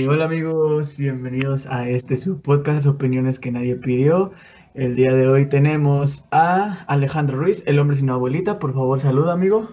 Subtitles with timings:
[0.00, 4.32] Eh, hola amigos, bienvenidos a este su podcast Opiniones que nadie pidió.
[4.72, 8.58] El día de hoy tenemos a Alejandro Ruiz, el hombre sin abuelita.
[8.58, 9.68] Por favor, saluda amigo.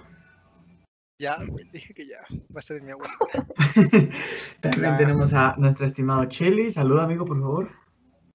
[1.17, 2.17] Ya, güey, dije que ya,
[2.53, 4.13] va a ser de mi abuelita.
[4.59, 6.71] También tenemos a nuestro estimado Cheli.
[6.71, 7.69] Saluda amigo, por favor.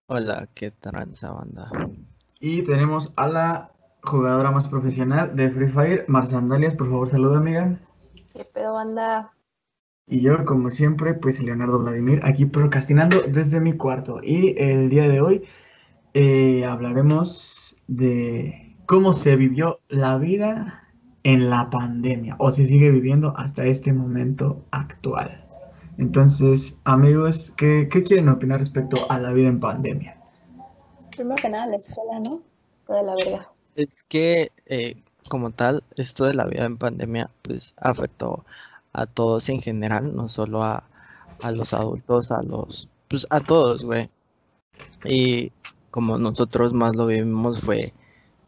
[0.07, 1.71] Hola, ¿qué tranza banda?
[2.41, 3.73] Y tenemos a la
[4.03, 6.75] jugadora más profesional de Free Fire, Marsandalias.
[6.75, 7.79] Por favor, saluda amiga.
[8.33, 9.35] ¿Qué pedo, banda?
[10.13, 14.21] Y yo, como siempre, pues Leonardo Vladimir, aquí procrastinando desde mi cuarto.
[14.23, 15.43] Y el día de hoy
[16.13, 20.87] eh, hablaremos de cómo se vivió la vida
[21.23, 25.47] en la pandemia, o se sigue viviendo hasta este momento actual.
[25.97, 30.19] Entonces, amigos, ¿qué, qué quieren opinar respecto a la vida en pandemia?
[31.17, 32.43] Primero que nada, la escuela, ¿no?
[32.85, 33.49] Fue de la verga.
[33.77, 34.95] Es que, eh,
[35.31, 38.45] como tal, esto de la vida en pandemia, pues afectó
[38.93, 40.85] a todos en general, no solo a,
[41.41, 44.11] a los adultos, a los, pues a todos, güey.
[45.05, 45.53] Y
[45.91, 47.93] como nosotros más lo vivimos fue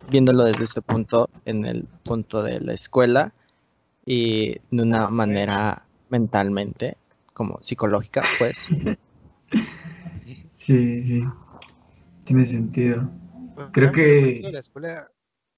[0.08, 3.32] viéndolo desde ese punto, en el punto de la escuela
[4.04, 6.96] y de una manera mentalmente,
[7.32, 8.68] como psicológica, pues.
[10.56, 11.24] Sí, sí,
[12.24, 13.10] tiene sentido.
[13.54, 15.10] Bueno, Creo que- la escuela,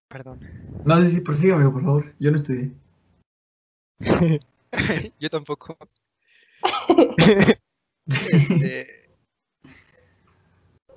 [0.08, 0.40] perdón.
[0.84, 2.14] No sé si prosigue, amigo, por favor.
[2.18, 2.72] Yo no estudié.
[5.20, 5.76] Yo tampoco.
[8.08, 9.06] Este...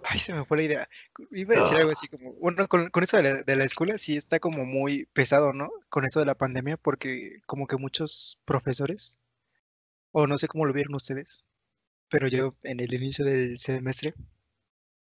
[0.03, 0.89] Ay, se me fue la idea.
[1.31, 3.97] Iba a decir algo así como, bueno, con, con eso de la, de la escuela
[3.97, 5.69] sí está como muy pesado, ¿no?
[5.89, 9.19] Con eso de la pandemia, porque como que muchos profesores,
[10.11, 11.45] o no sé cómo lo vieron ustedes,
[12.09, 14.13] pero yo en el inicio del semestre,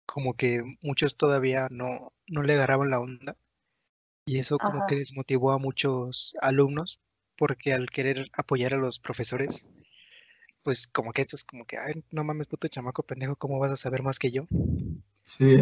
[0.06, 3.36] como que muchos todavía no, no le agarraban la onda,
[4.24, 4.86] y eso como Ajá.
[4.88, 7.00] que desmotivó a muchos alumnos,
[7.38, 9.66] porque al querer apoyar a los profesores,
[10.62, 13.70] pues como que esto es como que, ay, no mames, puto chamaco pendejo, ¿cómo vas
[13.70, 14.46] a saber más que yo?
[15.38, 15.56] Sí,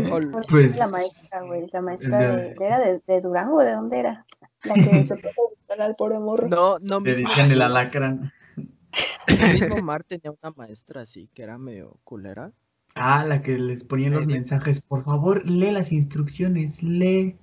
[0.48, 0.76] pues.
[0.76, 3.62] la maestra, güey, la maestra de- de, ¿de- ¿era de, de Durango?
[3.62, 4.26] ¿De dónde era?
[4.64, 5.34] La que se puso
[5.78, 6.48] al pobre morro.
[6.48, 8.32] No, no Le mismo, dicen el alacrán.
[9.52, 12.52] mismo Mar tenía una maestra así que era medio culera.
[12.94, 14.80] Ah, la que les ponían los mensajes.
[14.80, 17.36] Por favor, lee las instrucciones, lee.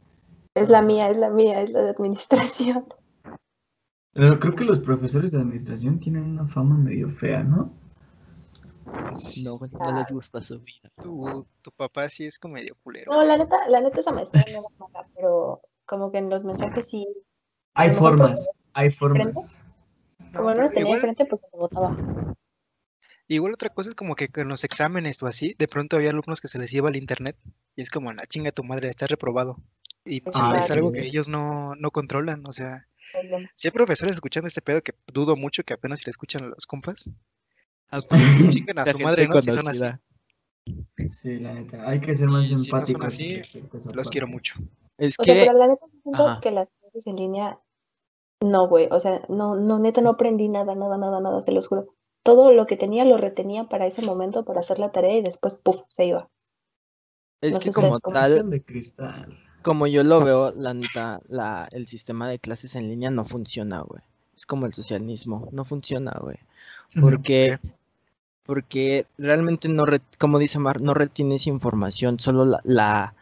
[0.55, 2.85] Es la mía, es la mía, es la de administración.
[4.13, 7.73] Pero creo que los profesores de administración tienen una fama medio fea, ¿no?
[9.43, 10.89] No, güey, no les gusta su vida.
[11.01, 13.11] Tu, tu papá sí es como medio culero.
[13.11, 16.43] No, la neta, la neta esa maestra no era mala, pero como que en los
[16.43, 17.07] mensajes sí,
[17.73, 19.35] Hay formas, hay formas.
[20.35, 21.97] como no los tenía igual, enfrente, pues se votaba.
[23.27, 26.39] igual otra cosa es como que con los exámenes o así, de pronto había alumnos
[26.39, 27.35] que se les iba al internet
[27.75, 29.57] y es como, la chinga tu madre, estás reprobado.
[30.05, 30.99] Y pues, Ah, es algo sí.
[30.99, 32.87] que ellos no, no controlan, o sea.
[33.55, 36.47] Si hay profesores escuchando este pedo que dudo mucho que apenas si le escuchan a
[36.47, 37.09] los compas,
[37.89, 37.99] Ah,
[38.49, 39.39] chingan a la su madre, ¿no?
[39.39, 39.85] Si son así.
[41.21, 41.87] Sí, la neta.
[41.87, 43.05] Hay que ser más Y si no son empáticos.
[43.05, 43.41] así,
[43.87, 44.55] a Los quiero mucho.
[44.97, 46.41] Es O sea, que, pero la neta siento Ajá.
[46.41, 47.59] que las clases en línea,
[48.41, 51.67] no, güey, o sea, no, no, neta no aprendí nada, nada, nada, nada, se los
[51.67, 51.93] juro.
[52.23, 55.55] Todo lo que tenía lo retenía para ese momento, para hacer la tarea y después,
[55.55, 56.29] puf, se iba.
[57.41, 59.39] es no que como tal, Corazón de cristal.
[59.63, 63.81] Como yo lo veo, la neta, la, el sistema de clases en línea no funciona,
[63.81, 64.01] güey.
[64.35, 66.37] Es como el socialismo, no funciona, güey.
[67.01, 67.57] Porque,
[68.45, 73.13] porque realmente no, re- como dice Mar, no retienes información, solo la, la,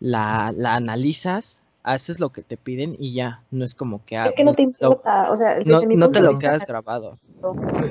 [0.00, 4.16] la, la analizas, haces lo que te piden y ya, no es como que...
[4.16, 6.38] ah, Es que no te lo- importa, o sea, no, mi no punto te lo
[6.38, 7.18] quedas grabado.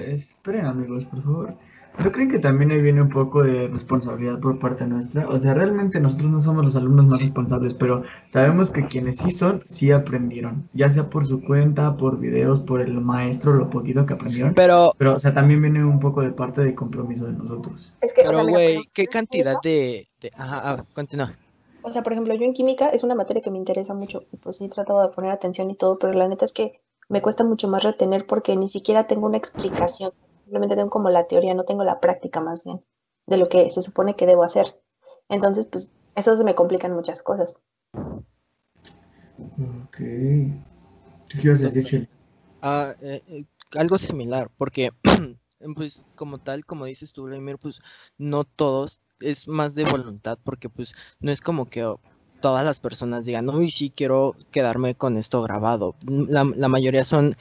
[0.06, 1.58] Esperen amigos, por favor.
[2.04, 5.28] ¿No creen que también ahí viene un poco de responsabilidad por parte nuestra?
[5.30, 9.32] O sea, realmente nosotros no somos los alumnos más responsables, pero sabemos que quienes sí
[9.32, 10.68] son, sí aprendieron.
[10.74, 14.54] Ya sea por su cuenta, por videos, por el maestro, lo poquito que aprendieron.
[14.54, 17.94] Pero, Pero, o sea, también viene un poco de parte de compromiso de nosotros.
[18.02, 20.08] es que, pero, güey, ¿qué cantidad de...
[20.22, 20.32] de...
[20.36, 21.34] Ajá, ah, continúa.
[21.82, 24.58] O sea, por ejemplo, yo en química es una materia que me interesa mucho, pues
[24.58, 27.44] sí he tratado de poner atención y todo, pero la neta es que me cuesta
[27.44, 30.12] mucho más retener porque ni siquiera tengo una explicación,
[30.46, 32.82] simplemente tengo como la teoría, no tengo la práctica más bien
[33.28, 34.80] de lo que se supone que debo hacer.
[35.30, 37.62] Entonces, pues eso se me complican muchas cosas.
[39.38, 39.98] Ok.
[41.28, 42.08] ¿Tú qué ibas a decir?
[42.62, 44.92] Ah, eh, eh, algo similar, porque
[45.76, 47.80] pues como tal, como dices tú, Vladimir, pues
[48.18, 52.00] no todos, es más de voluntad, porque pues no es como que oh,
[52.42, 55.96] todas las personas digan, uy, sí quiero quedarme con esto grabado.
[56.06, 57.36] La, la mayoría son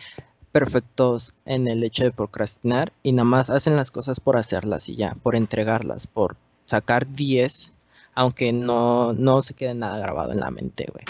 [0.54, 4.94] perfectos en el hecho de procrastinar y nada más hacen las cosas por hacerlas y
[4.94, 7.72] ya, por entregarlas, por sacar 10,
[8.14, 11.04] aunque no, no se quede nada grabado en la mente, güey.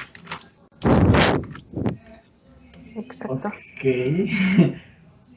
[2.96, 3.48] Exacto.
[3.48, 3.84] Ok.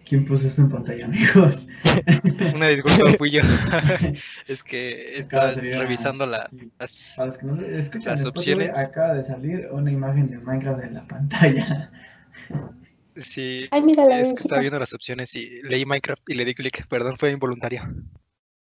[0.07, 1.68] ¿Quién puso esto en pantalla, amigos?
[2.56, 3.42] Una disculpa, fui yo.
[4.48, 6.71] es que estaba revisando la- sí.
[6.80, 7.13] las...
[7.18, 8.80] Para los que no escuchan Las opciones.
[8.80, 11.92] acaba de salir una imagen de Minecraft en la pantalla.
[13.19, 16.46] Sí, Ay, mira la es que estaba viendo las opciones y leí Minecraft y le
[16.46, 16.88] di clic.
[16.88, 17.81] Perdón, fue involuntario.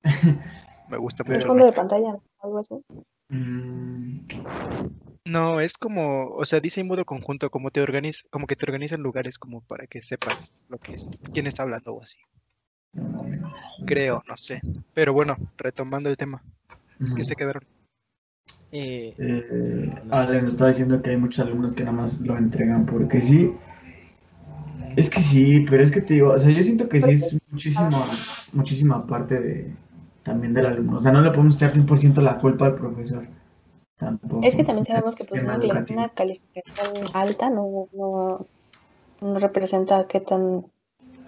[0.90, 1.48] Me gusta mucho.
[1.48, 2.76] fondo de pantalla, algo así.
[3.30, 4.28] Mm,
[5.26, 8.66] No, es como, o sea, dice en modo conjunto, como te organiz, como que te
[8.66, 12.18] organizan lugares como para que sepas lo que es, quién está hablando o así.
[13.86, 14.62] Creo, no sé.
[14.94, 16.44] Pero bueno, retomando el tema.
[17.16, 17.64] ¿qué se quedaron?
[18.72, 22.86] Eh, Eh, Ale nos estaba diciendo que hay muchos alumnos que nada más lo entregan
[22.86, 23.54] porque sí.
[24.96, 27.38] Es que sí, pero es que te digo, o sea, yo siento que sí es
[27.50, 28.06] muchísima,
[28.52, 29.76] muchísima parte de
[30.24, 30.98] también del alumno.
[30.98, 33.28] O sea, no le podemos echar 100% la culpa al profesor.
[33.98, 34.42] Tampoco.
[34.44, 38.48] Es que también sabemos que pues, una, una calificación alta no, no,
[39.22, 40.62] no representa qué tan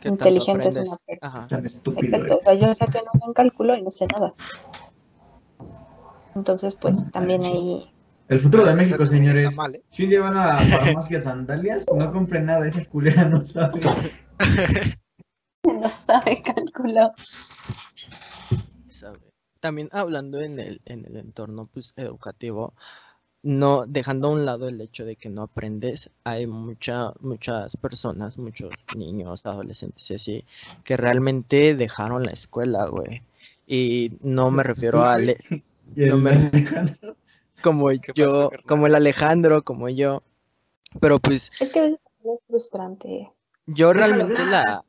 [0.02, 1.20] ¿qué tanto inteligente es una persona.
[1.22, 1.48] Ajá.
[1.48, 4.34] Tan estúpido Exacto, o sea, yo saqué un buen cálculo y no sé nada.
[6.36, 7.90] Entonces, pues también ahí
[8.28, 9.56] El futuro de México, señores.
[9.56, 9.84] Mal, ¿eh?
[9.92, 13.82] Si un día van a farmacias sandalias, no compren nada, esa culera no sabe.
[15.64, 17.12] no sabe cálculo.
[18.90, 19.20] sabe.
[19.60, 22.74] También hablando en el, en el entorno pues, educativo,
[23.44, 28.40] no dejando a un lado el hecho de que no aprendes, hay mucha, muchas personas,
[28.40, 30.46] muchos niños, adolescentes y así,
[30.84, 33.22] que realmente dejaron la escuela, güey.
[33.68, 35.38] Y no me refiero Sí, a le-
[35.96, 36.50] No me-
[37.66, 40.22] como ¿Qué pasó, yo, como el Alejandro, como yo.
[41.02, 43.32] Pero pues Es que a veces es frustrante.
[43.66, 44.84] Yo realmente la,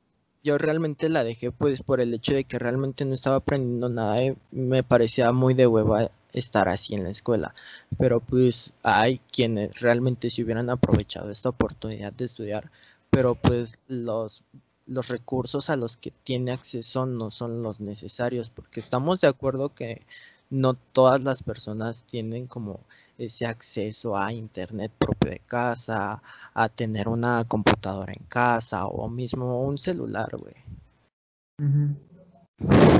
[0.44, 4.22] yo realmente la dejé pues por el hecho de que realmente no estaba aprendiendo nada
[4.22, 7.54] y me parecía muy de hueva estar así en la escuela.
[7.98, 12.70] Pero pues hay quienes realmente si hubieran aprovechado esta oportunidad de estudiar,
[13.10, 14.44] pero pues los
[14.86, 19.74] los recursos a los que tiene acceso no son los necesarios, porque estamos de acuerdo
[19.74, 20.02] que
[20.50, 22.80] no todas las personas tienen como
[23.18, 26.22] ese acceso a internet propio de casa,
[26.54, 30.54] a tener una computadora en casa o mismo un celular, güey.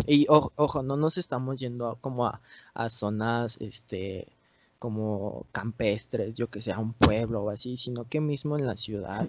[0.07, 2.41] Y o- ojo, no nos estamos yendo a- como a,
[2.75, 4.29] a zonas, este,
[4.79, 8.77] como campestres, yo que sé, a un pueblo o así, sino que mismo en la
[8.77, 9.29] ciudad,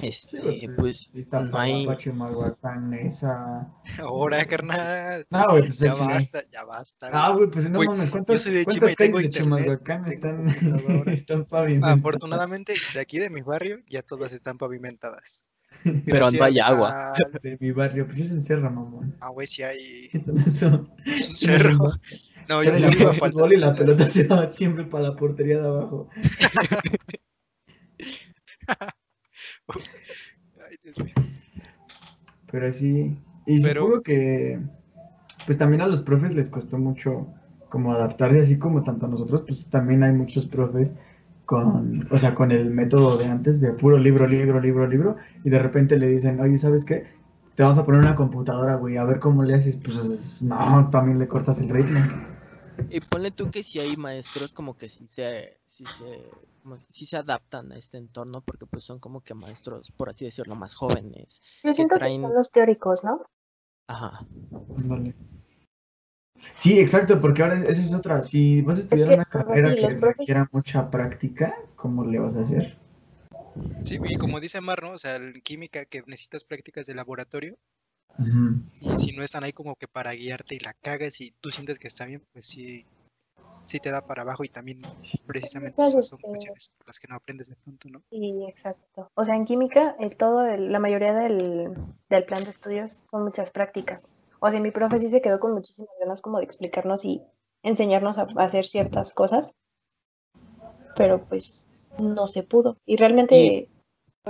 [0.00, 0.40] este,
[0.76, 3.68] pues está no hay, Chimalhuacán, esa.
[3.98, 5.26] Ahora, carnal.
[5.30, 7.10] No, güey, pues Ya basta, ya basta.
[7.12, 7.50] Ah, güey.
[7.50, 10.44] pues no Güey, mames, yo ¿cuántas, soy de cuántas Chima y tengo internet, Chimalhuacán tengo
[10.48, 11.98] están, están pavimentadas?
[11.98, 15.44] Afortunadamente, de aquí de mi barrio ya todas están pavimentadas.
[16.06, 17.12] pero no hay agua.
[17.12, 19.16] a- De mi barrio, pues es un cerro, mamón.
[19.20, 20.08] Ah, güey, sí hay.
[20.12, 20.26] Es
[20.62, 20.90] un-
[21.36, 21.78] cerro.
[22.48, 25.66] No, yo, yo vivo a y la pelota se va siempre para la portería de
[25.68, 26.08] abajo.
[30.68, 31.14] Ay, Dios mío.
[32.50, 34.60] Pero sí, y Pero- supongo que
[35.46, 37.26] pues también a los profes les costó mucho
[37.68, 40.92] como adaptarse, así como tanto a nosotros, pues también hay muchos profes
[41.46, 45.50] con, o sea, con el método de antes, de puro libro, libro, libro, libro, y
[45.50, 47.04] de repente le dicen, oye, ¿sabes qué?
[47.54, 51.18] Te vamos a poner una computadora, güey, a ver cómo le haces, pues no, también
[51.18, 52.00] le cortas el ritmo.
[52.88, 56.30] Y ponle tú que si hay maestros como que sí se, sí se,
[56.62, 60.08] como que sí se adaptan a este entorno porque pues son como que maestros, por
[60.08, 61.42] así decirlo, más jóvenes.
[61.62, 63.24] Yo siento que traen- son los teóricos, ¿no?
[63.86, 64.24] Ajá.
[64.76, 65.14] Ándale.
[66.54, 68.22] Sí, exacto, porque ahora esa es otra.
[68.22, 72.18] Si vas a estudiar que, una carrera sí, que profes- requiera mucha práctica, ¿cómo le
[72.18, 72.76] vas a hacer?
[73.82, 74.92] Sí, y como dice Mar, ¿no?
[74.92, 77.56] O sea, en química que necesitas prácticas de laboratorio
[78.80, 81.78] Y si no están ahí como que para guiarte y la cagas y tú sientes
[81.78, 82.84] que está bien, pues sí,
[83.64, 84.82] sí te da para abajo y también
[85.26, 88.02] precisamente esas son este, cuestiones por las que no aprendes de pronto, ¿no?
[88.10, 89.10] Sí, exacto.
[89.14, 91.72] O sea, en química, el todo, el- la mayoría del,
[92.08, 94.06] del plan de estudios son muchas prácticas.
[94.40, 97.22] O sea, mi profe sí se quedó con muchísimas ganas como de explicarnos y
[97.62, 99.52] enseñarnos a, a hacer ciertas cosas,
[100.96, 101.66] pero pues
[101.98, 102.76] no se pudo.
[102.86, 103.68] Y realmente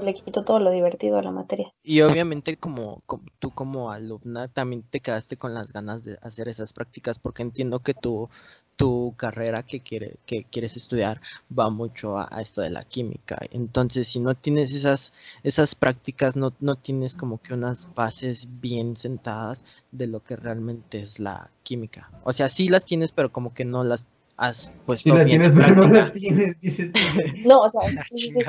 [0.00, 1.72] le quitó todo lo divertido a la materia.
[1.82, 6.48] Y obviamente como, como tú como alumna también te quedaste con las ganas de hacer
[6.48, 8.28] esas prácticas porque entiendo que tu,
[8.76, 11.20] tu carrera que, quiere, que quieres estudiar
[11.56, 13.38] va mucho a, a esto de la química.
[13.50, 18.96] Entonces si no tienes esas, esas prácticas, no, no tienes como que unas bases bien
[18.96, 22.10] sentadas de lo que realmente es la química.
[22.22, 24.06] O sea, sí las tienes, pero como que no las
[24.36, 27.00] has puesto Si las bien tienes, en pero no las tienes, dices tú.
[27.44, 28.40] No, o sea, Ah, sí, sí, sí.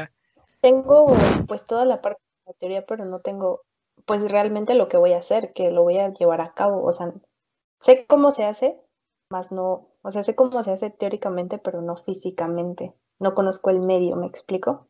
[0.62, 1.16] Tengo
[1.48, 3.62] pues toda la parte de la teoría, pero no tengo
[4.06, 6.84] pues realmente lo que voy a hacer, que lo voy a llevar a cabo.
[6.86, 7.14] O sea,
[7.82, 8.80] sé cómo se hace,
[9.30, 12.94] más no, o sea, sé cómo se hace teóricamente, pero no físicamente.
[13.20, 14.88] No conozco el medio, ¿me explico?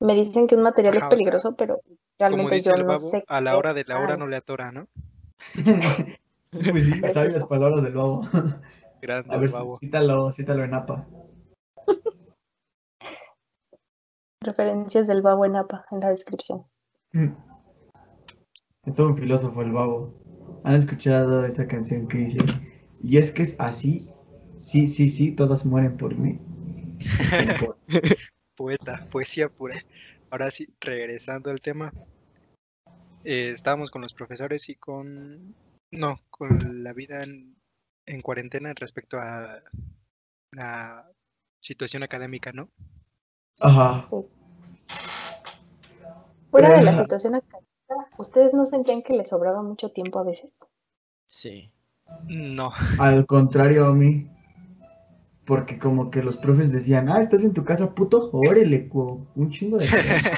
[0.00, 1.80] Me dicen que un material Ajá, es o sea, peligroso, pero
[2.30, 4.26] Como realmente dice yo el no babo, sé a la hora de la hora no
[4.26, 4.86] le atora, ¿no?
[6.52, 8.22] pues sí, sabias palabras del babo.
[9.02, 9.76] Grande, A ver, babo.
[9.78, 11.06] cítalo, cítalo en APA.
[14.40, 16.64] Referencias del babo en APA en la descripción.
[17.12, 17.32] Mm.
[18.84, 20.14] Es todo un filósofo el babo.
[20.64, 22.38] ¿Han escuchado esa canción que dice?
[23.02, 24.08] Y es que es así.
[24.60, 26.38] Sí, sí, sí, todas mueren por mí.
[28.56, 29.76] Poeta, poesía pura.
[30.30, 31.92] Ahora sí, regresando al tema.
[33.24, 35.54] eh, estábamos con los profesores y con...
[35.90, 37.56] No, con la vida en,
[38.06, 39.62] en cuarentena respecto a
[40.52, 41.10] la
[41.60, 42.70] situación académica, ¿no?
[43.60, 44.06] Ajá.
[46.50, 47.02] Fuera de la Ajá.
[47.02, 50.50] situación académica, ¿ustedes no sentían que les sobraba mucho tiempo a veces?
[51.26, 51.70] Sí.
[52.28, 54.30] No, Al contrario a mí.
[55.44, 58.30] Porque como que los profes decían, ah, ¿estás en tu casa, puto?
[58.32, 60.30] Órale, un chingo de tiempo.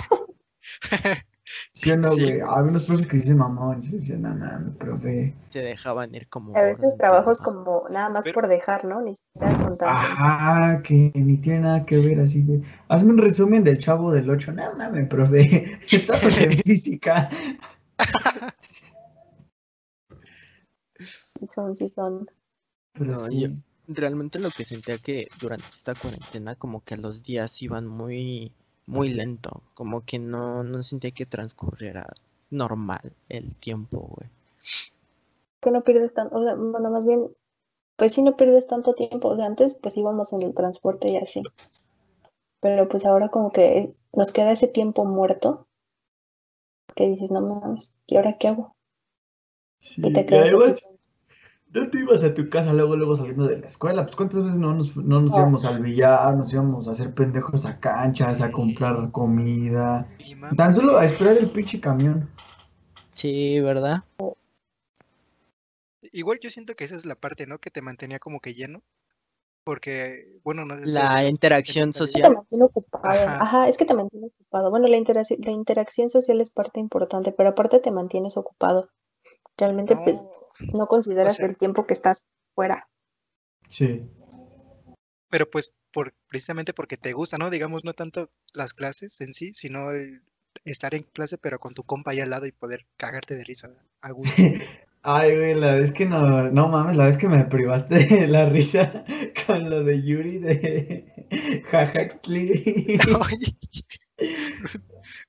[1.80, 2.22] ¿Qué no, Sí.
[2.24, 2.40] güey?
[2.40, 5.34] Había unos profes que dicen mamón, y se decían, no, no, profe.
[5.52, 6.56] Te dejaban ir como.
[6.56, 9.00] A veces trabajos como nada más Pero- por dejar, ¿no?
[9.00, 9.86] Ni siquiera con tanto.
[9.86, 12.62] Ajá, que ni tiene nada que ver así de.
[12.88, 14.52] Hazme un resumen del chavo del 8.
[14.52, 15.78] No mames, profe.
[15.92, 17.30] Estamos en física.
[21.38, 22.26] Sí son, sí son.
[22.92, 23.40] Pero No, sí.
[23.42, 23.48] yo-
[23.90, 28.52] Realmente lo que sentía que durante esta cuarentena como que los días iban muy
[28.88, 32.06] muy lento, como que no no sentía que transcurriera
[32.50, 34.30] normal el tiempo, güey.
[35.60, 37.28] Que no pierdes tanto, o sea, bueno, más bien,
[37.96, 39.28] pues sí no pierdes tanto tiempo.
[39.28, 41.42] O sea, antes pues íbamos en el transporte y así.
[42.60, 45.66] Pero pues ahora como que nos queda ese tiempo muerto
[46.94, 48.74] que dices, no mames, ¿y ahora qué hago?
[49.80, 50.82] Sí, Y te quedas.
[51.74, 54.04] No te ibas a tu casa luego, luego saliendo de la escuela.
[54.04, 55.36] Pues cuántas veces no nos, no nos No.
[55.38, 60.06] íbamos al billar, nos íbamos a hacer pendejos a canchas, a comprar comida.
[60.56, 62.28] Tan solo a esperar el pinche camión.
[63.12, 64.02] Sí, ¿verdad?
[66.12, 67.58] Igual yo siento que esa es la parte, ¿no?
[67.58, 68.82] Que te mantenía como que lleno.
[69.64, 72.34] Porque, bueno, no La interacción Es que te social.
[72.34, 73.04] mantiene ocupado.
[73.04, 73.42] Ajá.
[73.42, 73.68] Ajá.
[73.68, 74.70] es que te mantiene ocupado.
[74.70, 78.88] Bueno, la interacción, la interacción social es parte importante, pero aparte te mantienes ocupado.
[79.58, 80.18] Realmente, pues,
[80.74, 82.24] No, consideras sea- el tiempo que estás
[82.54, 82.88] fuera.
[83.68, 84.02] Sí.
[85.30, 87.50] pero pues por, precisamente porque te gusta, ¿no?
[87.50, 90.22] Digamos, no tanto las clases en sí, sino el
[90.64, 93.70] estar en clase pero con tu compa ahí al lado y poder cagarte de risa
[94.00, 94.34] a gusto.
[95.02, 98.46] Ay, güey, la vez que no, no mames, la vez que me privaste de la
[98.48, 99.04] risa
[99.46, 102.98] con lo de Yuri de Jajaxli.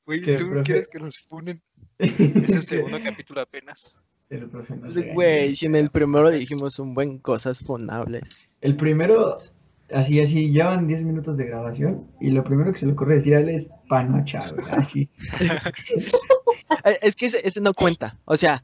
[0.05, 0.63] Güey, ¿Qué, ¿tú profe?
[0.63, 1.61] quieres que nos funen?
[1.99, 3.99] Es el segundo capítulo apenas.
[4.29, 5.13] El profe nos regañó.
[5.15, 8.23] Güey, si en el primero dijimos un buen cosas funables.
[8.61, 9.35] El primero,
[9.91, 13.35] así, así, llevan 10 minutos de grabación y lo primero que se le ocurre decir
[13.35, 14.39] a él es panocha,
[14.71, 15.09] así.
[16.85, 18.19] Eh, Es que ese, ese no cuenta.
[18.25, 18.61] O sea,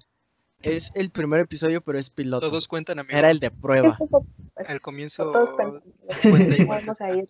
[0.61, 2.47] es el primer episodio, pero es piloto.
[2.47, 3.17] Todos cuentan, amigo.
[3.17, 3.97] Era el de prueba.
[4.67, 5.81] Al comienzo Todos cuentan.
[6.29, 6.81] cuenta igual.
[6.85, 7.25] Vamos a ir.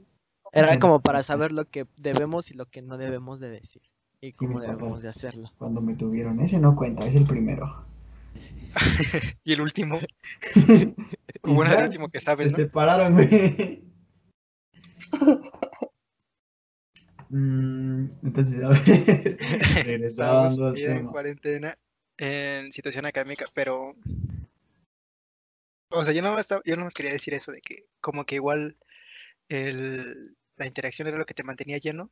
[0.51, 3.82] Era como para saber lo que debemos y lo que no debemos de decir.
[4.22, 5.51] Y cómo debemos de hacerlo.
[5.58, 7.86] Cuando me tuvieron, ese no cuenta, es el primero.
[9.44, 10.00] Y el último,
[11.42, 12.58] como era el último que sabes, Se ¿no?
[12.58, 13.84] separaron, güey.
[17.30, 19.38] Mm, entonces, a ver,
[19.86, 21.77] regresando al en cuarentena,
[22.18, 23.96] en situación académica, pero...
[25.89, 28.77] O sea, yo no estaba, yo no quería decir eso de que como que igual
[29.50, 32.10] el, la interacción era lo que te mantenía lleno.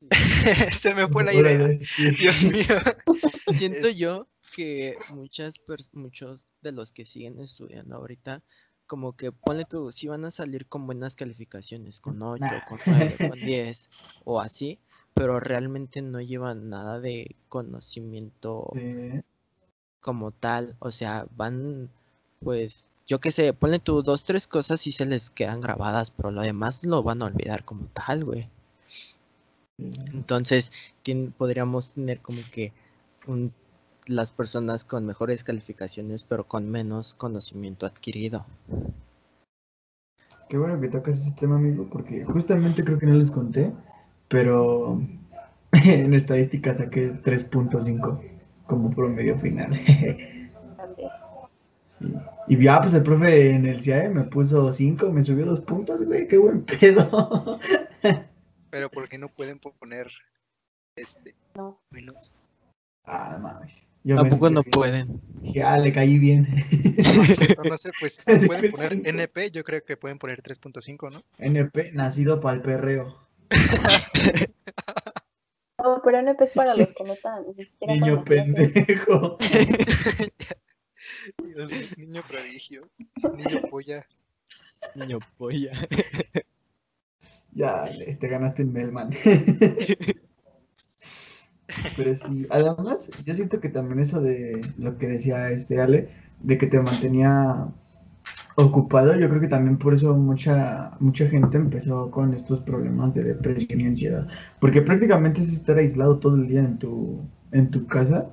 [0.72, 1.68] Se me fue la idea.
[2.18, 2.76] Dios mío.
[3.58, 5.54] Siento yo que muchas
[5.92, 8.42] muchos de los que siguen estudiando ahorita,
[8.86, 12.64] como que ponle tú, si van a salir con buenas calificaciones, con 8, Nah.
[12.66, 13.88] con 9, con 10
[14.24, 14.78] o así,
[15.14, 19.20] pero realmente no llevan nada de conocimiento Sí.
[20.00, 21.90] como tal, o sea, van,
[22.40, 26.30] pues, yo qué sé, ponle tú dos, tres cosas y se les quedan grabadas, pero
[26.30, 28.48] lo demás lo van a olvidar como tal, güey.
[29.78, 30.72] Entonces,
[31.36, 32.72] podríamos tener como que
[33.26, 33.52] un-
[34.06, 38.44] las personas con mejores calificaciones, pero con menos conocimiento adquirido.
[40.48, 43.70] Qué bueno que tocas ese tema, amigo, porque justamente creo que no les conté,
[44.28, 45.00] pero
[45.72, 48.22] en estadística saqué 3.5
[48.66, 49.78] como promedio final.
[51.98, 52.06] Sí.
[52.46, 56.00] Y ya, pues el profe en el CIAE me puso 5, me subió dos puntos,
[56.04, 57.58] güey, qué buen pedo.
[58.70, 60.10] Pero ¿por qué no pueden poner
[60.96, 61.80] este No.
[61.90, 62.36] menos?
[63.04, 63.72] Ah, no mames.
[64.04, 65.20] Yo Tampoco no pueden.
[65.42, 66.46] Dije, ah, le caí bien.
[67.56, 71.22] No, no sé, pues pueden poner NP, yo creo que pueden poner 3.5, ¿no?
[71.38, 73.18] NP, nacido para el perreo.
[75.80, 77.44] No, pero NP es para los que no están.
[77.86, 79.38] Niño pendejo.
[81.44, 82.88] Dios niño prodigio,
[83.36, 84.04] niño polla.
[84.96, 85.72] Niño polla.
[87.58, 87.84] Ya,
[88.20, 89.10] te ganaste en Melman.
[91.96, 96.08] Pero sí, además, yo siento que también eso de lo que decía este Ale,
[96.40, 97.66] de que te mantenía
[98.56, 103.24] ocupado, yo creo que también por eso mucha, mucha gente empezó con estos problemas de
[103.24, 104.28] depresión y ansiedad.
[104.60, 107.20] Porque prácticamente es estar aislado todo el día en tu,
[107.52, 108.26] en tu casa.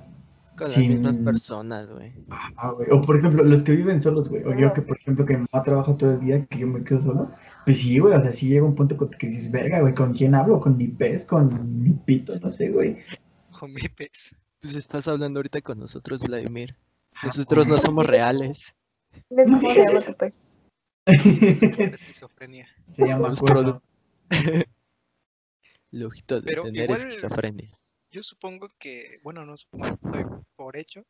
[0.56, 2.12] Con las Sin- mismas personas, güey.
[2.30, 2.88] Ah, güey.
[2.90, 4.44] O por ejemplo, los que viven solos, güey.
[4.44, 6.82] O yo que, por ejemplo, que mi mamá trabaja todo el día, que yo me
[6.84, 7.30] quedo solo.
[7.66, 10.34] Pues sí, güey, o sea, sí llega un punto que dices, verga, güey, ¿con quién
[10.36, 10.60] hablo?
[10.60, 11.26] ¿Con mi pez?
[11.26, 12.38] ¿Con mi pito?
[12.38, 12.96] No sé, güey.
[13.58, 14.36] Con mi pez.
[14.62, 16.76] Pues estás hablando ahorita con nosotros, Vladimir.
[17.16, 18.74] Ah, Nosotros no somos reales.
[19.30, 20.42] ¿Ves cómo se llama tu pez?
[21.06, 21.12] La
[21.96, 22.68] esquizofrenia.
[22.94, 23.82] Se llama cuerno.
[25.90, 27.68] Lujito de Pero tener igual- esquizofrenia.
[28.12, 31.04] Yo supongo que, bueno, no supongo, doy por hecho,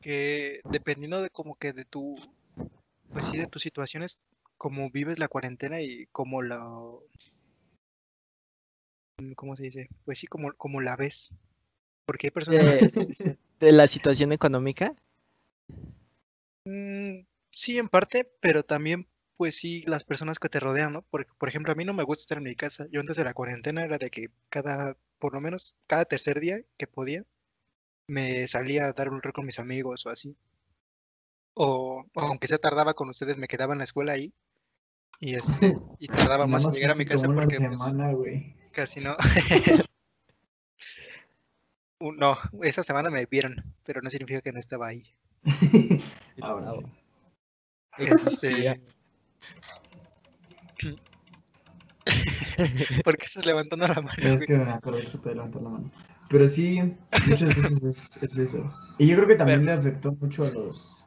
[0.00, 2.14] que dependiendo de como que de tu,
[3.12, 4.22] pues sí, de tus situaciones,
[4.58, 6.58] como vives la cuarentena y como la,
[9.18, 9.88] mm, ¿cómo se dice?
[10.04, 11.32] Pues sí, como, como la ves.
[12.06, 14.94] Porque hay personas dicen, ¿De la situación económica?
[16.64, 21.02] "Mm, sí, en parte, pero también, pues sí, las personas que te rodean, ¿no?
[21.10, 22.86] Porque, por ejemplo, a mí no me gusta estar en mi casa.
[22.90, 26.60] Yo antes de la cuarentena era de que cada, por lo menos cada tercer día
[26.78, 27.24] que podía,
[28.08, 30.36] me salía a dar un rol con mis amigos o así.
[31.54, 34.32] O, o aunque sea tardaba con ustedes, me quedaba en la escuela ahí.
[35.20, 38.12] Y este, y tardaba más en llegar a mi casa porque pues, semana,
[38.72, 39.16] casi no.
[41.98, 45.02] No, esa semana me vieron, pero no significa que no estaba ahí.
[46.42, 46.72] Ahora.
[47.96, 48.78] Este,
[53.04, 54.12] ¿Por qué estás levantando la mano?
[54.18, 55.90] Es que me acordé que se puede levantar la mano.
[56.28, 56.80] Pero sí,
[57.28, 58.70] muchas veces es, es eso.
[58.98, 61.06] Y yo creo que también le afectó mucho a los,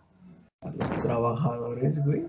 [0.61, 2.25] a los trabajadores, güey.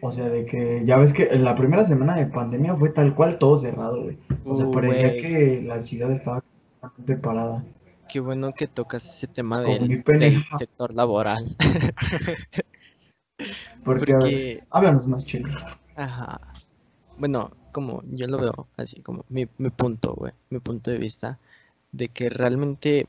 [0.00, 3.14] O sea, de que ya ves que en la primera semana de pandemia fue tal
[3.14, 4.18] cual todo cerrado, güey.
[4.44, 7.64] O sea, Uh, parecía que la ciudad estaba completamente parada.
[8.08, 10.02] Qué bueno que tocas ese tema del,
[10.58, 11.56] sector laboral.
[13.84, 15.48] Porque, a ver, Porque, háblanos más, chico.
[15.96, 16.40] ajá.
[17.18, 21.38] Bueno, como yo lo veo, así como mi, mi punto, güey, mi punto de vista,
[21.92, 23.06] de que realmente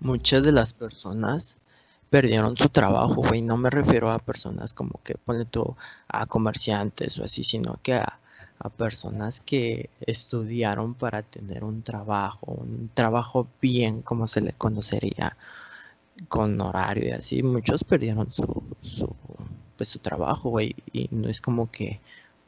[0.00, 1.56] muchas de las personas
[2.10, 3.42] perdieron su trabajo, güey.
[3.42, 5.76] No me refiero a personas como que ponle tú
[6.08, 8.18] a comerciantes o así, sino que a,
[8.58, 15.36] a personas que estudiaron para tener un trabajo, un trabajo bien, como se le conocería,
[16.28, 17.42] con horario y así.
[17.42, 19.14] Muchos perdieron su, su,
[19.76, 22.00] pues, su trabajo, güey, y no es como que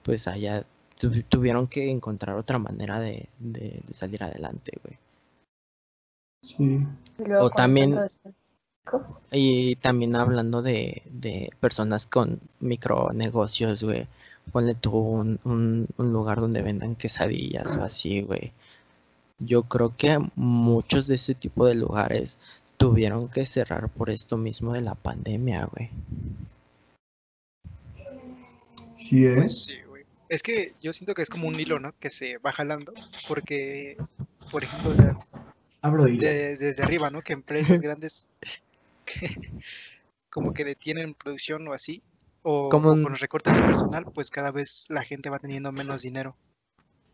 [0.03, 0.65] pues allá
[1.29, 4.99] tuvieron que encontrar otra manera de, de, de salir adelante, güey.
[6.43, 6.87] Sí.
[7.19, 7.95] Luego O también-.
[9.31, 14.07] Y también hablando de, de personas con micronegocios, güey.
[14.53, 18.53] Ponle tú un, un, un lugar donde vendan quesadillas o así, güey.
[19.39, 22.39] Yo creo que muchos de ese tipo de lugares
[22.79, 25.91] tuvieron que cerrar por esto mismo de la pandemia, güey.
[28.97, 29.35] Sí, ¿eh?
[29.37, 30.05] Pues sí, güey.
[30.29, 31.93] Es que yo siento que es como un hilo, ¿no?
[32.01, 32.93] Que se va jalando,
[33.29, 33.97] porque,
[34.51, 34.93] por ejemplo,
[36.19, 37.23] de- desde arriba, ¿no?
[37.23, 38.27] Que empresas grandes
[39.09, 39.31] que
[40.31, 42.03] como que detienen producción o así,
[42.43, 45.73] o, Como o con los recortes de personal, pues cada vez la gente va teniendo
[45.73, 46.37] menos dinero.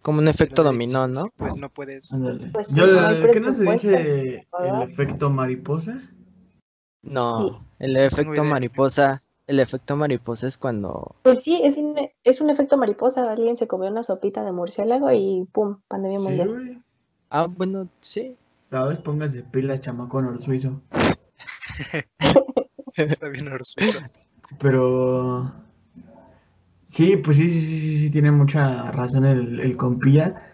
[0.02, 1.22] Como un efecto Entonces, dominó, ¿no?
[1.24, 2.11] sí, Pues no puedes.
[2.52, 6.02] Pues sí, Yo, no hay ¿Qué no se dice el efecto mariposa?
[7.02, 7.57] No, Sí.
[7.78, 12.76] el efecto mariposa, el efecto mariposa es cuando Pues sí, es un, es un efecto
[12.76, 13.30] mariposa.
[13.30, 15.80] Alguien se comió una sopita de murciélago y ¡pum!
[15.88, 16.48] Pandemia mundial.
[16.48, 16.78] güey.
[17.30, 18.37] Ah, bueno, sí.
[18.70, 18.98] ¿Sabes?
[18.98, 20.80] Póngase pilas, chamaco honor suizo.
[22.96, 23.48] Está bien.
[24.60, 25.52] Pero
[26.84, 30.50] sí, pues sí, sí, sí, sí, tiene mucha razón el, compilla.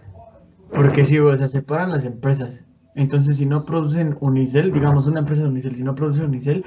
[0.72, 2.64] Porque sí, o sea, se paran las empresas.
[2.94, 6.64] Entonces, si no producen Unicel, digamos una empresa de Unicel, si no produce Unicel,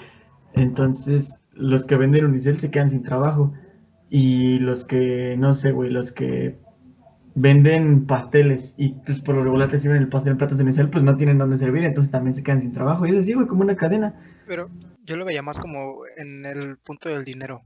[0.53, 3.53] entonces los que venden Unicel se quedan sin trabajo.
[4.09, 6.59] Y los que, no sé, güey, los que
[7.35, 10.89] venden pasteles y pues por lo regular te sirven el pastel en platos de Unicel,
[10.89, 13.05] pues no tienen dónde servir, entonces también se quedan sin trabajo.
[13.05, 14.13] Y es así, güey, como una cadena.
[14.47, 14.69] Pero
[15.03, 17.63] yo lo veía más como en el punto del dinero.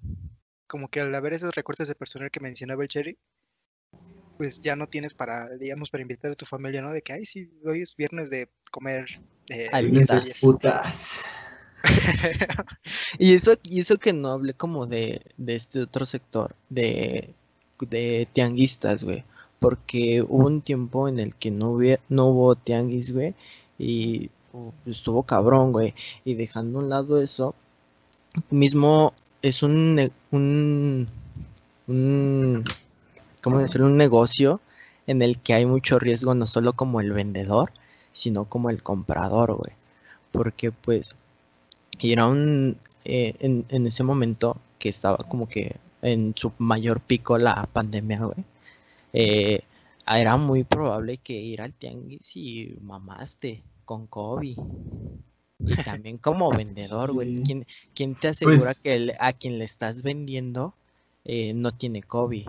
[0.67, 3.17] Como que al haber esos recortes de personal que mencionaba el Cherry,
[4.37, 6.91] pues ya no tienes para, digamos, para invitar a tu familia, ¿no?
[6.91, 9.05] De que, ay, sí, hoy es viernes de comer
[9.49, 10.39] eh, quesadillas".
[10.39, 11.21] Putas.
[13.19, 17.33] Y eso, y eso que no hablé como de, de este otro sector, de,
[17.79, 19.23] de tianguistas, güey.
[19.59, 23.33] Porque hubo un tiempo en el que no, hubiera, no hubo tianguis, güey,
[23.79, 25.93] y uh, estuvo cabrón, güey,
[26.25, 27.55] y dejando a un lado eso,
[28.49, 31.07] mismo es un, un,
[31.87, 32.63] un,
[33.41, 33.87] ¿cómo decirlo?
[33.87, 34.61] Un negocio
[35.07, 37.71] en el que hay mucho riesgo, no solo como el vendedor,
[38.13, 39.73] sino como el comprador, güey,
[40.31, 41.15] porque pues
[41.99, 47.37] era un, eh, en, en ese momento que estaba como que en su mayor pico
[47.37, 48.45] la pandemia, güey,
[49.19, 49.61] eh,
[50.07, 54.57] era muy probable que ir al tianguis y mamaste con COVID.
[55.59, 57.37] Y también como vendedor, güey.
[57.37, 57.43] Sí.
[57.43, 60.73] ¿Quién, quién te asegura Pues- que el- a quien le estás vendiendo
[61.25, 62.47] eh, no tiene COVID?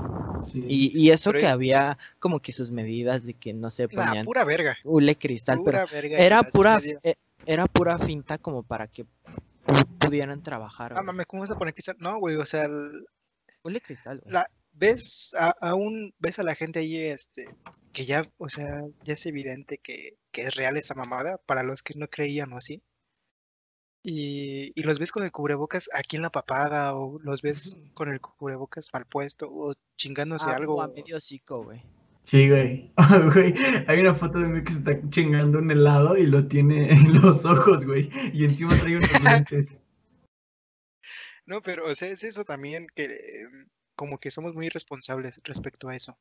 [0.53, 0.65] Sí.
[0.69, 4.05] Y, y eso Pero- que había como que sus medidas de que no se Nah,
[4.07, 4.77] ponían pura verga.
[4.85, 6.19] hule cristal, pero verga.
[6.19, 7.15] era pura, eh,
[7.47, 9.05] era pura finta como para que
[9.67, 10.93] pu- pudieran trabajar.
[10.97, 11.97] Ah, mames, ¿cómo vas a poner cristal?
[11.99, 13.05] No, güey, o sea, el-
[13.65, 14.33] Hule cristal, güey.
[14.33, 14.47] la,
[14.79, 17.49] ves a, aún ves a la gente ahí, este,
[17.93, 21.83] que ya, o sea, ya es evidente que, que es real esa mamada, para los
[21.83, 22.83] que no creían o así.
[24.03, 28.09] Y, y los ves con el cubrebocas aquí en la papada, o los ves con
[28.09, 30.77] el cubrebocas mal puesto, o chingándose Ah, algo.
[30.77, 31.83] o a medio hocico, güey.
[32.25, 32.93] Sí, güey.
[33.35, 33.55] Güey,
[33.87, 37.15] Hay una foto de mí que se está chingando un helado y lo tiene en
[37.21, 38.11] los ojos, güey.
[38.33, 39.79] Y encima trae unos lentes.
[41.47, 43.49] No, pero, o sea, es eso también que eh,
[43.99, 46.17] como que somos muy irresponsables respecto a eso.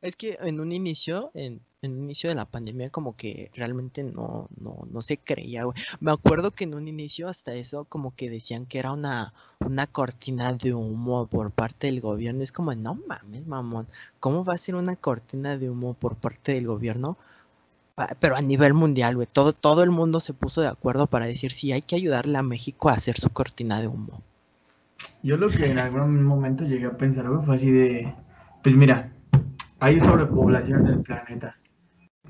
[0.00, 4.04] Es que en un inicio, en, en un inicio de la pandemia, como que realmente
[4.04, 5.76] no, no, no se creía, güey.
[5.98, 9.88] Me acuerdo que en un inicio hasta eso como que decían que era una, una
[9.88, 12.44] cortina de humo por parte del gobierno.
[12.44, 13.88] Es como, no mames, mamón,
[14.20, 17.18] ¿cómo va a ser una cortina de humo por parte del gobierno?
[18.20, 21.50] Pero a nivel mundial, güey, todo, todo el mundo se puso de acuerdo para decir,
[21.50, 24.22] sí, hay que ayudarle a México a hacer su cortina de humo.
[25.22, 28.14] Yo lo que en algún momento llegué a pensar, güey, fue así de,
[28.62, 29.12] pues mira,
[29.80, 31.56] hay sobrepoblación en el planeta.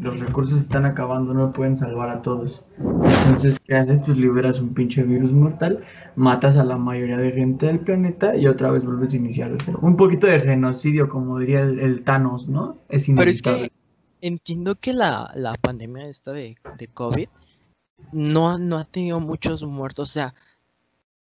[0.01, 2.65] Los recursos están acabando, no pueden salvar a todos.
[2.79, 4.03] Entonces, ¿qué haces?
[4.05, 5.85] Pues liberas un pinche virus mortal,
[6.17, 9.59] matas a la mayoría de gente del planeta y otra vez vuelves a iniciar de
[9.65, 9.79] cero.
[9.83, 12.79] Un poquito de genocidio, como diría el, el Thanos, ¿no?
[12.89, 13.71] Es Pero es inevitable.
[14.21, 17.29] que entiendo que la, la pandemia esta de, de COVID
[18.13, 20.11] no, no ha tenido muchos muertos.
[20.11, 20.35] O sea,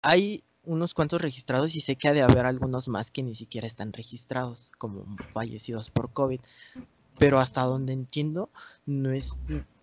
[0.03, 3.67] hay unos cuantos registrados y sé que ha de haber algunos más que ni siquiera
[3.67, 6.41] están registrados como fallecidos por COVID.
[7.19, 8.49] Pero hasta donde entiendo,
[8.87, 9.37] no es,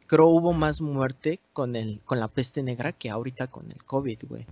[0.07, 4.19] creo hubo más muerte con el, con la peste negra que ahorita con el COVID,
[4.27, 4.45] güey.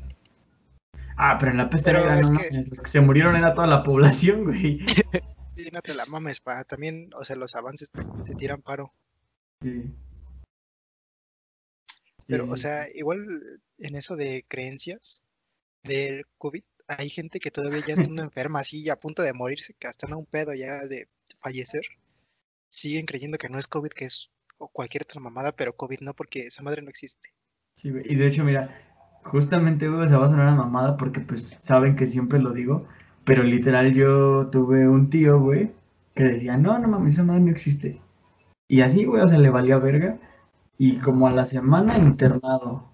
[1.15, 3.67] Ah, pero en la peste Pero negra, no que- los que se murieron era toda
[3.67, 4.79] la población, güey.
[5.55, 6.63] Sí, no te la mames, pa.
[6.65, 8.93] También, o sea, los avances te, te tiran paro.
[9.63, 9.91] Sí.
[12.27, 13.25] Pero, Sí, o sea, igual
[13.79, 15.23] en eso de creencias
[15.87, 19.87] del COVID, hay gente que todavía ya estando enferma, así a punto de morirse, que
[19.87, 21.07] están a un pedo ya de
[21.41, 21.83] fallecer,
[22.69, 26.13] siguen creyendo que no es COVID, que es o cualquier otra mamada, pero COVID no,
[26.13, 27.29] porque esa madre no existe.
[27.75, 28.75] Sí, Y de hecho, mira,
[29.23, 32.87] justamente, güey, se va a sonar a mamada porque, pues, saben que siempre lo digo,
[33.23, 35.71] pero literal yo tuve un tío, güey,
[36.15, 38.01] que decía, no, no mames, esa madre no existe.
[38.67, 40.17] Y así, güey, o sea, le valía verga.
[40.77, 42.91] Y como a la semana internado.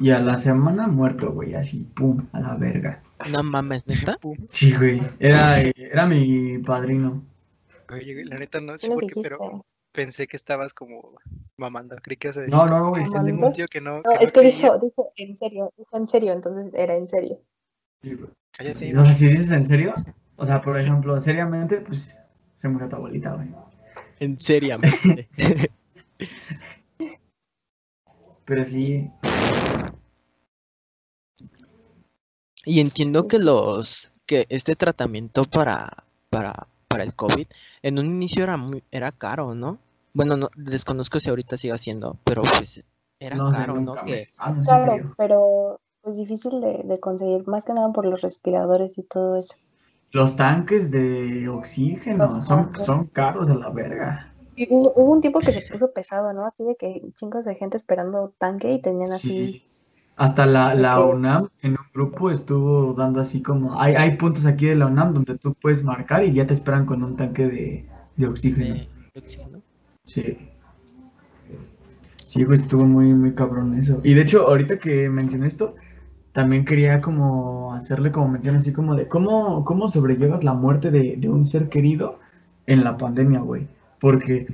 [0.00, 3.02] Y a la semana muerto, güey, así, pum, a la verga.
[3.30, 4.18] No mames, neta.
[4.48, 7.22] Sí, güey, era, eh, era mi padrino.
[7.92, 9.28] Oye, güey, la neta no sé ¿Qué nos por qué, dijiste?
[9.30, 11.12] pero pensé que estabas como
[11.56, 11.96] mamando.
[12.02, 13.96] Creí que ibas a decir, No, no, güey, "Ay, sí, tengo un tío que no,
[13.98, 14.56] No, que no es que creía".
[14.56, 17.40] dijo, dijo en serio, dijo en serio, entonces era en serio.
[18.02, 18.30] sí, güey.
[18.56, 19.94] Cállate, O sea, si dices en serio,
[20.36, 22.18] o sea, por ejemplo, seriamente, pues,
[22.54, 23.48] se murió tu abuelita, güey.
[24.20, 25.28] En seriamente.
[28.46, 29.10] Pero sí,
[32.64, 37.46] Y entiendo que los que este tratamiento para para para el COVID
[37.82, 39.78] en un inicio era muy era caro, ¿no?
[40.12, 42.84] Bueno, no desconozco si ahorita sigue siendo, pero pues
[43.18, 43.96] era no caro, ¿no?
[44.04, 44.28] Que
[44.62, 49.36] Claro, pero pues difícil de, de conseguir, más que nada por los respiradores y todo
[49.36, 49.54] eso.
[50.12, 52.86] Los tanques de oxígeno son, tanques.
[52.86, 54.32] son caros a la verga.
[54.54, 56.46] Y hubo, hubo un tiempo que se puso pesado, ¿no?
[56.46, 59.28] Así de que chingos de gente esperando tanque y tenían así.
[59.28, 59.62] Sí.
[60.16, 61.00] Hasta la, la.
[61.00, 63.80] UNAM en un grupo estuvo dando así como...
[63.80, 66.86] Hay, hay puntos aquí de la UNAM donde tú puedes marcar y ya te esperan
[66.86, 68.74] con un tanque de, de oxígeno.
[68.74, 69.60] de oxígeno.
[70.04, 70.38] Sí.
[72.16, 74.00] Sí, pues estuvo muy, muy cabrón eso.
[74.02, 75.74] Y de hecho, ahorita que mencioné esto,
[76.32, 81.14] también quería como hacerle como mención así como de cómo, cómo sobrellevas la muerte de,
[81.16, 82.18] de un ser querido
[82.66, 83.68] en la pandemia, güey.
[84.00, 84.48] Porque,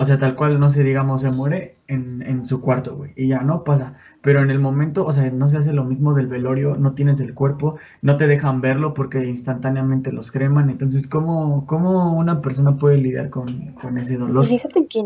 [0.00, 3.28] o sea, tal cual, no sé, digamos, se muere en, en su cuarto, güey, y
[3.28, 3.98] ya no pasa.
[4.22, 7.20] Pero en el momento, o sea, no se hace lo mismo del velorio, no tienes
[7.20, 10.70] el cuerpo, no te dejan verlo porque instantáneamente los creman.
[10.70, 14.46] Entonces, ¿cómo, cómo una persona puede lidiar con, con ese dolor?
[14.46, 15.00] Fíjate que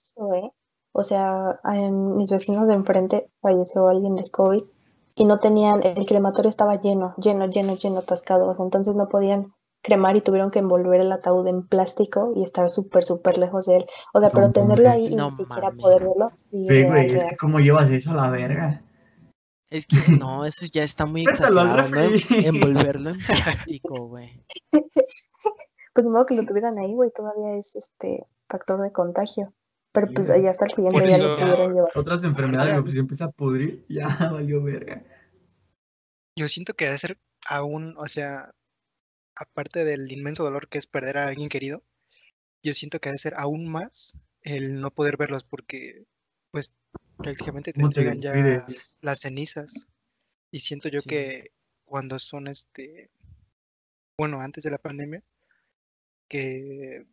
[0.00, 0.50] eso, ¿eh?
[0.90, 4.64] O sea, en mis vecinos de enfrente falleció alguien de COVID
[5.14, 8.52] y no tenían, el crematorio estaba lleno, lleno, lleno, lleno, atascado.
[8.58, 13.04] entonces no podían cremar y tuvieron que envolver el ataúd en plástico y estar súper,
[13.04, 13.86] súper lejos de él.
[14.12, 17.60] O sea, pero tenerlo ahí y ni siquiera poder verlo, sí, güey, es que ¿cómo
[17.60, 18.82] llevas eso a la verga?
[19.70, 22.00] Es que no, eso ya está muy exagerado, ¿no?
[22.30, 24.44] Envolverlo en plástico, güey.
[25.92, 29.52] Pues modo que lo tuvieran ahí, güey, todavía es este factor de contagio.
[29.92, 31.90] Pero pues ya hasta el siguiente día lo pudieron llevar.
[31.96, 35.02] Otras enfermedades, güey, pues se empieza a pudrir, ya valió verga.
[36.38, 38.52] Yo siento que debe ser aún, o sea,
[39.40, 41.82] aparte del inmenso dolor que es perder a alguien querido,
[42.62, 46.04] yo siento que debe ser aún más el no poder verlos porque,
[46.50, 46.72] pues,
[47.16, 48.66] prácticamente te ¿Cómo te entregan ya
[49.00, 49.88] las cenizas.
[50.50, 51.08] Y siento yo Sí.
[51.08, 51.52] que
[51.84, 53.10] cuando son este,
[54.18, 55.22] bueno, antes de la pandemia,
[56.28, 57.06] que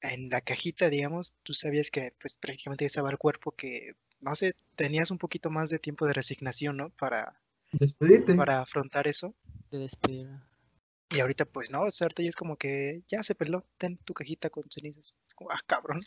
[0.00, 4.34] en la cajita, digamos, tú sabías que pues prácticamente ya estaba el cuerpo que, no
[4.34, 6.90] sé, tenías un poquito más de tiempo de resignación, ¿no?
[6.90, 7.40] Para,
[7.72, 8.34] Despedirte.
[8.34, 9.34] para afrontar eso.
[9.70, 10.28] Te despedir.
[11.10, 13.96] Y ahorita pues no, o sea, ahorita ya es como que ya se peló, ten
[13.98, 15.14] tu cajita con cenizas.
[15.26, 16.02] Es como, ah, cabrón.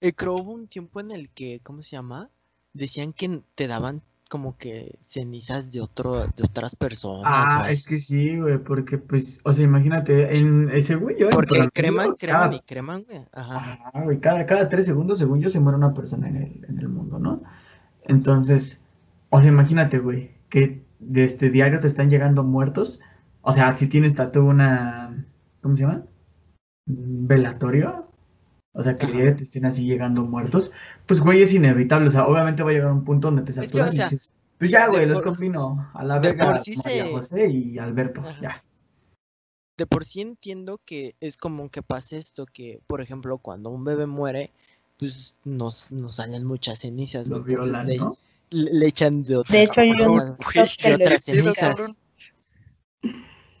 [0.00, 2.30] Eh, creo hubo un tiempo en el que, ¿cómo se llama?
[2.74, 7.98] Decían que te daban como que cenizas de otro, de otras personas Ah, es que
[7.98, 12.54] sí, güey, porque pues, o sea, imagínate, en ese güey yo Porque creman, creman cada-
[12.56, 13.22] y creman, güey.
[13.32, 13.56] Ajá.
[13.56, 16.78] Ajá, güey, cada, cada tres segundos, según yo, se muere una persona en el, en
[16.78, 17.42] el mundo, ¿no?
[18.02, 18.82] Entonces,
[19.30, 23.00] o sea, imagínate, güey, que de este diario te están llegando muertos.
[23.48, 25.24] O sea, si tienes tatu una,
[25.62, 26.02] ¿cómo se llama?
[26.86, 28.08] Velatorio.
[28.72, 30.72] O sea, que diario te estén así llegando muertos.
[31.06, 32.08] Pues, güey, es inevitable.
[32.08, 34.88] O sea, obviamente va a llegar un punto donde te saturas y dices, pues ya,
[34.88, 38.20] güey, los por- combino a la de verga por sí María se- José y Alberto,
[38.20, 38.38] Ajá.
[38.42, 38.64] ya.
[39.78, 43.84] De por sí entiendo que es común que pase esto, que por ejemplo cuando un
[43.84, 44.50] bebé muere,
[44.98, 48.16] pues nos, nos salen muchas cenizas, Lo violan, le, ¿no?
[48.50, 51.76] le- le echan de otras De hecho, hay un de otras ¿qué pedo, cenizas.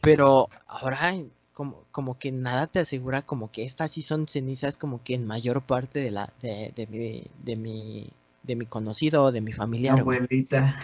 [0.06, 1.14] Pero ahora
[1.52, 5.26] como, como que nada te asegura como que estas sí son cenizas como que en
[5.26, 8.08] mayor parte de la de, de mi de mi
[8.44, 9.98] de mi conocido o de mi familiar.
[9.98, 10.78] Abuelita.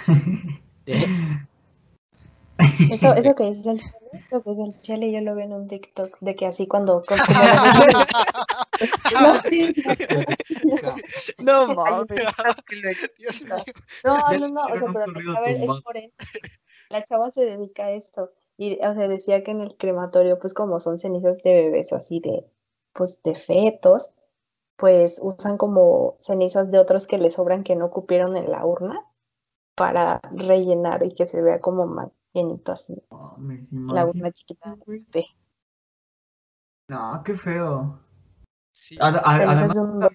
[0.86, 1.06] De-
[2.90, 3.90] Eso, eso que es el chile,
[4.26, 7.02] eso que es el chile, yo lo veo en un TikTok de que así cuando
[7.06, 7.22] como,
[9.14, 9.74] no, sí,
[11.38, 12.08] no mames.
[13.48, 13.56] Lo.
[14.04, 15.04] No, o sea, pero
[15.36, 16.12] a ver, es por eso.
[16.90, 18.30] La chava se dedica a esto.
[18.56, 21.96] Y, o sea, decía que en el crematorio, pues como son cenizas de bebés o
[21.96, 22.44] así de,
[22.92, 24.12] pues de fetos,
[24.76, 29.04] pues usan como cenizas de otros que les sobran que no cupieron en la urna
[29.74, 34.76] para rellenar y que se vea como más llenito así, Mames, la urna chiquita.
[36.88, 38.00] No, qué feo.
[38.72, 40.12] Sí, A- a- Cenizas además,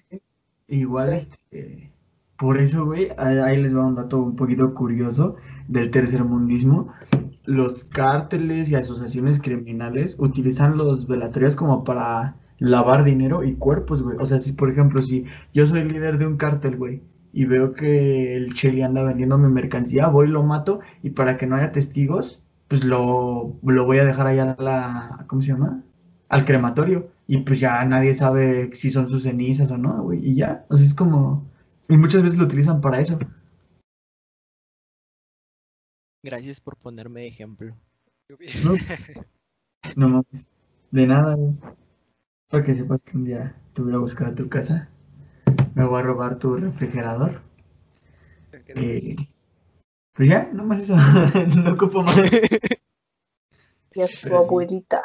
[0.68, 1.92] igual, este,
[2.38, 6.92] por eso, güey, ahí, ahí les va un dato un poquito curioso del tercermundismo.
[7.48, 14.18] Los cárteles y asociaciones criminales utilizan los velatorios como para lavar dinero y cuerpos, güey.
[14.20, 17.72] O sea, si, por ejemplo, si yo soy líder de un cártel, güey, y veo
[17.72, 21.72] que el Cheli anda vendiendo mi mercancía, voy lo mato, y para que no haya
[21.72, 25.82] testigos, pues lo, lo voy a dejar allá a la, ¿cómo se llama?
[26.28, 27.08] Al crematorio.
[27.26, 30.20] Y pues ya nadie sabe si son sus cenizas o no, güey.
[30.24, 30.66] Y ya.
[30.68, 31.46] O sea, es como.
[31.88, 33.18] Y muchas veces lo utilizan para eso.
[36.22, 37.76] Gracias por ponerme de ejemplo.
[38.64, 38.74] No,
[39.96, 40.50] no mames.
[40.90, 41.54] De nada, güey.
[42.48, 44.90] Para que sepas que un día te voy a buscar a tu casa.
[45.74, 47.42] Me voy a robar tu refrigerador.
[48.52, 49.16] Eh,
[50.12, 50.96] pues ya, nomás eso.
[51.62, 52.30] no ocupo más.
[53.94, 55.02] Y es tu abuelita.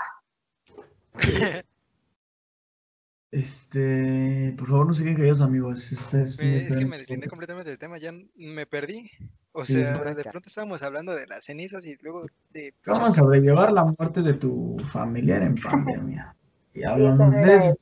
[3.31, 4.53] Este.
[4.57, 5.91] Por favor, no se queden callados, amigos.
[5.91, 9.09] Esta es es que me deslindé completamente del tema, ya me perdí.
[9.53, 12.73] O sea, de pronto estábamos hablando de las cenizas y luego de...
[12.83, 16.35] ¿Cómo sobrellevar la muerte de tu familiar en pandemia?
[16.73, 17.75] Y Sí, hablamos de eso.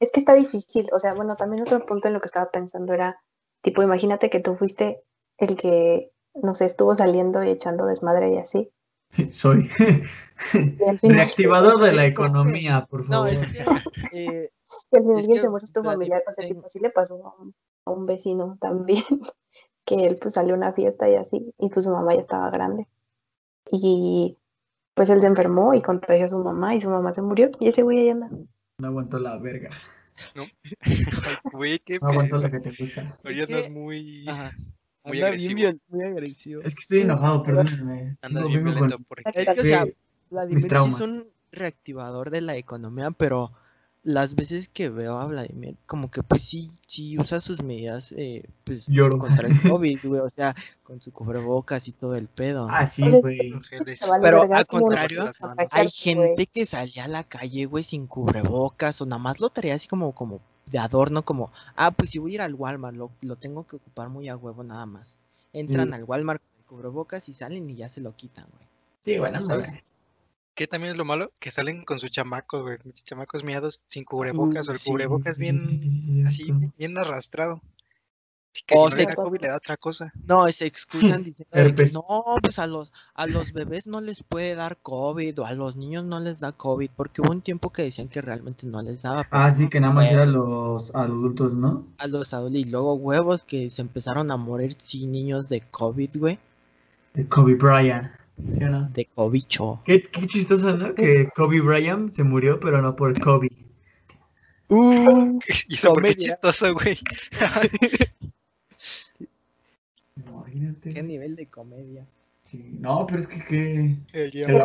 [0.00, 2.92] Es que está difícil, o sea, bueno, también otro punto en lo que estaba pensando
[2.92, 3.20] era,
[3.62, 5.02] tipo, imagínate que tú fuiste
[5.38, 8.70] el que, no sé, estuvo saliendo y echando desmadre y así.
[9.30, 9.70] Soy
[10.54, 13.28] Y al final, reactivador de la economía, por No, favor.
[13.28, 13.64] es que
[14.12, 14.50] eh,
[14.92, 16.78] y al final es que que se muere tu familiar, o sea, dependen- tipo, así
[16.80, 19.04] le pasó a un, a un vecino también,
[19.84, 22.50] que él pues salió a una fiesta y así, y pues su mamá ya estaba
[22.50, 22.86] grande.
[23.72, 24.36] Y
[24.94, 27.68] pues él se enfermó y contagió a su mamá y su mamá se murió y
[27.68, 28.28] ese güey ahí anda.
[28.78, 29.70] No aguantó la verga.
[30.34, 30.44] ¿no?
[31.52, 32.42] Güey, qué No aguanto pedo.
[32.48, 33.18] lo que te gusta.
[33.24, 34.52] Hoy Es que- andas muy, Ajá.
[35.04, 35.54] muy Anda agresivo.
[35.54, 36.62] bien, viol- muy agresivo.
[36.62, 38.16] Es que estoy enojado, perdónenme.
[38.22, 40.96] Andas Vengo- bien vengo violento con- por Es que, o sea, sí traumas.
[40.96, 43.52] es un reactivador de la economía, pero
[44.02, 48.48] las veces que veo a Vladimir, como que pues sí, sí usa sus medidas eh,
[48.64, 49.18] pues Lloro.
[49.18, 52.66] contra el COVID, güey, o sea, con su cubrebocas y todo el pedo.
[52.70, 53.52] Ah, sí, güey.
[54.22, 55.30] Pero al contrario.
[55.70, 59.74] Hay gente que salía a la calle, güey, sin cubrebocas o nada más lo traía
[59.74, 63.10] así como, como de adorno, como, ah, pues si voy a ir al Walmart, lo,
[63.20, 65.18] lo tengo que ocupar muy a huevo nada más.
[65.52, 65.94] Entran Sí.
[65.94, 68.66] al Walmart con cubrebocas y salen y ya se lo quitan, güey.
[69.02, 69.76] Sí, bueno, ¿Sabes?
[70.60, 71.32] ¿Qué también es lo malo?
[71.40, 72.76] Que salen con sus chamacos, güey.
[72.82, 76.72] Sus chamacos miados sin cubrebocas o el sí, cubrebocas sí, bien, sí, sí, así, sí.
[76.76, 77.62] bien arrastrado.
[78.52, 80.12] Así que O si no se- le da COVID, le da otra cosa.
[80.26, 82.04] No, y se excusan diciendo que no,
[82.42, 86.04] pues a los, a los bebés no les puede dar COVID o a los niños
[86.04, 89.26] no les da COVID, porque hubo un tiempo que decían que realmente no les daba.
[89.30, 91.86] Ah, sí, que nada más era los adultos, ¿no?
[91.96, 96.18] A los adultos y luego huevos que se empezaron a morir, sí, niños de COVID,
[96.18, 96.38] güey,
[97.14, 98.19] De Kobe Bryant.
[98.56, 98.88] ¿Sí o no?
[98.90, 99.82] de cobicho.
[99.84, 100.94] Qué, qué chistoso, ¿no?
[100.94, 103.48] Que Kobe Bryant se murió, pero no por Kobe.
[104.68, 106.16] Uh, Y eso porque es Comedia.
[106.34, 106.98] chistoso, güey.
[110.16, 110.90] Imagínate.
[110.90, 112.06] qué nivel de comedia.
[112.42, 112.76] Sí.
[112.80, 113.96] No, pero es que.
[114.12, 114.56] Eh, yo- Se.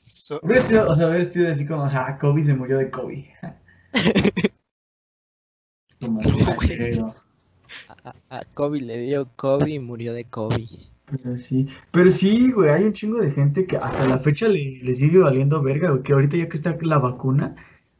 [0.00, 3.34] So- sido, o sea, hubiera sido así como, ajá, Kobe se murió de Kobe.
[6.00, 7.14] como No.
[8.04, 10.68] A, a- Kobe le dio COVID y murió de COVID.
[11.06, 14.78] Pero sí, pero sí, güey, hay un chingo de gente que hasta la fecha le,
[14.82, 17.54] le sigue valiendo verga, güey, que ahorita ya que está la vacuna,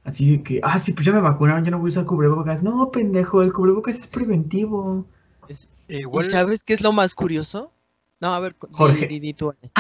[0.05, 2.63] así de que, ah, sí, pues ya me vacunaron, ya no voy a usar cubrebocas.
[2.63, 5.07] No, pendejo, el cubrebocas es preventivo.
[5.49, 7.71] Es- Igual, ¿Y sabes qué es lo más curioso?
[8.21, 9.07] No, a ver, di- Jorge.
[9.07, 9.71] di- di tú, Ale.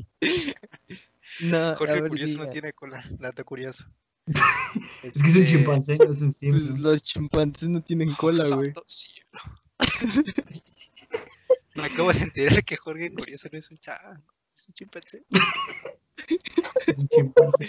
[1.40, 3.04] No, a Jorge ver, Curioso no tiene cola.
[3.18, 3.84] Dato curioso.
[5.02, 6.76] Es que es un Este, chimpancé, no es un Pues simio.
[6.78, 8.66] los chimpancés no tienen cola, güey.
[8.66, 9.40] santo cielo.
[11.74, 14.22] Me acabo de enterar que Jorge Curioso no es un chango,
[14.54, 15.24] es un chimpancé.
[16.86, 17.68] Es un chimpancé.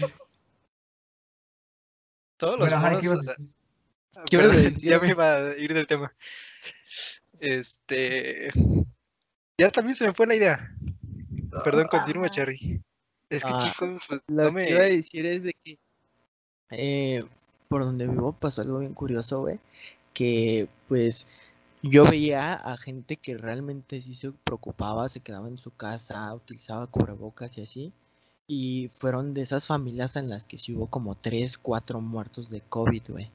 [2.37, 3.53] Todos los Bueno, ajá, monos, ¿qué ibas o a sea, decir?
[4.25, 4.89] ¿Qué ibas a perdón, decir?
[4.89, 6.13] ya me iba a ir del tema.
[7.39, 8.49] Este.
[9.57, 10.75] Ya también se me fue la idea.
[11.63, 12.81] Perdón, continúa, Cherry.
[13.29, 14.89] Es que Ah, chicos, pues Lo no que iba a me.
[14.97, 15.79] decir es de que
[16.71, 17.23] eh,
[17.69, 19.59] por donde vivo pasó algo bien curioso, güey.
[20.13, 21.25] Que pues
[21.81, 26.87] yo veía a gente que realmente sí se preocupaba, se quedaba en su casa, utilizaba
[26.87, 27.93] cubrebocas y así.
[28.47, 32.61] Y fueron de esas familias en las que sí hubo como tres, cuatro muertos de
[32.61, 33.31] COVID, güey.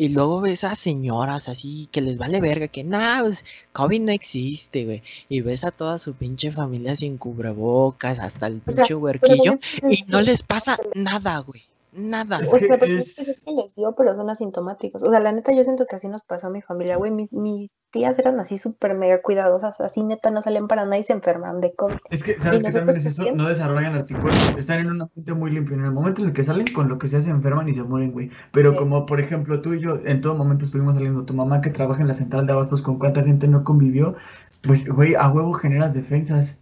[0.00, 4.12] Y luego ves a señoras así que les vale verga, que nada, pues COVID no
[4.12, 5.02] existe, güey.
[5.28, 8.98] Y ves a toda su pinche familia sin cubrebocas, hasta el O sea, pinche Pero
[8.98, 9.58] huerquillo.
[9.90, 11.67] Y no les pasa nada, güey.
[11.92, 12.40] Nada.
[12.40, 13.24] Es O que sea, pero es- es...
[13.24, 15.02] que es que les dio, pero son asintomáticos.
[15.02, 17.10] O sea, la neta, yo siento que así nos pasó a mi familia, güey.
[17.10, 21.02] Mi- mis tías eran así súper mega cuidadosas, así neta no salían para nada y
[21.02, 21.96] se enfermaron de COVID.
[22.10, 23.36] Es que, ¿sabes ¿Y qué también es nosotros eso?
[23.36, 24.56] No desarrollan anticuerpos.
[24.58, 25.74] Están en un ambiente muy limpio.
[25.76, 27.82] En el momento en el que salen, con lo que sea se enferman y se
[27.82, 28.30] mueren, güey.
[28.52, 28.78] Pero Sí.
[28.78, 31.24] como, por ejemplo, tú y yo, en todo momento estuvimos saliendo.
[31.24, 34.14] Tu mamá que trabaja en la central de abastos, ¿con cuánta gente no convivió?
[34.62, 36.58] Pues, güey, a huevo generas defensas.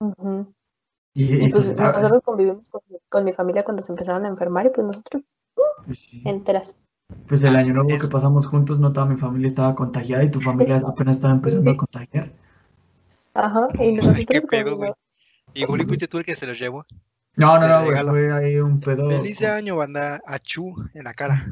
[0.00, 0.52] Ujú.
[1.14, 4.24] Y, y Y eso pues está- nosotros convivimos con, con mi familia cuando se empezaron
[4.24, 5.22] a enfermar y pues nosotros
[5.86, 6.22] pues, sí.
[6.24, 6.78] enteras.
[7.28, 10.30] Pues el año nuevo Es- que pasamos juntos, no toda mi familia estaba contagiada y
[10.30, 12.32] tu familia apenas estaba empezando a contagiar.
[13.34, 14.92] Ajá, y Ay, nosotros qué como pedo, no- güey.
[15.54, 16.86] Igual y fuiste tú el que se los llevó.
[17.36, 19.08] No, no, no, güey, fue ahí un pedo.
[19.10, 20.22] Feliz con- año, banda.
[20.26, 21.46] Achú en la cara.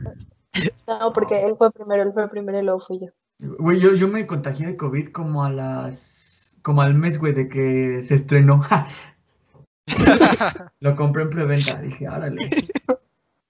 [0.87, 3.07] No, porque él fue primero, él fue primero y luego fui yo.
[3.59, 6.57] Güey, yo, yo me contagié de COVID como a las...
[6.63, 8.63] Como al mes, güey, de que se estrenó.
[10.81, 11.81] Lo compré en preventa.
[11.81, 12.51] Dije, árale.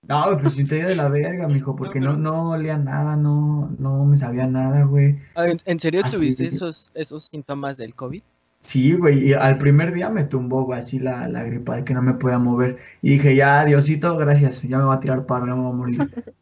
[0.02, 4.04] No, pues si te de la verga, mijo, porque no, no olía nada, no, no
[4.04, 5.18] me sabía nada, güey.
[5.36, 8.22] Ah, ¿En, en serio Así tuviste esos, esos síntomas del COVID?
[8.62, 11.94] Sí, güey, y al primer día me tumbó, güey, así la, la gripa de que
[11.94, 12.78] no me podía mover.
[13.02, 15.74] Y dije, ya, Diosito, gracias, ya me va a tirar paro, ya me voy a
[15.74, 15.98] morir.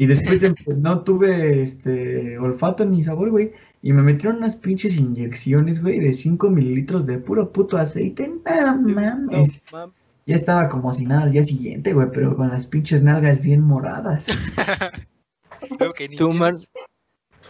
[0.00, 3.50] Y después de- pues, no tuve este olfato ni sabor, güey.
[3.82, 8.28] Y me metieron unas pinches inyecciones, güey, de 5 mililitros de puro puto aceite.
[8.28, 9.62] No mames.
[9.72, 9.92] No, mam.
[10.26, 13.62] Ya estaba como si nada al día siguiente, güey, pero con las pinches nalgas bien
[13.62, 14.26] moradas.
[15.78, 16.52] Creo que ni ¿Tú, Mar?
[16.52, 16.72] tienes.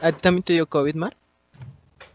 [0.01, 1.17] ¿A ti también te dio COVID, Mar?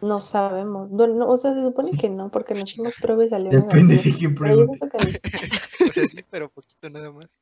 [0.02, 0.90] No sabemos.
[0.90, 3.98] Bueno, no, o sea, se supone que no, porque nos hicimos prueba y salió Depende
[3.98, 4.88] de quién pregunte.
[5.90, 7.40] O sea, sí, pero poquito nada más.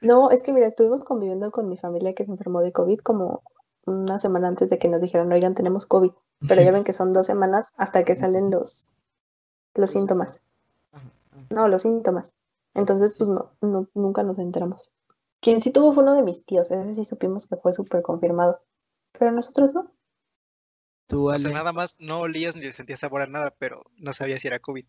[0.00, 3.42] no, es que mira, estuvimos conviviendo con mi familia que se enfermó de COVID como
[3.86, 6.12] una semana antes de que nos dijeran, oigan, tenemos COVID.
[6.46, 8.90] Pero ya ven que son dos semanas hasta que salen los,
[9.74, 10.42] los síntomas.
[10.92, 11.46] Ajá, ajá.
[11.48, 12.34] No, los síntomas.
[12.74, 14.90] Entonces, pues no, no, nunca nos enteramos.
[15.40, 18.60] Quien sí tuvo fue uno de mis tíos, ese sí supimos que fue súper confirmado.
[19.18, 19.90] Pero nosotros no.
[21.06, 24.42] Tú, O sea, nada más no olías ni sentías sabor a nada, pero no sabías
[24.42, 24.84] si era COVID.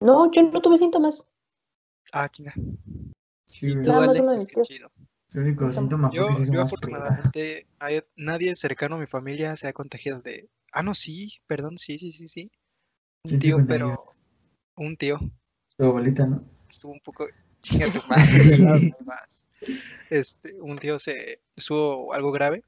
[0.00, 1.30] No, yo no tuve síntomas.
[2.12, 2.52] Ah, chinga.
[3.46, 4.68] Sí, Nada más uno de mis tíos.
[4.68, 4.90] chido.
[5.36, 9.00] El único síntoma fue Yo, que se hizo yo más afortunadamente, nadie, nadie cercano a
[9.00, 10.48] mi familia se ha contagiado de...
[10.72, 12.50] Ah, no, sí, perdón, sí, sí, sí, sí.
[13.24, 14.04] Un ¿Quién se tío, pero...
[14.76, 15.20] Un tío.
[15.76, 16.42] Tu abuelita, ¿no?
[16.70, 17.26] Estuvo un poco...
[17.60, 18.92] Chinga tu madre.
[20.10, 21.42] Este, un tío se...
[21.54, 22.62] Estuvo algo grave,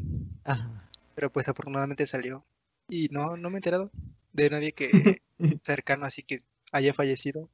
[0.45, 0.91] Ajá.
[1.15, 2.45] pero pues afortunadamente salió.
[2.91, 3.91] Y no, no me he enterado
[4.35, 5.23] de nadie que
[5.63, 6.41] cercano así que
[6.73, 7.49] haya fallecido.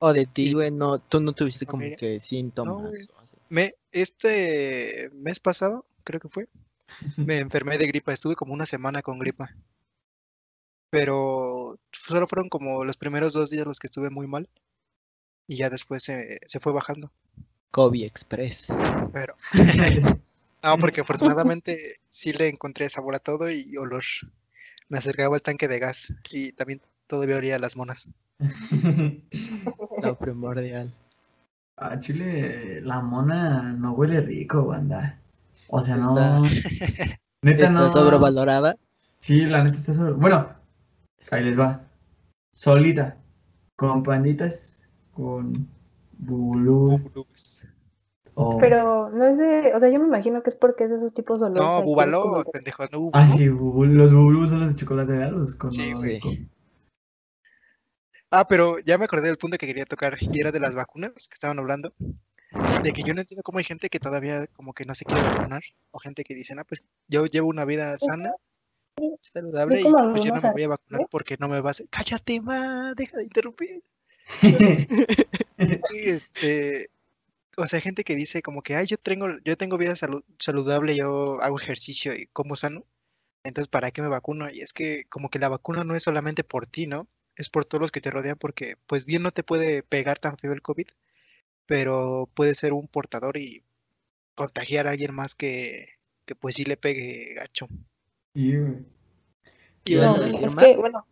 [0.00, 1.96] O de ti, güey, no, tú no tuviste como Familia.
[1.96, 2.90] que síntomas.
[3.50, 6.48] Me, este mes pasado, creo que fue,
[7.16, 9.54] me enfermé de gripa, estuve como una semana con gripa.
[10.88, 14.48] Pero solo fueron como los primeros dos días los que estuve muy mal.
[15.46, 17.12] Y ya después se, se fue bajando.
[17.70, 18.66] Kobe Express.
[19.12, 19.36] Pero.
[20.62, 24.04] No, porque afortunadamente sí le encontré sabor a todo y olor.
[24.90, 28.10] Me acercaba al tanque de gas y también todavía olía a las monas.
[30.02, 30.92] Lo primordial.
[31.80, 35.18] A Chile, la mona no huele rico, banda.
[35.68, 36.42] O sea, no.
[37.42, 37.90] Neta, Está no.
[37.92, 38.76] sobrevalorada.
[39.18, 40.12] Sí, la neta está sobre.
[40.12, 40.48] Bueno,
[41.30, 41.82] ahí les va.
[42.52, 43.16] Solita.
[43.76, 44.76] Con panditas.
[45.12, 45.68] Con
[46.18, 47.00] bulú.
[48.34, 48.58] O...
[48.58, 51.12] Pero no es de, o sea, yo me imagino que es porque es de esos
[51.12, 51.62] tipos olores.
[51.62, 55.32] No, bubaló, pendejo, no Ah, sí, bubul- los bulú son los de chocolate, ¿verdad?
[55.32, 56.20] Los con Sí, güey.
[58.30, 61.12] Ah, pero ya me acordé del punto que quería tocar y era de las vacunas
[61.28, 61.90] que estaban hablando.
[62.82, 65.22] De que yo no entiendo cómo hay gente que todavía como que no se quiere
[65.22, 68.32] vacunar o gente que dice, ah, pues yo llevo una vida sana,
[69.20, 71.06] saludable y pues yo no me voy a vacunar ¿eh?
[71.10, 71.88] porque no me va a hacer.
[71.90, 73.82] Cállate, ma, deja de interrumpir.
[75.92, 76.90] Este,
[77.56, 80.96] o sea, gente que dice como que, ay, yo tengo, yo tengo vida salu- saludable,
[80.96, 82.84] yo hago ejercicio y como sano,
[83.44, 84.50] entonces ¿para qué me vacuno?
[84.50, 87.08] Y es que como que la vacuna no es solamente por ti, ¿no?
[87.40, 90.36] Es por todos los que te rodean porque pues bien no te puede pegar tan
[90.36, 90.86] feo el COVID,
[91.64, 93.64] pero puede ser un portador y
[94.34, 95.88] contagiar a alguien más que,
[96.26, 97.66] que pues sí le pegue gacho.
[98.34, 101.06] ¿Y No, es que, bueno,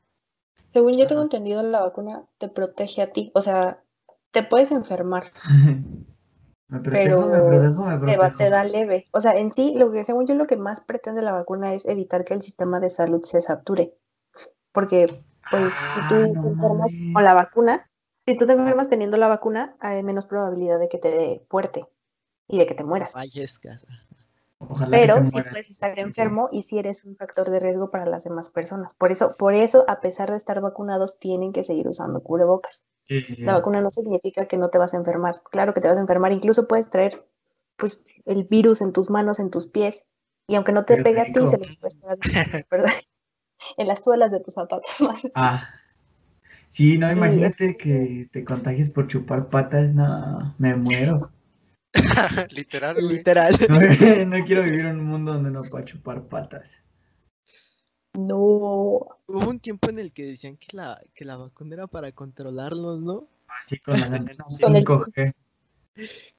[0.75, 3.33] según yo tengo entendido, la vacuna te protege a ti.
[3.35, 3.83] O sea,
[4.31, 5.33] te puedes enfermar,
[6.69, 8.37] Me protejo, me Pero protejo, me te, va- protejo.
[8.39, 9.07] te da leve.
[9.13, 11.87] O sea, en sí, lo que según yo lo que más pretende la vacuna es
[11.87, 13.95] evitar que el sistema de salud se sature.
[14.73, 15.07] Porque,
[15.49, 17.15] pues, si tú Ah, te enfermas mames.
[17.15, 17.91] con la vacuna,
[18.27, 21.87] si tú te enfermas teniendo la vacuna, hay menos probabilidad de que te dé fuerte
[22.49, 23.13] y de que te mueras.
[23.13, 23.85] Fallezcas.
[24.59, 27.91] Ojalá que Pero te sí puedes estar enfermo y si eres un factor de riesgo
[27.91, 28.93] para las demás personas.
[28.95, 32.83] Por eso, por eso, a pesar de estar vacunados, tienen que seguir usando cubrebocas.
[33.07, 33.45] Sí, sí, sí.
[33.45, 35.37] La vacuna no significa que no te vas a enfermar.
[35.51, 36.33] Claro que te vas a enfermar.
[36.33, 37.25] Incluso puedes traer
[37.77, 40.05] pues, el virus en tus manos, en tus pies.
[40.47, 41.99] Y aunque no te Qué pegue a ti, se lo puedes
[42.71, 42.91] ¿verdad?
[43.77, 44.87] en las suelas de tus zapatos.
[45.35, 45.69] Ah.
[46.71, 49.95] Sí, no, Sí, imagínate que te contagies por chupar patas.
[49.95, 51.31] No, me muero.
[52.51, 53.17] Literal, güey.
[53.17, 53.57] Literal.
[54.29, 56.69] No, no quiero vivir en un mundo donde no pueda chupar patas.
[58.15, 58.37] No.
[58.37, 63.01] Hubo un tiempo en el que decían que la, que la vacuna era para controlarlos,
[63.01, 63.27] ¿no?
[63.49, 65.35] Así con las antenas Con el- 5G.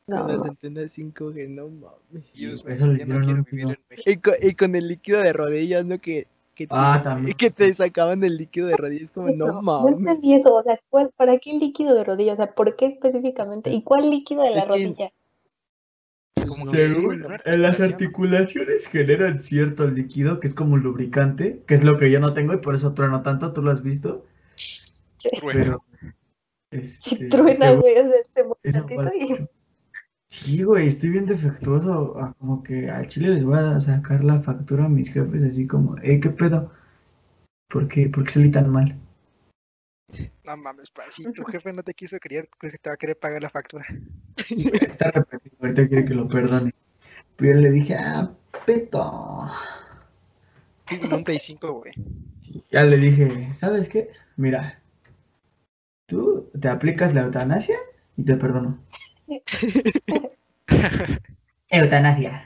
[0.07, 0.25] No.
[0.25, 2.31] Con las antenas 5G, no mames.
[2.33, 4.09] Dios eso no quiero vivir en México.
[4.09, 5.99] Y con, y con el líquido de rodillas, ¿no?
[5.99, 6.27] Que,
[6.59, 7.37] que, te, Ah, también.
[7.37, 9.97] que te sacaban el líquido de rodillas, como, Eso, no no mames.
[9.99, 10.53] entendí eso.
[10.55, 12.33] O sea, ¿cuál- ¿para qué el líquido de rodilla?
[12.33, 13.71] O sea, ¿por qué específicamente?
[13.71, 15.11] ¿Y cuál líquido de la Es rodilla?
[16.35, 17.35] Como no que Según, no ¿no?
[17.45, 22.11] en las articulaciones generan cierto líquido que es como un lubricante, que es lo que
[22.11, 24.25] yo no tengo y por eso trueno tanto, ¿tú lo has visto?
[25.39, 25.83] Trueno.
[25.91, 26.11] Pero,
[26.71, 29.58] este, Si truena, güey, o sea, se mueve eso tantito vale y...
[30.43, 32.17] Sí, güey, estoy bien defectuoso.
[32.17, 35.67] ah, Como que al chile les voy a sacar la factura a mis jefes, así
[35.67, 36.71] como, eh, ¿qué pedo?
[37.69, 38.97] ¿Por qué, por qué salí tan mal?
[40.45, 43.19] No mames, pa, si tu jefe no te quiso criar, pues te va a querer
[43.19, 43.85] pagar la factura.
[44.81, 46.73] Está arrepentido, ahorita quiere que lo perdone.
[47.35, 48.31] Pero yo le dije, ah,
[48.65, 49.49] peto.
[51.11, 51.93] Un 5, güey.
[52.71, 54.09] Ya le dije, ¿sabes qué?
[54.37, 54.81] Mira,
[56.07, 57.77] tú te aplicas la eutanasia
[58.17, 58.79] y te perdono.
[61.69, 62.45] Eutanasia.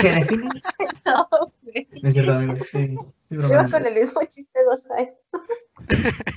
[0.00, 0.48] ¿Qué define?
[1.06, 1.28] No,
[1.62, 1.86] güey.
[2.02, 2.58] No es cierto, amigos.
[2.70, 2.96] Sí,
[3.28, 3.36] sí,
[3.70, 5.14] con el mismo chiste dos años.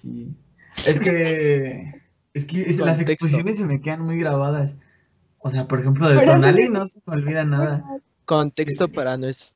[0.00, 0.34] Sí.
[0.86, 1.92] Es que,
[2.32, 4.74] es que es- las exposiciones se me quedan muy grabadas.
[5.38, 7.84] O sea, por ejemplo, de Tonali no- no se me olvida nada.
[8.24, 9.54] Contexto para nuestro.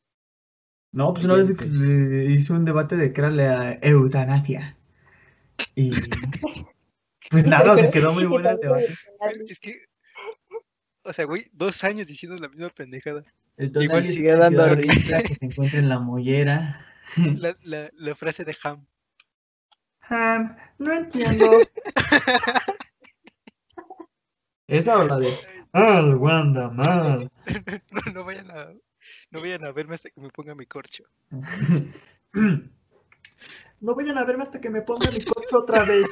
[0.93, 1.51] No, pues una vez
[2.29, 4.77] hizo un debate de que era la eutanasia.
[5.75, 5.91] Y
[7.35, 8.69] pues nada, se quedó muy el debate.
[8.69, 9.81] adicional, Es que
[11.03, 13.23] O sea, güey, dos años diciendo la misma pendejada.
[13.57, 15.23] El Igual sigue dando risa.
[15.23, 16.81] que se encuentra en la mollera.
[17.17, 18.87] La, la, la frase de Ham.
[20.09, 21.61] Ham, no entiendo.
[24.67, 25.33] Esa o la de
[25.73, 27.31] Al Wanda mal.
[27.91, 28.73] No, no vayan a,
[29.31, 31.05] no vayan a verme hasta que me ponga mi corcho.
[33.81, 36.07] No vayan a verme hasta que me ponga mi coche otra vez.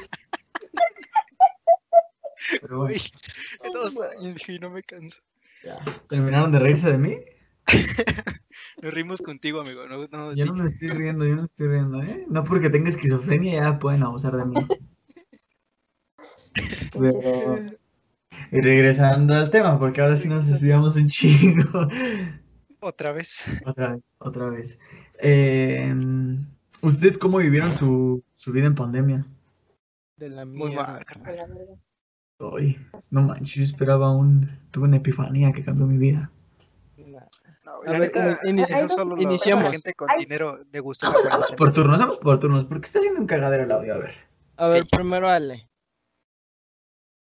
[2.61, 2.99] Pero bueno,
[3.73, 5.21] dos años, y no me canso.
[5.63, 5.77] ya.
[6.09, 7.17] ¿Terminaron de reírse de mí?
[8.81, 9.87] Nos rimos contigo, amigo.
[9.87, 12.25] No, no, Yo no me estoy riendo, yo no me estoy riendo, ¿eh?
[12.29, 14.55] No porque tenga esquizofrenia ya pueden abusar de mí.
[16.93, 17.71] Pero-
[18.51, 21.87] Y regresando al tema, porque ahora sí nos desviamos un chingo.
[22.79, 23.45] Otra vez.
[23.65, 24.77] Otra vez, otra vez.
[25.19, 25.95] Eh,
[26.81, 29.25] ¿Ustedes cómo vivieron su, su vida en pandemia?
[30.17, 30.87] De la Muy mierda.
[30.87, 31.67] mal, carnal.
[32.39, 32.77] Hoy,
[33.11, 34.59] no manches, yo esperaba un...
[34.71, 36.29] Tuve una epifanía que cambió mi vida.
[36.97, 37.21] Nah.
[37.65, 38.11] No, A ver,
[38.89, 39.63] solo iniciamos.
[39.65, 41.57] la gente con dinero le gusta la Vamos, vamos cuarentena.
[41.57, 44.15] por turnos, vamos por turnos, porque está haciendo un cagadero el audio, a ver.
[44.57, 45.69] A ver, primero Ale.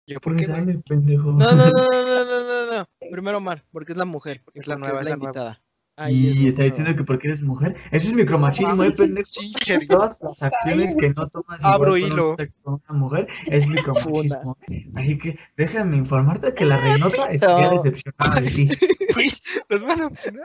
[0.06, 0.48] Yo, ¿por qué.
[0.48, 2.86] No, no, no, no, no, no, no, no.
[3.12, 4.44] Primero Mar, porque es la mujer.
[4.54, 5.26] Es la nueva, es la nueva.
[5.26, 5.62] invitada.
[6.00, 7.76] Ahí Y está diciendo que porque eres mujer.
[7.92, 9.28] Eso es micromachismo, ¿eh, pendejo?
[9.30, 9.52] Sí.
[9.90, 12.30] Todas las acciones que no tomas Abro con hilo.
[12.38, 14.58] un- con una mujer es micromachismo.
[14.96, 17.74] Así que déjame informarte que la reinota estaría No.
[17.82, 18.70] decepcionada de ti.
[19.70, 20.44] Los van a poner.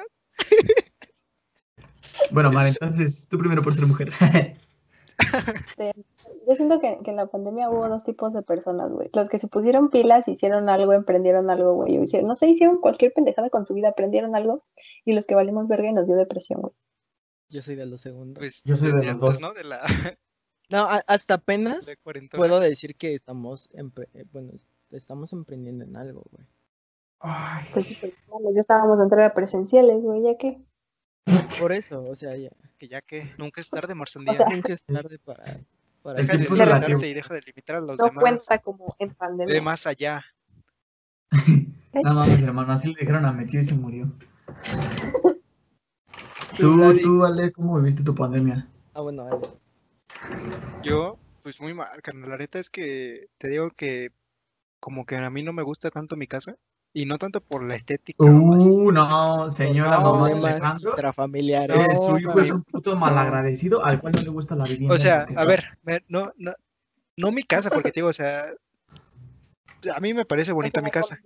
[2.31, 4.11] Bueno, Mar, entonces tú primero por ser mujer.
[6.47, 9.09] Yo siento que, que en la pandemia hubo dos tipos de personas, güey.
[9.15, 11.99] Los que se pusieron pilas, hicieron algo, emprendieron algo, güey.
[11.99, 14.65] o hicieron- no sé, hicieron cualquier pendejada con su vida, aprendieron algo.
[15.05, 16.75] Y los que valimos verga y nos dio depresión, güey.
[17.49, 18.39] Yo soy de los segundos.
[18.41, 19.41] Pues, Yo soy de los dos.
[19.41, 19.53] ¿no?
[19.53, 19.81] De la,
[20.71, 21.99] No, hasta apenas de
[22.35, 24.53] puedo decir que estamos, empre- eh, bueno,
[24.91, 26.47] estamos emprendiendo en algo, güey.
[27.21, 28.13] Ay, Pues sí, pues,
[28.55, 30.61] ya estábamos en entrega presenciales, güey, ya que.
[31.61, 32.51] Por eso, o sea, ya.
[32.79, 33.93] Que ya que nunca es tarde.
[33.95, 35.45] O sea, Nunca es tarde para,
[36.03, 37.11] para El deja de tiempo limitarte relativo.
[37.11, 38.21] y deja de limitar a los No demás.
[38.23, 39.55] cuenta como en pandemia.
[39.55, 40.25] Ve más allá.
[41.93, 44.11] no mames, hermano, así le dijeron a Metido y se murió.
[46.59, 48.69] Tú, tú, Ale, ¿cómo viviste tu pandemia?
[48.93, 49.39] Ah, bueno, Ale.
[50.83, 52.29] Yo, pues muy mal, carnal.
[52.31, 54.11] La neta es que te digo que
[54.79, 56.57] como que a mí no me gusta tanto mi casa.
[56.95, 58.23] Y no tanto por la estética.
[58.23, 58.69] así.
[58.69, 60.95] Uh, no, señora No, mamá de Alejandro.
[61.75, 64.95] eh, su hijo es un puto malagradecido al cual no le gusta la vivienda.
[64.95, 65.79] O sea, a ver,
[66.09, 66.53] no, no,
[67.17, 68.45] no mi casa, porque te digo, o sea,
[69.95, 71.19] a mí me parece bonita mi casa.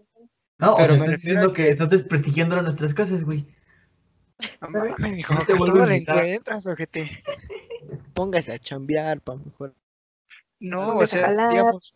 [0.58, 3.46] No, o pero sea, me estás diciendo que estás desprestigiando a nuestras casas, güey.
[4.60, 7.10] No mames, mijo, No te vuelvo la encuentras, ojete.
[8.14, 9.74] Póngase a chambear para mejor.
[10.60, 11.94] No, o sea, digamos,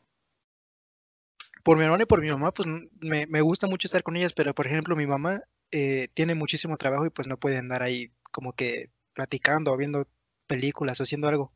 [1.62, 2.68] por mi hermana y por mi mamá, pues
[3.00, 6.76] me, me gusta mucho estar con ellas, pero por ejemplo, mi mamá eh, tiene muchísimo
[6.76, 10.06] trabajo y pues no puede andar ahí como que platicando o viendo
[10.46, 11.52] películas o haciendo algo.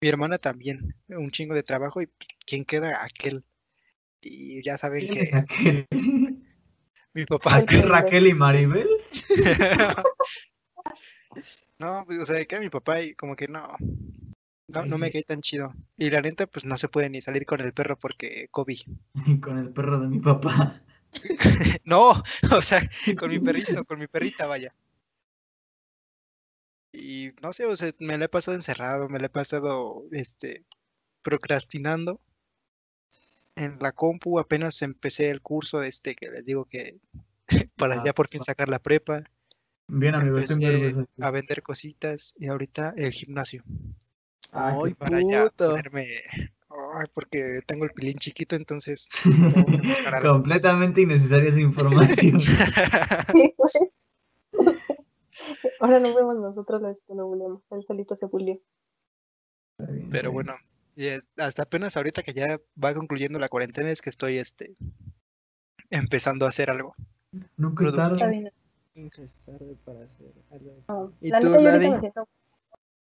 [0.00, 2.08] Mi hermana también, un chingo de trabajo y
[2.46, 3.02] ¿quién queda?
[3.02, 3.44] Aquel.
[4.20, 5.86] Y ya saben ¿Quién es que aquel?
[7.14, 7.56] mi papá.
[7.56, 8.88] ¿Aquel Raquel y Maribel?
[11.78, 13.76] No, pues, o sea, queda mi papá y como que no,
[14.68, 15.74] no, no me cae tan chido.
[15.96, 18.80] Y la neta, pues no se puede ni salir con el perro porque COVID.
[19.42, 20.82] Con el perro de mi papá.
[21.84, 22.10] No,
[22.52, 24.74] o sea, con mi perrito, con mi perrita, vaya.
[26.92, 30.64] Y no sé, o sea, me la he pasado encerrado, me la he pasado, este,
[31.22, 32.20] procrastinando.
[33.54, 36.98] En la compu apenas empecé el curso, este, que les digo que
[37.76, 38.44] para Ah, ya por fin ah.
[38.44, 39.22] sacar la prepa,
[39.88, 43.62] Bien, amigo, empecé a vender cositas y ahorita el gimnasio.
[44.52, 45.70] Ay, Ay, Para ya puto.
[45.70, 46.06] ponerme,
[46.94, 49.08] ay, porque tengo el pilín chiquito, entonces.
[50.22, 52.40] Completamente innecesaria esa información.
[55.80, 57.62] Ahora no vemos nosotros los que lo bulleamos.
[57.70, 58.36] Él solito se está
[60.10, 60.54] Pero bueno,
[61.36, 64.74] hasta apenas ahorita que ya va concluyendo la cuarentena es que estoy este
[65.90, 66.94] empezando a hacer algo.
[67.56, 68.28] Nunca es tarde.
[68.30, 68.52] bien.
[68.94, 70.82] Nunca es tarde para hacer algo.
[70.88, 71.90] No, ¿Y La tú, Ladi?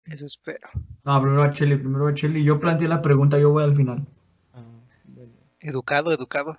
[0.05, 0.67] Eso espero.
[1.05, 2.43] No, primero va Cheli, primero va Cheli.
[2.43, 4.05] Yo planteé la pregunta, yo voy al final.
[4.53, 4.63] Ah,
[5.05, 5.31] bueno.
[5.61, 6.55] Educado, educado.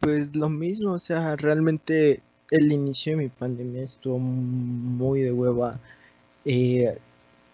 [0.00, 5.80] Pues lo mismo, o sea, realmente el inicio de mi pandemia estuvo muy de hueva.
[6.44, 6.98] Eh,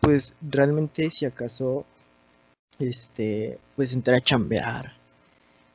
[0.00, 1.86] pues realmente si acaso,
[2.78, 4.92] este, pues entré a chambear.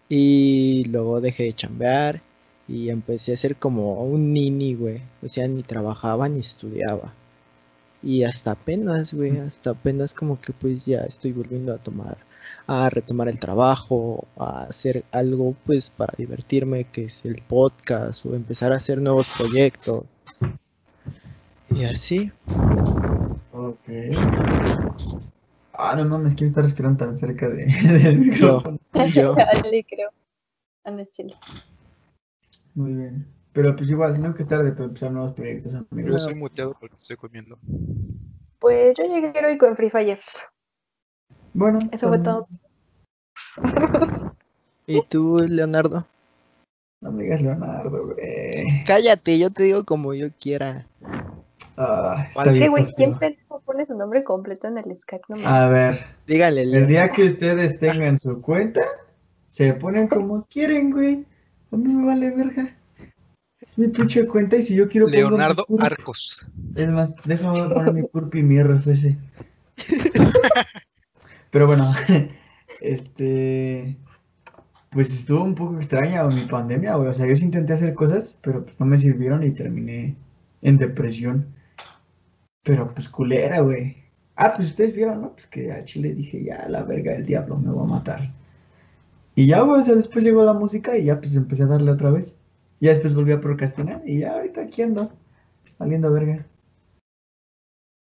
[0.10, 2.22] Y luego dejé de chambear
[2.68, 5.02] y empecé a ser como un nini, güey.
[5.22, 7.14] O sea, ni trabajaba ni estudiaba.
[8.02, 12.18] Y hasta apenas, güey, hasta apenas como que pues ya estoy volviendo a tomar
[12.68, 18.36] a retomar el trabajo, a hacer algo pues para divertirme, que es el podcast, o
[18.36, 20.04] empezar a hacer nuevos proyectos.
[21.72, 22.32] Y así.
[23.52, 23.90] Ok.
[25.74, 27.66] Ah, no mames, quiero estar respirando tan cerca de,
[28.04, 28.80] del micrófono.
[29.14, 29.34] Yo.
[29.64, 30.12] Dale, creo.
[30.84, 31.34] Anda, chile.
[32.76, 33.39] Muy bien.
[33.54, 36.16] Pero pues igual, tengo que estar de empezar nuevos proyectos, Yo amigos.
[36.16, 37.58] estoy muteado porque estoy comiendo.
[38.60, 40.20] Pues yo llegué heroico en Free Fire.
[41.54, 42.48] Bueno, Eso fue todo.
[44.86, 46.06] ¿Y tú, Leonardo?
[47.02, 48.84] No me digas Leonardo, güey.
[48.86, 50.86] Cállate, yo te digo como yo quiera.
[51.78, 52.52] Ah, está Vale.
[52.52, 52.86] bien ¿Qué, güey?
[52.96, 55.24] ¿Quién pendejo pone su nombre completo en el Skype?
[55.30, 55.48] No.
[55.48, 58.82] A ver, Dígale, el día que ustedes tengan su cuenta,
[59.48, 61.26] se ponen como quieren, güey.
[61.72, 62.76] A mí me vale verga.
[63.70, 65.66] Es mi pinche cuenta y si yo quiero Leonardo.
[65.80, 66.46] Arcos.
[66.76, 69.16] Es más, déjame poner mi CURP y mi RFC.
[71.52, 71.94] Pero bueno,
[72.82, 73.96] este.
[74.90, 77.10] Pues estuvo un poco extraña mi pandemia, güey.
[77.10, 80.16] O sea, yo sí intenté hacer cosas, pero pues no me sirvieron y terminé
[80.64, 81.54] en depresión.
[82.64, 83.98] Pero pues culera, güey.
[84.36, 85.34] Ah, pues ustedes vieron, ¿no?
[85.34, 88.34] Pues que a Chile dije, ya, la verga del diablo, me va a matar.
[89.36, 91.92] Y ya, güey, o sea, después llegó la música y ya pues empecé a darle
[91.92, 92.34] otra vez.
[92.80, 95.12] Ya después volví a procrastinar y ya ahorita aquí ando,
[95.78, 96.46] valiendo verga.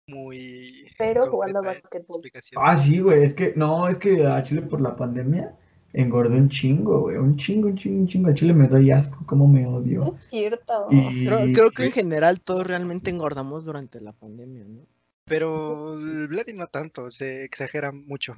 [0.07, 0.87] Muy.
[0.97, 2.21] Pero jugando completa básquetbol.
[2.55, 5.55] Ah, sí, güey, es que, no, es que a Chile por la pandemia
[5.93, 8.29] engordé un chingo, güey, un chingo, un chingo, un chingo.
[8.29, 10.13] A Chile me doy asco, cómo me No odio.
[10.15, 10.87] es cierto.
[10.89, 14.81] Y Creo, creo que en general todos realmente engordamos durante la pandemia, ¿no?
[15.25, 18.33] Pero el Vladi no tanto, se exagera mucho.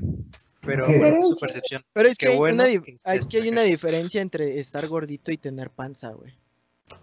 [0.62, 1.84] Pero bueno, su percepción.
[1.93, 4.88] Pero es que, hay, bueno una que es estés que hay una diferencia entre estar
[4.88, 6.34] gordito y tener panza, güey.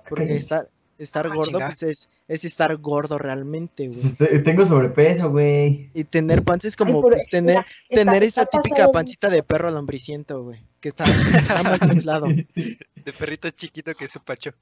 [0.08, 4.00] Porque estar, estar Ah, gordo, pues es, es estar gordo realmente, güey.
[4.16, 5.90] Te- Tengo sobrepeso, güey.
[5.94, 7.66] Y tener panza es como Ay, pues, tener, mira,
[8.04, 10.60] tener está esa típica de- pancita de perro lombriciento, güey.
[10.80, 12.26] Que está, está más inflado.
[12.54, 14.52] De perrito chiquito que es su pacho.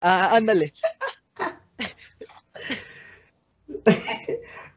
[0.00, 0.72] Ah, ándale.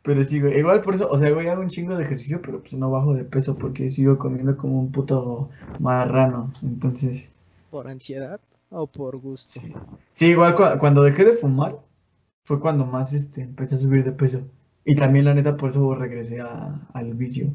[0.03, 2.59] Pero sí, güey, igual por eso, o sea, güey, hago un chingo de ejercicio, pero
[2.61, 5.49] pues no bajo de peso porque sigo comiendo como un puto
[5.79, 6.51] marrano.
[6.63, 7.29] Entonces,
[7.69, 8.39] ¿Por ansiedad
[8.71, 9.59] o por gusto?
[9.59, 9.73] sí.
[10.13, 11.77] Sí, igual cu- cuando dejé de fumar
[12.45, 14.41] fue cuando más este, empecé a subir de peso.
[14.83, 17.53] Y también, la neta, por eso regresé a- al vicio.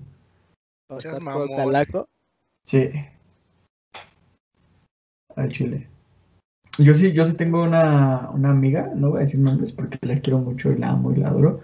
[0.88, 1.48] ¿O mamón.
[1.48, 2.08] calaco?
[2.64, 2.88] Sí.
[5.34, 5.88] Al chile.
[6.78, 10.20] Yo sí, yo sí tengo una, una amiga, no voy a decir nombres porque la
[10.20, 11.60] quiero mucho y la amo y la adoro.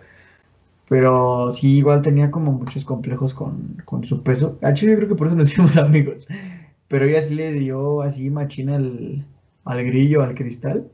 [0.89, 4.59] Pero sí, igual tenía como muchos complejos con, con su peso.
[4.75, 6.27] Chile yo creo que por eso nos hicimos amigos.
[6.89, 9.25] Pero ella sí le dio así machina al,
[9.65, 10.91] al grillo, al cristal.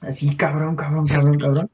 [0.00, 1.70] Así, cabrón, cabrón, cabrón, cabrón.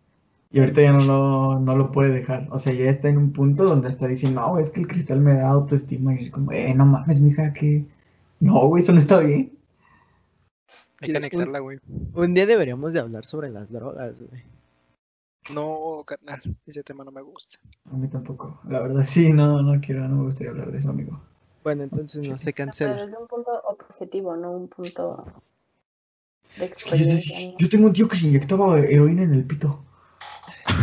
[0.51, 2.49] Y ahorita ya no lo, no lo puede dejar.
[2.51, 5.21] O sea, ya está en un punto donde hasta dice, no, es que el cristal
[5.21, 6.15] me da autoestima.
[6.15, 7.85] Y es como, eh, no mames, mija, que...
[8.41, 9.53] No, güey, eso no está bien.
[11.01, 11.79] Hay que anexarla, güey.
[12.15, 14.43] Un día deberíamos de hablar sobre las drogas, güey.
[15.55, 17.59] No, carnal, ese tema no me gusta.
[17.91, 18.61] A mí tampoco.
[18.69, 21.21] La verdad, sí, no, no quiero, no me gustaría hablar de eso, amigo.
[21.65, 23.05] Bueno, entonces no se Pero cancela.
[23.05, 25.25] desde un punto objetivo, no un punto
[26.57, 27.39] de Yo, experiencia.
[27.59, 29.85] yo tengo un tío que se inyectaba heroína en el pito.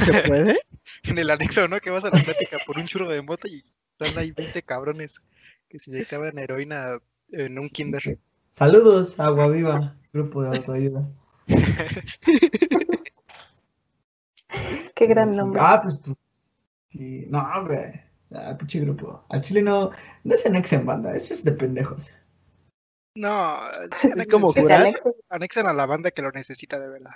[0.06, 0.60] ¿Se puede?
[1.04, 1.80] En el anexo, ¿no?
[1.80, 3.64] Que vas a la plática por un churro de moto y
[4.00, 5.22] están ahí 20 cabrones
[5.70, 7.00] que se inyectaban heroína
[7.32, 8.18] en un kinder.
[8.56, 11.08] Saludos, Agua Viva, grupo de autoayuda.
[14.96, 15.60] Qué gran nombre.
[15.64, 16.16] Ah, pues tú.
[16.90, 18.02] Sí, no, güey.
[18.34, 19.24] Ah, pinche grupo.
[19.30, 19.92] Al chile no,
[20.24, 22.14] no se anexen banda, eso es de pendejos.
[23.16, 23.60] No,
[23.92, 24.72] sí, Es como anexen-.
[24.72, 27.14] Alexis, anexan a la banda que lo necesita de verdad.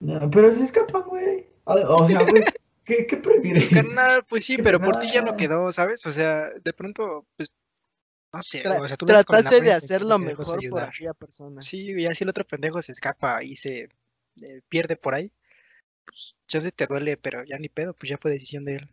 [0.00, 1.46] No, pero se escapan, güey.
[1.64, 2.44] O, o sea, güey,
[2.84, 3.68] ¿qué, qué prefieres?
[3.70, 6.04] Carnal, pues sí, pero por ti ya no quedó, ¿sabes?
[6.06, 7.52] O sea, de pronto, pues,
[8.32, 11.62] no sé, Tra- o sea, tú trataste de hacer lo mejor por aquella persona.
[11.62, 13.88] Sí, y así el otro pendejo se escapa y se
[14.42, 15.32] eh, pierde por ahí.
[16.08, 18.88] Pues ya se te duele, pero ya ni pedo, pues ya fue decisión de él.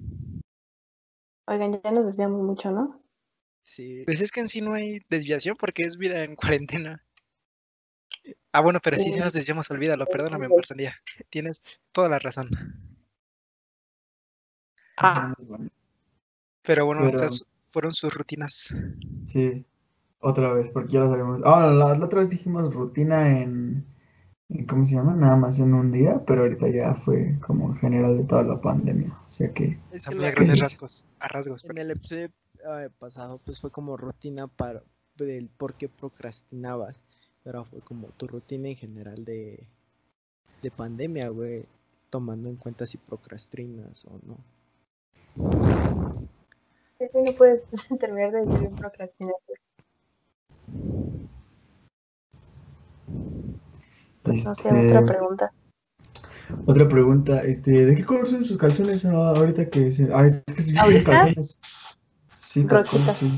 [1.47, 3.01] Oigan, ya nos desviamos mucho, ¿no?
[3.63, 4.03] Sí.
[4.05, 7.01] Pues es que en sí no hay desviación porque es vida en cuarentena.
[8.51, 10.55] Ah, bueno, pero sí, sí nos desviamos, olvídalo, perdóname, Entiendo.
[10.57, 10.95] Marzandía.
[11.29, 12.49] Tienes toda la razón.
[14.97, 15.33] Ah.
[16.63, 18.73] Pero bueno, Pero- estas fueron sus rutinas.
[19.31, 19.65] Sí,
[20.19, 21.41] otra vez, porque ya lo sabemos.
[21.45, 23.85] Ah, la, la otra vez dijimos rutina en,
[24.67, 25.13] ¿cómo se llama?
[25.15, 28.61] Nada más en un día, pero ahorita ya fue como en general de toda la
[28.61, 29.17] pandemia.
[29.25, 31.65] O sea que, Es que a grandes rasgos, a rasgos.
[31.65, 34.83] en el episodio eh, pasado, pues fue como rutina para
[35.17, 37.03] del por qué procrastinabas.
[37.43, 39.67] Pero fue como tu rutina en general de,
[40.61, 41.65] de pandemia, güey.
[42.09, 44.37] Tomando en cuenta si procrastinas o no.
[46.97, 47.61] Sí, no puedes
[47.99, 48.75] terminar de vivir en
[54.43, 55.51] No sé, Este, otra pregunta.
[56.65, 60.09] Otra pregunta, este, ¿de qué color son sus calzones ah, ahorita que se...
[60.13, 61.11] Ah, es que sí, ¿Ahorita?
[61.11, 61.59] calzones.
[62.39, 63.17] Sí, Rositas.
[63.17, 63.31] sí.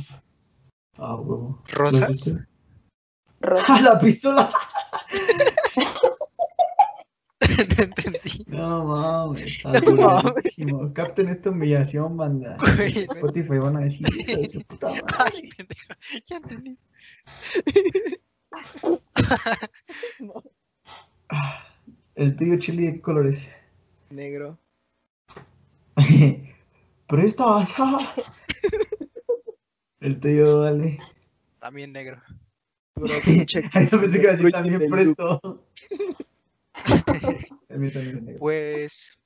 [0.98, 1.62] Ah, huevo.
[1.74, 2.36] ¿Rosas?
[3.42, 4.52] ¡Ah, la pistola!
[7.42, 8.44] no entendí.
[8.48, 10.94] No mames, No mames.
[10.94, 12.58] Capten esta humillación, banda.
[12.58, 15.04] Güey, Spotify van a decir, "Hijo de su puta madre".
[15.18, 15.94] Ay, pendejo.
[16.26, 16.78] Ya entendí.
[19.20, 19.58] Ah,
[22.16, 23.48] El tío Chili, ¿de qué color es?
[24.10, 24.58] Negro.
[27.08, 27.70] Prestas.
[30.00, 31.00] El tío, vale.
[31.60, 32.22] También negro.
[32.94, 33.62] Puro pinche
[33.92, 35.64] Yo pensé que iba a decir Ruiz también presto.
[37.70, 38.40] El mío también es negro.
[38.40, 39.18] Pues,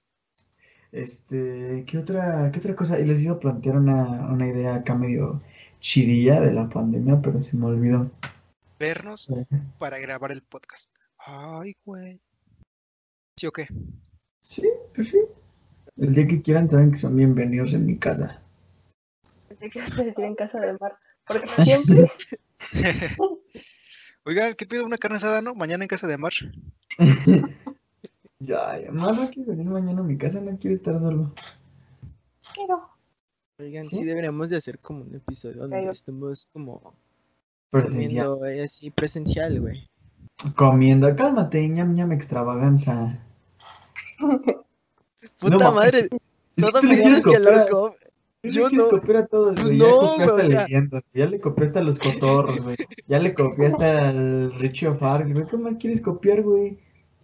[0.91, 2.99] Este, ¿qué otra, qué otra cosa?
[2.99, 5.41] Y les iba a plantear una, una idea acá medio
[5.79, 8.11] chidilla de la pandemia, pero se me olvidó.
[8.79, 9.29] vernos
[9.77, 10.89] para grabar el podcast.
[11.25, 12.19] Ay, güey.
[13.37, 13.67] ¿Sí o qué?
[14.43, 14.63] Sí,
[14.95, 15.19] pues sí.
[15.97, 18.41] El día que quieran saben que son bienvenidos en mi casa.
[19.47, 20.97] Pensé que ibas a decir en casa de mar.
[21.27, 22.11] Porque siempre
[24.25, 25.55] Oigan, ¿qué pido una carne asada, no?
[25.55, 26.33] Mañana en casa de Mar.
[28.43, 31.31] Ya, ya, no, no quiero venir mañana a mi casa, no quiero estar solo.
[32.55, 32.89] quiero.
[33.59, 33.97] Oigan, ¿Sí?
[33.97, 35.91] sí deberíamos de hacer como un episodio donde Caigo.
[35.91, 36.95] estemos como
[37.69, 38.25] Presencial.
[38.29, 39.87] comiendo eh, así presencial, güey.
[40.55, 43.23] Comiendo, cálmate, ñam ñam extravaganza.
[45.39, 45.71] Puta mames.
[45.71, 46.09] madre,
[46.57, 46.81] que toda
[47.39, 47.95] loco.
[48.41, 48.85] tú le yo no.
[49.19, 52.75] a todos, Pues no, Ya güey, leyendas, ya le copiaste a los cotorros, güey.
[53.07, 55.45] Ya le copiaste al Richie O'Farrell, güey.
[55.47, 56.79] ¿Qué más quieres copiar, güey?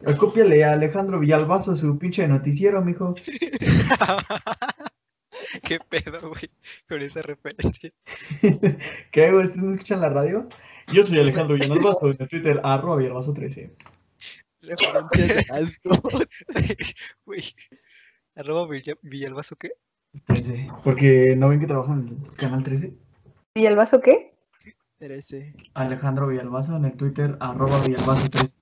[0.06, 3.16] Ah, Cópiale a Alejandro Villalbazo su pinche noticiero, mijo.
[5.64, 6.52] ¿Qué pedo, güey?
[6.88, 7.92] Con esa referencia.
[9.12, 9.48] ¿Qué, güey?
[9.48, 10.48] ¿Ustedes no escuchan la radio?
[10.94, 13.72] Yo soy Alejandro Villalbazo en el Twitter, arroba Villalbazo13.
[14.62, 16.10] Referencias a asco.
[17.26, 17.44] Güey.
[18.36, 19.72] Arroba Villa- Villalbazo, ¿qué?
[20.26, 20.70] 13.
[20.84, 22.94] Porque no ven que trabajo en el canal 13.
[23.56, 24.34] ¿Y el vaso qué?
[25.00, 25.54] Trece.
[25.74, 28.54] Alejandro Villalbazo en el Twitter, arroba Villalbazo13.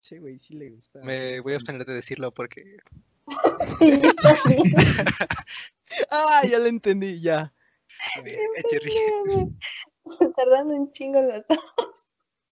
[0.00, 1.00] Sí, güey, sí le gusta.
[1.02, 2.78] Me voy a abstener de decirlo porque.
[3.78, 4.74] Sí, yo también.
[6.10, 7.52] Ah, ya lo entendí, ya.
[8.24, 8.78] Eche.
[10.36, 11.44] Tardando un chingo los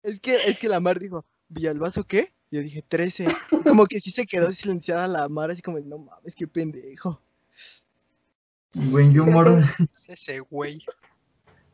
[0.03, 2.33] Es que, es que la Mar dijo, ¿Villalbazo qué?
[2.51, 3.25] Yo dije, 13.
[3.63, 7.21] Como que sí se quedó silenciada la Mar, así como, no mames, qué pendejo.
[8.73, 9.63] Buen humor.
[10.07, 10.83] Ese güey.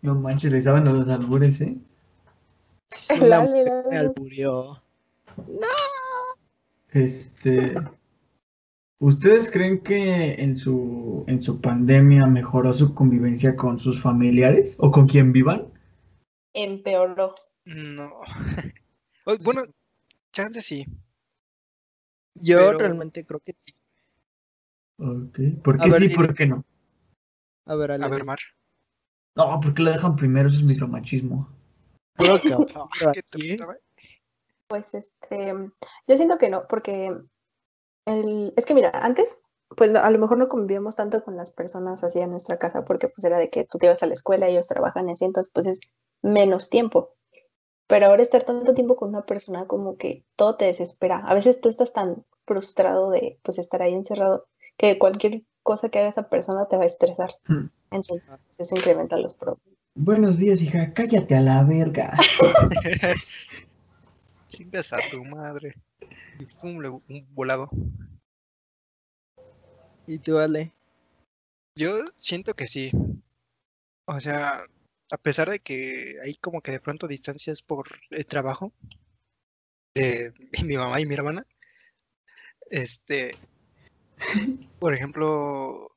[0.01, 1.78] No manches, le saben los albures, ¿eh?
[3.22, 4.82] La mujer me alburió.
[6.91, 7.76] Este.
[9.01, 14.91] ¿Ustedes creen que en su, en su pandemia mejoró su convivencia con sus familiares o
[14.91, 15.71] con quien vivan?
[16.53, 17.35] Empeoró.
[17.65, 18.21] No.
[19.43, 19.61] Bueno,
[20.31, 20.85] chance sí.
[22.33, 23.75] Yo Pero- realmente creo que sí.
[24.97, 25.39] Ok.
[25.63, 26.15] ¿Por A qué ver, sí, dile.
[26.15, 26.65] por qué no?
[27.67, 28.05] A ver, Ale.
[28.05, 28.39] A ver, Mar.
[29.35, 31.47] No, porque lo dejan primero, eso es micromachismo.
[34.67, 35.53] Pues este,
[36.07, 37.15] yo siento que no, porque
[38.10, 39.39] el, es que mira, antes,
[39.76, 43.07] pues a lo mejor no convivíamos tanto con las personas así en nuestra casa, porque
[43.07, 45.51] pues era de que tú te ibas a la escuela, ellos trabajan y así, entonces
[45.53, 45.80] pues es
[46.22, 47.14] menos tiempo.
[47.88, 51.24] Pero ahora estar tanto tiempo con una persona como que todo te desespera.
[51.26, 54.47] A veces tú estás tan frustrado de pues estar ahí encerrado
[54.78, 57.36] que cualquier cosa que haga esa persona te va a estresar.
[57.47, 57.68] Hmm.
[57.91, 59.64] Entonces pues, eso incrementa los problemas.
[59.95, 62.16] Buenos días, hija, cállate a la verga.
[64.47, 65.76] Chingas a tu madre.
[66.39, 67.69] Y pum, le- un volado.
[70.07, 70.73] Y tú, Ale.
[71.75, 72.91] Yo siento que sí.
[74.05, 74.61] O sea,
[75.11, 78.73] a pesar de que hay como que de pronto distancias por el trabajo
[79.93, 80.33] de
[80.65, 81.45] mi mamá y mi hermana,
[82.69, 83.31] este,
[84.79, 85.95] por ejemplo,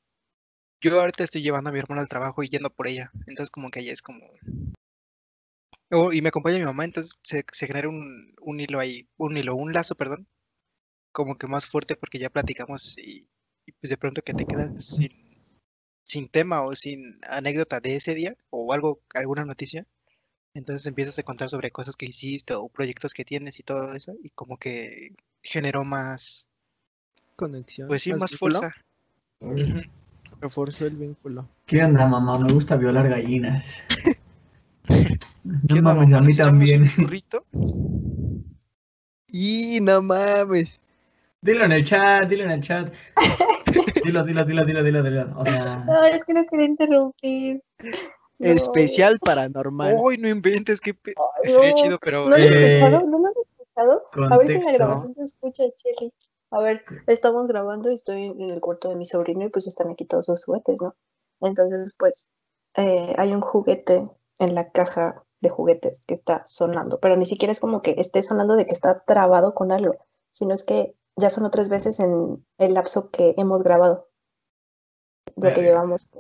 [0.81, 3.71] yo ahorita estoy llevando a mi hermana al trabajo y yendo por ella, entonces como
[3.71, 4.27] que ella es como...
[5.95, 9.37] Oh, y me acompaña mi mamá, entonces se, se genera un, un hilo ahí, un
[9.37, 10.27] hilo, un lazo, perdón,
[11.13, 13.29] como que más fuerte porque ya platicamos y,
[13.67, 15.11] y pues de pronto que te quedas sin,
[16.03, 19.87] sin tema o sin anécdota de ese día o algo, alguna noticia,
[20.55, 24.15] entonces empiezas a contar sobre cosas que hiciste o proyectos que tienes y todo eso
[24.23, 26.49] y como que generó más,
[27.37, 27.89] Conexión.
[27.89, 28.73] pues sí, más fuerza.
[30.41, 31.47] Reforzó el vínculo.
[31.67, 32.39] ¿Qué onda, mamá?
[32.39, 33.83] Me gusta violar gallinas.
[35.69, 36.19] ¿Qué No mames, mamá?
[36.19, 36.83] a mí ¿Nos echamos también.
[36.83, 37.45] un churrito?
[39.29, 40.79] Y no mames.
[41.41, 42.93] Dilo en el chat, dilo en el chat.
[44.05, 45.33] Dilo, dilo, dilo, dilo, dilo, dilo.
[45.39, 47.63] O sea, No, es que no quería interrumpir.
[47.81, 47.93] No.
[48.39, 49.97] Especial paranormal.
[49.99, 51.15] Uy, no inventes, que pe...
[51.45, 51.75] Ay, no.
[51.77, 53.07] chido, pero ¿No lo has Eh, escuchado?
[53.07, 54.03] ¿No lo has escuchado?
[54.35, 54.85] A ver si en la contexto.
[54.85, 56.13] grabación se escucha, Cheli.
[56.51, 59.91] A ver, estamos grabando y estoy en el cuarto de mi sobrino y pues están
[59.91, 60.95] aquí todos sus juguetes, ¿no?
[61.41, 62.29] Entonces, pues,
[62.77, 64.07] eh, hay un juguete
[64.39, 68.23] en la caja de juguetes que está sonando, pero ni siquiera es como que esté
[68.23, 72.47] sonando de que está trabado con algo, sino es que ya sonó tres veces en
[72.59, 74.09] el lapso que hemos grabado,
[75.37, 76.11] lo que llevamos.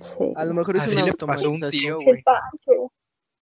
[0.00, 0.32] Sí.
[0.34, 2.24] A lo mejor es así una le pasó a un tío, güey.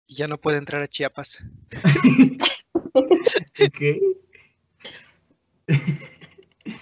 [0.07, 1.43] Y ya no puede entrar a Chiapas.
[3.79, 4.01] ¿qué?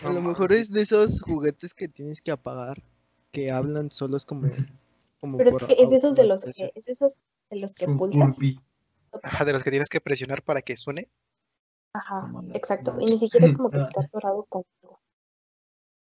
[0.03, 2.83] A lo mejor es de esos juguetes que tienes que apagar,
[3.33, 4.51] que hablan solos como,
[5.19, 7.17] como Pero es que es de esos de los que, es de esos
[7.51, 8.37] de los que pulsas.
[9.23, 11.09] Ajá, de los que tienes que presionar para que suene.
[11.93, 12.97] Ajá, exacto.
[13.01, 14.63] Y ni siquiera es como que está atorado con.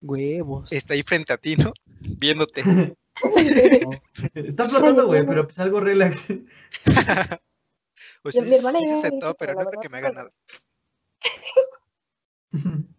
[0.00, 0.72] Huevos.
[0.72, 1.72] Está ahí frente a ti, ¿no?
[2.00, 2.62] Viéndote.
[4.34, 6.16] Está flotando, güey, pero pues algo relax.
[8.22, 10.30] Pues Mi- sí, mi hermana sí se dijo, pero no creo que me haga nada.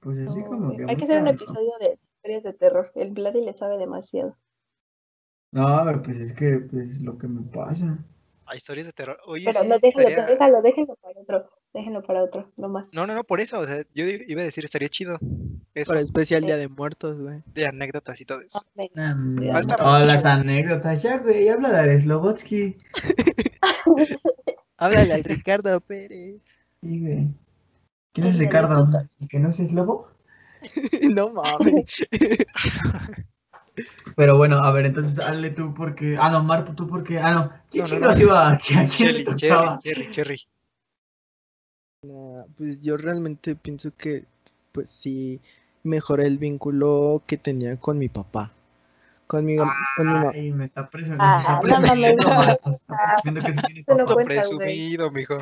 [0.00, 2.90] Pues así No, como que Hay que hacer un episodio de historias de terror.
[2.94, 4.34] El Vladi le sabe demasiado.
[5.52, 7.98] No, pues es que pues lo que me pasa.
[8.46, 9.18] Hay historias de terror.
[9.26, 11.50] Oye, Pero sí, no, déjalo, estaría- déjalo, déjalo para otro.
[11.72, 12.88] Déjenlo para otro, no más.
[12.92, 13.60] No, no, no, por eso.
[13.60, 15.18] O sea, yo iba a decir, estaría chido.
[15.72, 16.46] Eso, Para especial Sí.
[16.46, 17.42] Día de Muertos, güey.
[17.46, 18.60] de anécdotas y todo eso.
[18.76, 18.82] Ah.
[18.96, 19.16] Ah,
[19.52, 22.76] Falta oh, las anécdotas, ya, güey, habla de Slobotsky.
[24.78, 26.42] Háblale al Ricardo Pérez.
[26.80, 27.28] Sí, güey.
[28.12, 28.88] ¿Quién es Ricardo?
[29.20, 30.08] ¿El que no es Slobo?
[31.02, 32.04] no mames.
[34.16, 36.16] Pero bueno, a ver, entonces hazle tú porque.
[36.20, 37.18] Ah, no, Marco, tú porque.
[37.18, 37.52] Ah, no.
[37.70, 38.20] ¿Quién No, no, no.
[38.20, 38.52] iba?
[38.52, 39.78] ¿A quién Cherry, tocaba?
[39.82, 40.46] Cherry, Cherry, Cherry.
[42.02, 44.24] Nah, pues yo realmente pienso que,
[44.72, 45.40] pues sí,
[45.82, 48.52] mejoré el vínculo que tenía con mi papá.
[49.26, 49.68] Con mi, con
[50.06, 51.24] mi ma- Ay, me está presionando.
[51.24, 51.72] Ah, güey.
[54.24, 55.38] presumido, mijo.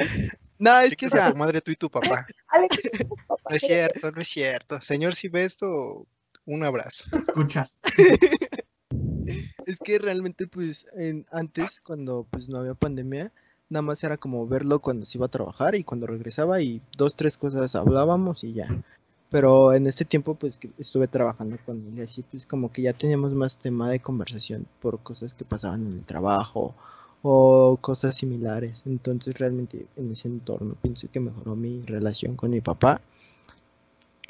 [0.58, 2.26] No, es que, o sea, tu madre, tú y tu papá,
[3.48, 4.80] No es cierto, no es cierto.
[4.80, 6.06] Señor, si ve esto,
[6.48, 7.04] un abrazo.
[7.12, 7.70] Escucha.
[9.66, 13.30] es que realmente, pues, en, antes, cuando pues no había pandemia,
[13.68, 17.14] nada más era como verlo cuando se iba a trabajar y cuando regresaba y dos,
[17.16, 18.68] tres cosas hablábamos y ya.
[19.30, 22.82] Pero en este tiempo, pues, que estuve trabajando con él y así, pues, como que
[22.82, 26.74] ya teníamos más tema de conversación por cosas que pasaban en el trabajo
[27.20, 28.82] o cosas similares.
[28.86, 33.02] Entonces, realmente, en ese entorno, pienso que mejoró mi relación con mi papá.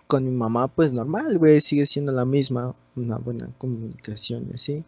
[0.09, 4.84] Con mi mamá, pues, normal, güey, sigue siendo la misma, una buena comunicación y así.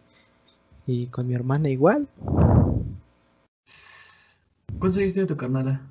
[0.86, 2.08] Y con mi hermana igual.
[4.78, 5.82] ¿Cuántos años tiene tu carnala?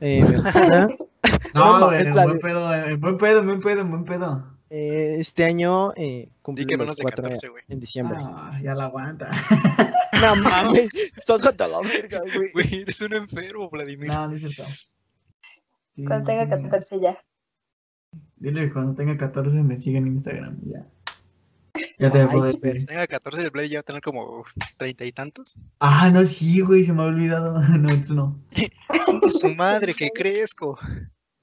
[0.00, 0.88] Eh, mi hermana,
[1.54, 3.90] No, No, güey, es la buen de- pedo, en buen pedo, en buen pedo, en
[3.90, 4.44] buen pedo.
[4.70, 7.64] eh, este año eh, Di cumple que los menos de cuatro 14, güey.
[7.68, 8.18] en diciembre.
[8.20, 9.30] Ah, ya la aguanta.
[10.20, 10.88] No mames,
[11.24, 12.50] sócate a la verga, güey.
[12.52, 14.08] Güey, eres un enfermo, Vladimir.
[14.08, 14.64] No, no es cierto.
[15.94, 17.18] Sí, Cuando tenga sí, 14 ya.
[18.36, 20.58] Dile que cuando tenga 14 me siga en Instagram.
[20.64, 20.86] Ya.
[21.98, 22.56] Ya te Ay, puedo ver.
[22.60, 22.86] decir.
[22.86, 24.44] Tenga 14 y el Blade ya va a tener como
[24.76, 25.58] treinta y tantos.
[25.80, 27.60] Ah, no, sí, güey, se me ha olvidado.
[27.78, 28.40] No, eso no.
[29.22, 30.78] De su madre, que crezco.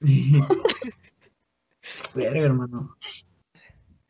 [2.14, 2.96] Verga, hermano.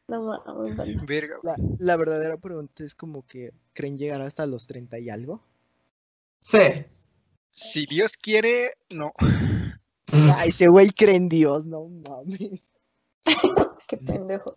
[0.09, 0.97] No mames, vale.
[1.07, 1.37] Verga.
[1.43, 5.43] La, la verdadera pregunta es como que creen llegar hasta los 30 y algo.
[6.41, 6.59] Sí.
[7.51, 9.13] Si Dios quiere, no.
[10.13, 12.63] Ay, ese güey cree en Dios, no mames.
[13.89, 14.55] Qué pendejo.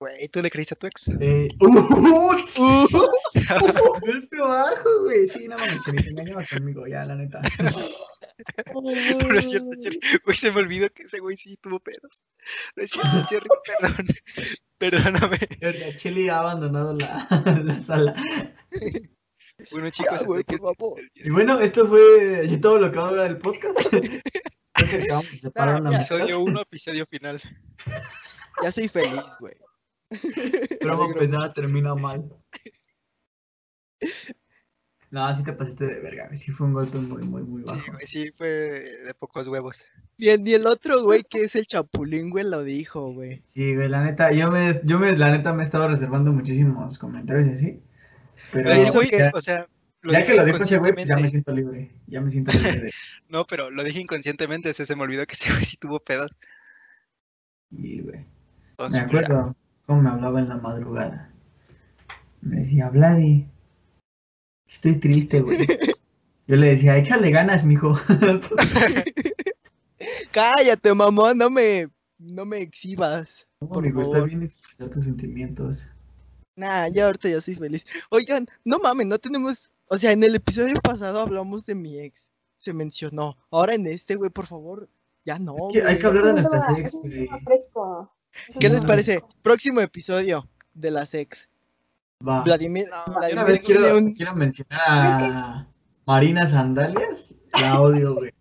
[0.00, 1.08] Güey, ¿tú le creíste a tu ex?
[1.20, 2.44] Eh, ¡Uy!
[4.00, 5.28] Golpe bajo, güey.
[5.28, 7.40] Sí, no mames, Cheri, te engañaba conmigo, ya, la neta.
[8.72, 8.90] No
[9.38, 10.00] es cierto, Cherry.
[10.24, 12.24] Güey, se me olvidó que ese güey sí tuvo pedos.
[12.76, 14.06] No es cierto, Cherry, perdón.
[14.78, 15.38] Perdóname.
[15.98, 17.28] Cheli ha abandonado la,
[17.62, 18.14] la sala.
[19.70, 21.02] Bueno, chicos, Ya, güey, hasta por favor.
[21.14, 23.78] Y bueno, esto fue ya todo lo que va a durar el podcast.
[25.56, 25.96] Una.
[25.96, 27.40] Episodio 1, episodio final.
[28.62, 29.54] Ya soy feliz, güey.
[30.80, 32.24] Pero empezar termina mal.
[35.10, 36.38] No, sí te pasaste de verga, güey.
[36.38, 37.80] Sí fue un golpe muy, muy, muy bajo.
[37.80, 39.88] Sí, güey, sí, fue de pocos huevos.
[40.18, 43.42] Ni el, ni el otro güey que es el chapulín, güey, lo dijo, güey.
[43.44, 47.48] Sí, güey, la neta, yo me, yo me, la neta me estaba reservando muchísimos comentarios
[47.48, 47.82] y así.
[48.52, 49.68] Pero Pero ese eso güey, ya, o sea,
[50.02, 51.90] lo ya que lo dijo ese güey, ya me siento libre.
[52.06, 52.90] Ya me siento libre.
[53.28, 56.00] No, pero lo dije inconscientemente, o sea, se me olvidó que ese güey sí tuvo
[56.00, 56.30] pedos.
[57.70, 58.24] Y, güey.
[58.90, 59.54] Me acuerdo
[59.86, 61.30] cómo me hablaba en la madrugada.
[62.40, 63.46] Me decía, Vladi,
[64.68, 65.58] estoy triste, güey.
[66.46, 68.00] Yo le decía, échale ganas, mijo.
[70.32, 71.88] Cállate, mamón, no me,
[72.18, 73.46] no me exhibas.
[73.60, 74.28] No, Por amigo, está favor.
[74.28, 75.88] bien expresar tus sentimientos.
[76.56, 77.84] Nah, ya ahorita ya soy feliz.
[78.10, 79.70] Oigan, no mames, no tenemos.
[79.92, 82.22] O sea, en el episodio pasado hablamos de mi ex.
[82.58, 83.36] Se mencionó.
[83.50, 84.88] Ahora en este, güey, por favor,
[85.24, 85.56] ya no.
[85.68, 87.28] Es que hay que hablar de nuestras ex, güey.
[88.60, 89.24] ¿Qué les parece?
[89.42, 91.48] Próximo episodio de las ex.
[92.26, 92.42] Va.
[92.42, 94.14] Vladimir, No, Vladimir una vez quiero, un.
[94.14, 95.68] quiero mencionar a
[96.06, 97.34] Marina Sandalias.
[97.60, 98.32] La odio, güey.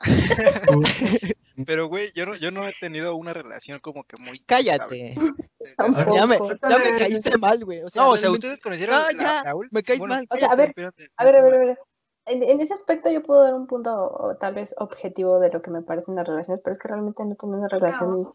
[1.66, 4.40] Pero, güey, yo no, yo no he tenido una relación como que muy...
[4.40, 5.14] Cállate.
[5.78, 7.82] Ya me, ya me caíste mal, güey.
[7.82, 10.26] O sea, No, o sea, ustedes conocieron No, ya, la me bueno, mal.
[10.30, 11.78] O sea, a ver, espérate, A ver, a ver, a ver.
[12.26, 15.62] En, en ese aspecto yo puedo dar un punto o, tal vez objetivo de lo
[15.62, 18.32] que me parecen las relaciones, pero es que realmente no tengo una relación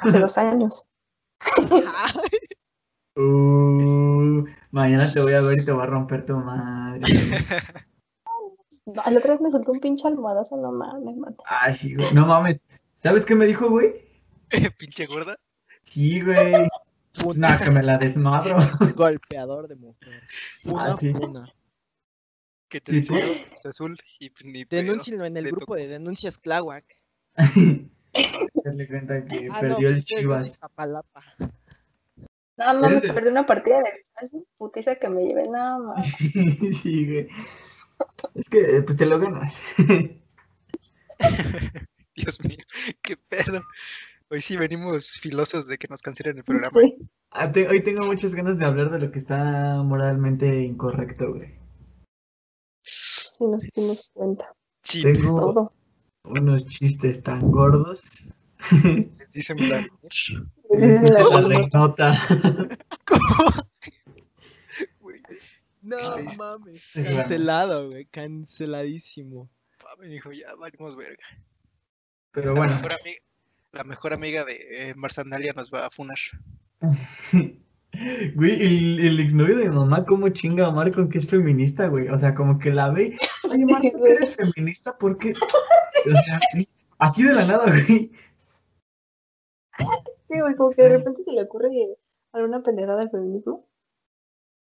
[0.00, 0.86] hace dos años.
[3.16, 7.00] Uh, mañana te voy a ver y te voy a romper tu madre.
[8.86, 11.36] No, la otra vez me soltó un pinche almohadazo, no mames, mate.
[11.46, 12.12] Ay, sí, güey.
[12.12, 12.60] No mames.
[12.98, 13.94] ¿Sabes qué me dijo, güey?
[14.78, 15.36] Pinche gorda.
[15.84, 16.52] Sí, güey.
[17.14, 18.56] Funa, Nah, que me la desmadro.
[18.96, 20.22] golpeador de mujer.
[20.62, 21.12] Funa, Ah, sí.
[21.12, 21.52] funa.
[22.68, 23.44] Que te Sí, dice sí.
[23.50, 24.64] Cruz azul y pues, ni.
[24.64, 25.74] Denúncienlo en el grupo tocó.
[25.76, 26.84] de denuncias Tláhuac.
[28.64, 30.58] Darle cuenta que Ah, no, perdió el Chivas.
[32.56, 33.90] No mames, Eres de- perdí una partida de
[34.22, 36.06] es una putiza que me llevé, nada más.
[36.82, 37.28] Sí, güey.
[38.34, 39.60] Es que, pues te lo ganas.
[42.16, 42.58] Dios mío,
[43.02, 43.62] qué pedo.
[44.30, 46.80] Hoy sí venimos filosos de que nos cancelen el programa.
[46.80, 46.96] Sí.
[47.30, 51.54] Ah, Hoy tengo muchas ganas de hablar de lo que está moralmente incorrecto, güey.
[52.82, 54.54] Sí, nos dimos cuenta.
[54.82, 55.72] Sí, Tengo Todo.
[56.24, 58.02] unos chistes tan gordos.
[59.32, 59.90] dicen Vladimir.
[60.70, 62.26] La reinota.
[63.08, 63.18] Güey,
[65.84, 66.82] No mames.
[66.94, 68.06] Cancelado, güey.
[68.06, 69.50] Canceladísimo.
[69.98, 71.22] me dijo, ya valimos verga.
[72.32, 72.74] Pero La, bueno.
[72.74, 73.20] mejor amiga,
[73.72, 76.18] la mejor amiga de eh, Marsandalia nos va a funar.
[78.34, 81.86] Güey, el, el exnovio de mi mamá, ¿cómo chinga a Mar con que es feminista,
[81.86, 82.08] güey?
[82.08, 83.14] O sea, como que la ve.
[83.48, 84.98] Oye, Mar, ¿tú eres feminista?
[84.98, 85.32] ¿Por qué?
[85.32, 86.40] O sea,
[86.98, 88.10] así de la nada, güey.
[90.28, 91.70] Sí, güey, como que de repente se le ocurre
[92.32, 93.64] alguna pendejada del feminismo.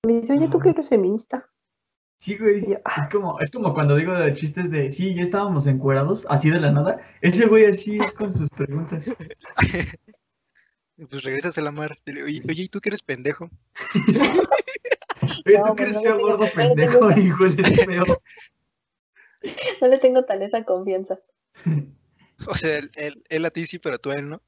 [0.08, 1.49] Me dice, oye, ¿tú que eres feminista?
[2.20, 2.62] Sí, güey.
[2.66, 6.49] Yo, Es como, es como cuando digo de chistes de, sí, ya estábamos encuerados, así
[6.49, 7.01] de la nada.
[7.22, 9.05] Ese güey así es con sus preguntas.
[11.10, 11.97] Pues regresas a la mar.
[12.05, 13.49] Dile, oye, oye, ¿y tú que eres pendejo?
[15.45, 18.03] Oye, No, tú que eres no feo, gordo, no pendejo, tengo- hijo, eres feo.
[19.82, 21.20] No le tengo tan esa confianza.
[22.47, 24.41] O sea, él, él, él a ti sí, pero tú a él no.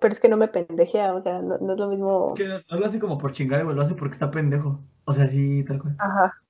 [0.00, 2.34] Pero es que no me pendejea, o sea, no, no es lo mismo.
[2.34, 4.80] Es que no, no lo hace como por chingar, güey, lo hace porque está pendejo.
[5.04, 5.96] O sea, sí, tal cual.
[5.98, 6.42] Ajá.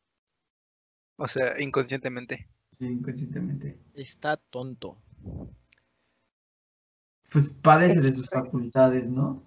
[1.19, 2.49] O sea, inconscientemente.
[2.73, 3.79] Sí, inconscientemente.
[3.95, 4.99] Está tonto.
[7.33, 9.43] Pues padece Es de sus facultades, ¿no?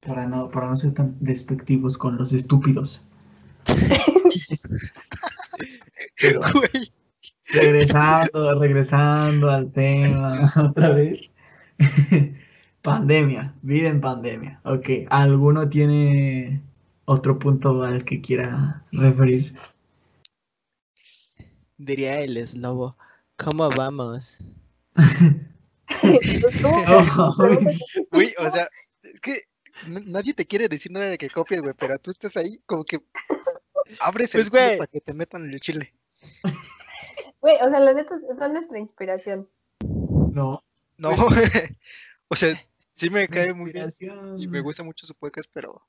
[0.00, 3.02] Para no, para no ser tan despectivos con los estúpidos.
[6.20, 6.92] Pero Güey.
[7.46, 11.30] regresando, regresando al tema otra vez.
[12.88, 14.60] Pandemia, vida en pandemia.
[14.64, 16.62] Ok, ¿alguno tiene
[17.04, 19.54] otro punto al que quiera referirse?
[21.76, 22.96] Diría el eslobo.
[23.36, 24.38] ¿Cómo vamos?
[26.62, 27.34] No,
[28.10, 28.68] Güey, o sea,
[29.02, 29.42] es que
[29.86, 32.98] nadie te quiere decir nada de que copies, güey, pero tú estás ahí como que
[34.00, 34.64] abres el Pues, güey.
[34.66, 35.94] culo para que te metan el chile.
[37.40, 39.46] Güey, o sea, la neta son nuestra inspiración.
[39.80, 40.62] no.
[40.98, 41.10] No,
[42.28, 42.60] o sea,
[42.98, 43.88] sí me cae muy bien
[44.38, 45.82] y me gusta mucho su podcast, pero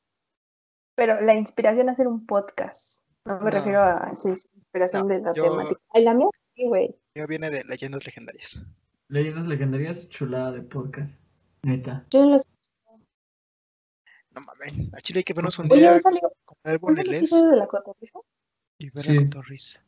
[0.95, 3.03] Pero la inspiración a hacer un podcast.
[3.25, 3.49] No me No.
[3.51, 5.81] refiero a su inspiración No, de la yo- temática.
[5.93, 6.95] Ay, la mía sí, güey.
[7.15, 8.61] ya viene de leyendas legendarias.
[9.07, 11.19] Leyendas legendarias, chulada de podcast.
[11.63, 12.05] Neta.
[12.11, 12.47] Yo no los...
[14.31, 16.73] No mames, a Chile hay que vernos un día ¿hoy salió, con el ¿hoy salió
[16.73, 17.67] el Boneles episodio de la
[18.77, 19.17] y ver Sí.
[19.17, 19.81] a Cotorris.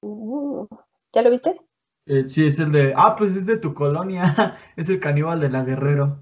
[0.00, 0.66] Uh,
[1.12, 1.60] ¿Ya lo viste?
[2.06, 2.92] Eh, sí, es el de.
[2.96, 4.58] Ah, pues es de tu colonia.
[4.76, 6.18] Es el caníbal de la Guerrero.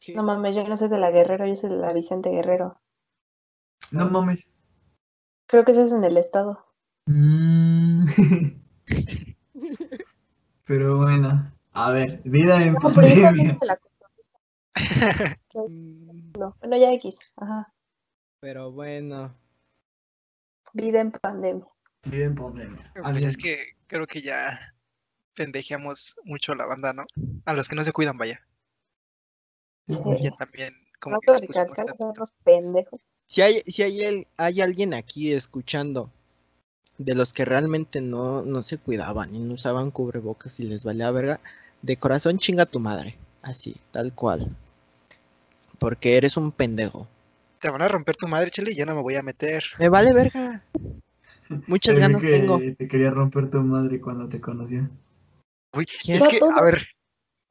[0.00, 0.14] ¿Qué?
[0.14, 2.80] No mames, yo no soy de la Guerrero, yo soy de la Vicente Guerrero.
[3.90, 4.46] No mames.
[5.46, 6.64] Creo que eso es en el estado.
[7.06, 8.06] Mm.
[10.64, 13.78] Pero bueno, a ver, vida en No, pero de la
[16.38, 17.18] No, bueno, ya X.
[17.36, 17.72] Ajá.
[18.40, 19.34] Pero bueno.
[20.72, 21.71] Vida en pandemia.
[22.04, 22.92] Vida en pandemia.
[23.02, 24.74] Pues es que creo que ya
[25.34, 27.04] pendejeamos mucho a la banda, ¿no?
[27.44, 28.40] A los que no se cuidan, vaya.
[29.88, 29.96] Sí.
[30.20, 33.00] Ya también como No que unos pendejos.
[33.26, 36.10] Si hay, si hay, el- hay alguien aquí escuchando
[36.98, 41.10] de los que realmente no, no se cuidaban y no usaban cubrebocas y les valía
[41.10, 41.40] verga,
[41.82, 43.16] de corazón chinga tu madre.
[43.42, 44.54] Así, tal cual.
[45.78, 47.08] Porque eres un pendejo.
[47.58, 49.64] Te van a romper tu madre, chile, y yo no me voy a meter.
[49.78, 50.62] Me vale verga.
[51.66, 52.58] Muchas ganas que tengo.
[52.58, 54.88] Te quería romper tu madre cuando te conoció.
[55.74, 56.50] Uy, es que, todo.
[56.50, 56.86] a ver,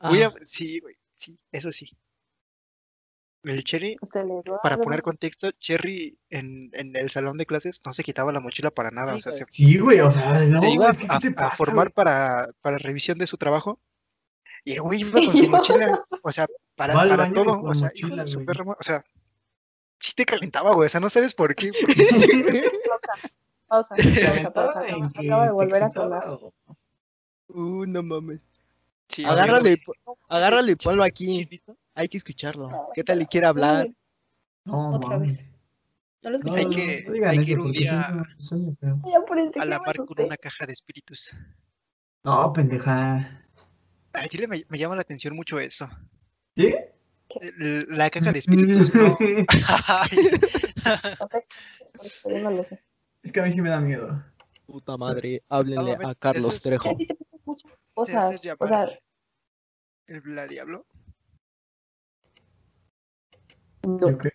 [0.02, 0.28] voy a...
[0.28, 1.89] Ah, Sí, güey, sí, eso sí.
[3.43, 3.97] El Cherry,
[4.62, 8.70] para poner contexto, Cherry en, en el salón de clases no se quitaba la mochila
[8.70, 11.08] para nada, Sí, o sea, se, Sí, güey, o sea, no, se iba es que,
[11.08, 13.80] ¿qué a, formar para, para revisión de su trabajo
[14.64, 16.45] y el güey iba con su mochila, o sea,
[16.76, 18.45] para, para todo, o sea, mochila, de su güey.
[18.45, 19.04] perra ma- o sea,
[19.99, 21.72] sí te calentaba, güey, o sea, no sabes por qué.
[23.72, 24.80] Pausa, pausa, pausa,
[25.15, 26.28] Acaba, de volver a sonar.
[27.47, 28.41] uh, no mames.
[29.07, 29.82] Sí, Agárralo y,
[30.28, 31.49] agárralo ponlo aquí.
[31.95, 32.67] Hay que escucharlo.
[32.93, 33.88] ¿Qué tal y quiere hablar?
[34.65, 35.38] No, Otra mames.
[35.38, 35.47] vez.
[36.22, 36.57] No lo escuché.
[36.59, 38.76] Hay no, que- no hay que ir un día sueño
[39.57, 41.34] a la mar con una caja de espíritus.
[42.26, 43.45] No, pendeja.
[44.11, 45.88] A Chile me, me llama la atención mucho eso.
[46.57, 46.76] ¿Sí?
[47.39, 49.17] El- La caja de espíritus, ¿no?
[49.88, 50.30] Ay,
[52.43, 52.82] no lo sé.
[53.24, 54.24] Es que a mí sí me da miedo.
[54.65, 56.89] Puta madre, háblenle Nuevamente, a Carlos es- Trejo.
[56.91, 58.41] a ti te pasan muchas cosas.
[58.57, 58.89] O sea,
[60.07, 60.86] el la diablo.
[63.84, 64.17] Yo no.
[64.17, 64.32] creo.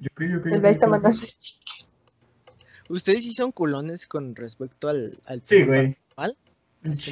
[0.00, 0.54] Yo creo, yo creo.
[0.54, 1.18] El Blas está yo mandando.
[2.88, 5.96] ¿Ustedes sí son culones con respecto al, al Sí, tema güey.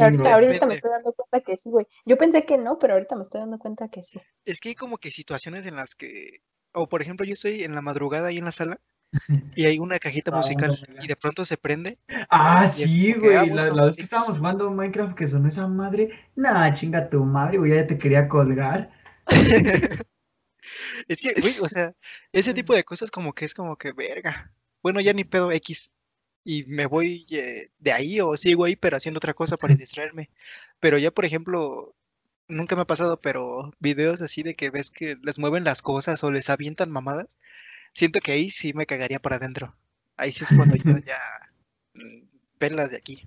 [0.00, 1.86] Ahorita, ahorita me estoy dando cuenta que sí, güey.
[2.06, 4.18] Yo pensé que no, pero ahorita me estoy dando cuenta que sí.
[4.46, 6.40] Es que hay como que situaciones en las que,
[6.72, 8.80] o por ejemplo, yo estoy en la madrugada ahí en la sala
[9.54, 11.98] y hay una cajita Ah, musical y de pronto se prende.
[12.30, 13.34] Ah, sí, ah, güey.
[13.34, 16.10] La, bueno, la vez que estábamos jugando Minecraft que sonó esa madre.
[16.36, 17.74] Nah, chinga tu madre, güey.
[17.74, 18.90] Ya te quería colgar.
[21.08, 21.94] Es que, güey, o sea,
[22.32, 24.52] ese tipo de cosas como que es como que, verga.
[24.82, 25.92] Bueno, ya ni pedo X.
[26.44, 30.30] Y me voy eh, de ahí o sigo ahí, pero haciendo otra cosa para distraerme.
[30.80, 31.94] Pero ya, por ejemplo,
[32.48, 36.22] nunca me ha pasado, pero videos así de que ves que les mueven las cosas
[36.24, 37.38] o les avientan mamadas,
[37.92, 39.74] siento que ahí sí me cagaría para adentro.
[40.16, 41.18] Ahí sí es cuando yo ya
[41.94, 42.28] mm,
[42.60, 43.22] venlas de aquí.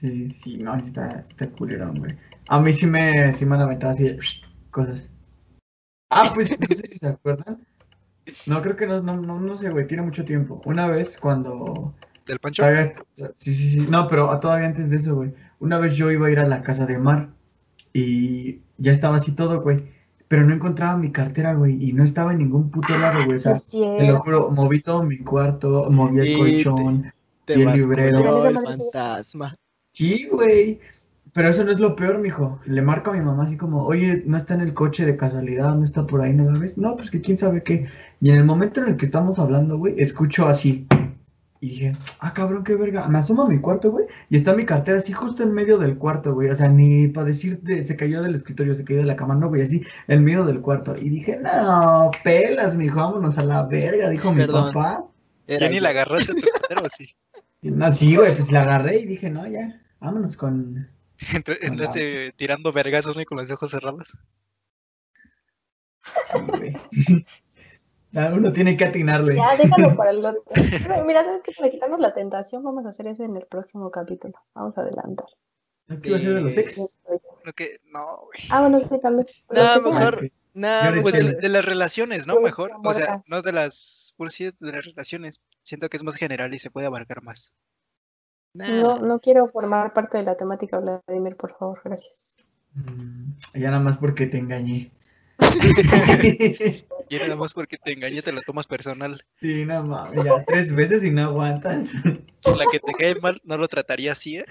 [0.00, 2.16] Sí, sí, no, está, está culero, güey.
[2.48, 4.18] A mí sí me, sí me aventado así de
[4.70, 5.10] cosas.
[6.10, 7.64] Ah, pues no sé si se acuerdan.
[8.46, 10.60] No, creo que no, no, no, no sé, güey, tiene mucho tiempo.
[10.64, 11.94] Una vez cuando
[12.26, 12.62] ¿Del Pancho?
[12.62, 12.94] todavía-
[13.38, 15.32] sí, sí, sí, no, pero todavía antes de eso, güey.
[15.60, 17.30] Una vez yo iba a ir a la casa de Mar
[17.92, 19.91] y ya estaba así todo, güey.
[20.32, 23.36] Pero no encontraba mi cartera, güey, y no estaba en ningún puto lado, güey.
[23.36, 23.58] O sea,
[23.98, 27.12] te lo juro, moví todo mi cuarto, moví el Y te- colchón.
[27.44, 28.46] Te Y el librero.
[28.46, 29.54] el fantasma.
[29.92, 30.80] Sí, güey.
[31.34, 32.60] Pero eso no es lo peor, mijo.
[32.64, 35.74] Le marco a mi mamá así como, oye, no está en el coche de casualidad,
[35.74, 36.78] no está por ahí, ¿no la ves?
[36.78, 37.88] No, pues que quién sabe qué.
[38.22, 40.86] Y en el momento en el que estamos hablando, güey, escucho así.
[41.62, 43.06] Y dije, ah, cabrón, qué verga.
[43.06, 45.96] Me asomo a mi cuarto, güey, y está mi cartera así justo en medio del
[45.96, 46.50] cuarto, güey.
[46.50, 49.48] O sea, ni para decirte, se cayó del escritorio, se cayó de la cama, no,
[49.48, 50.96] güey, así, en medio del cuarto.
[50.96, 55.04] Y dije, no, pelas, mijo, vámonos a la verga, dijo mi papá.
[55.46, 57.14] ¿Ya ni la agarraste a tu cartera o sí?
[57.62, 60.88] No, sí, güey, pues la agarré y dije, no, ya, vámonos con...
[61.32, 63.22] Entra- Entraste tirando vergazos ¿no?
[63.22, 64.18] y con los ojos cerrados.
[66.32, 66.76] Sí, güey.
[68.12, 69.36] Ya, Uno tiene que atinarle.
[69.36, 70.42] Ya, déjalo para el otro.
[71.06, 71.52] Mira, ¿sabes qué?
[71.56, 74.34] Para quitarnos la tentación, vamos a hacer eso en el próximo capítulo.
[74.54, 75.26] Vamos a adelantar.
[75.88, 76.98] ¿No que iba a ser de los ex?
[77.44, 78.40] Lo que, no, güey.
[78.50, 79.26] Ah, bueno, sí, también.
[79.48, 80.22] Pero No, mejor-
[80.54, 82.40] le Pues de, de las relaciones, ¿no?
[82.40, 82.72] Mejor.
[82.84, 84.14] O sea, no de las.
[84.18, 85.40] Por sí, de las relaciones.
[85.62, 87.54] Siento que es más general y se puede abarcar más.
[88.54, 88.68] nah.
[88.68, 92.36] No, no quiero formar parte de la temática, Vladimir, por favor, gracias.
[92.74, 94.90] Mm, Ya nada más porque te engañé.
[97.12, 99.22] Y nada más porque te engañé, te la tomas personal.
[99.38, 101.90] Sí, no mames, ya tres veces y no aguantas.
[102.42, 104.46] La que te cae mal no lo trataría así, ¿eh?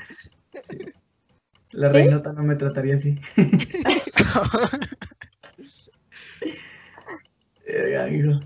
[1.72, 1.98] La ¿Sí?
[1.98, 3.20] reinota no me trataría así.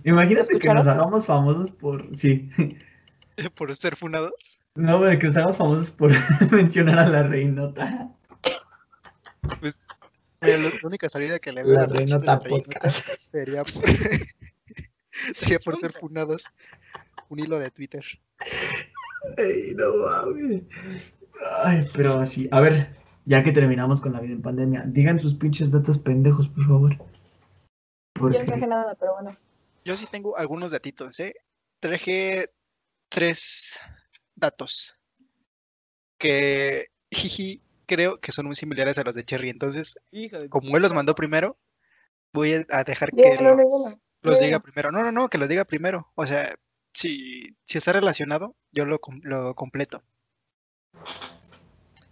[0.05, 2.17] Imagínate que nos hagamos famosos por.
[2.17, 2.49] Sí.
[3.55, 4.61] Por ser funados.
[4.75, 6.09] No, güey, que nos hagamos famosos por
[6.51, 8.09] mencionar a la reinota.
[10.45, 13.07] Mira, la única salida que le veo La de la Podcast.
[13.31, 13.83] sería por,
[15.35, 16.45] sería por ser funados.
[17.29, 18.05] Un hilo de Twitter.
[19.37, 20.63] Ay, no mames.
[21.63, 22.47] Ay, pero sí.
[22.51, 22.95] A ver,
[23.25, 26.97] ya que terminamos con la vida en pandemia, digan sus pinches datos pendejos, por favor.
[28.15, 29.37] Yo no traje nada, pero bueno.
[29.83, 31.35] Yo sí tengo algunos datitos, ¿eh?
[31.79, 32.49] Traje
[33.09, 33.79] tres
[34.35, 34.95] datos
[36.17, 39.49] que jiji, creo que son muy similares a los de Cherry.
[39.49, 41.57] Entonces, de- como él los mandó primero,
[42.33, 43.35] voy a- dejar que
[44.21, 44.91] los, diga primero.
[44.91, 46.11] No, no, no, que los diga primero.
[46.15, 46.55] O sea,
[46.93, 50.03] si, si está relacionado, yo lo, lo completo.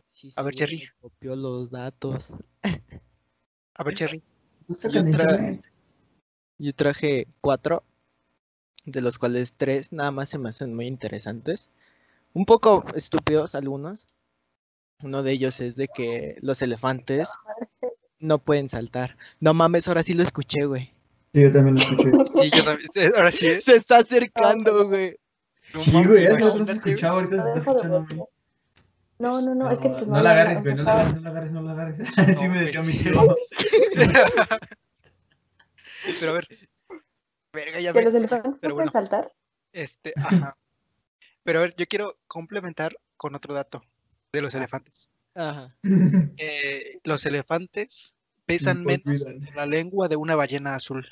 [0.10, 0.90] Sí, A ver, Cherry.
[1.02, 2.34] Copió los datos.
[3.76, 4.24] A ver, Cherry.
[4.68, 5.62] Tra-.
[6.60, 7.84] Yo traje cuatro,
[8.86, 11.70] de los cuales tres nada más se me hacen muy interesantes.
[12.34, 14.08] Un poco estúpidos algunos.
[15.04, 17.30] Uno de ellos es de que los elefantes
[18.20, 19.18] no pueden saltar.
[19.42, 20.94] No mames, ahora sí lo escuché, güey.
[21.34, 22.12] Sí, yo también lo escuché.
[22.44, 22.90] Sí, yo también.
[23.16, 23.48] Ahora sí.
[23.48, 23.62] ¿eh?
[23.66, 25.18] Se está acercando, güey.
[25.74, 28.06] No Sí, mames, güey, hace rato no se imagínate, escuchaba, ahorita se Lo está escuchando.
[28.06, 28.22] güey.
[29.20, 31.30] No, no, no, es que pues no la agarres, güey, no la agarres, no la
[31.30, 32.00] agarres, no la agarres.
[32.18, 33.36] Así No, me decía mi tío.
[36.20, 36.48] Pero a ver.
[37.54, 38.92] Verga, ya ¿Que los elefantes Pero bueno.
[38.92, 39.32] pueden saltar?
[39.72, 40.56] Este, ajá.
[41.44, 43.84] Pero a ver, yo quiero complementar con otro dato
[44.34, 45.12] de los elefantes.
[45.36, 45.76] Ajá.
[46.38, 48.16] Eh, los elefantes
[48.46, 51.08] pesan menos que la lengua de una ballena azul.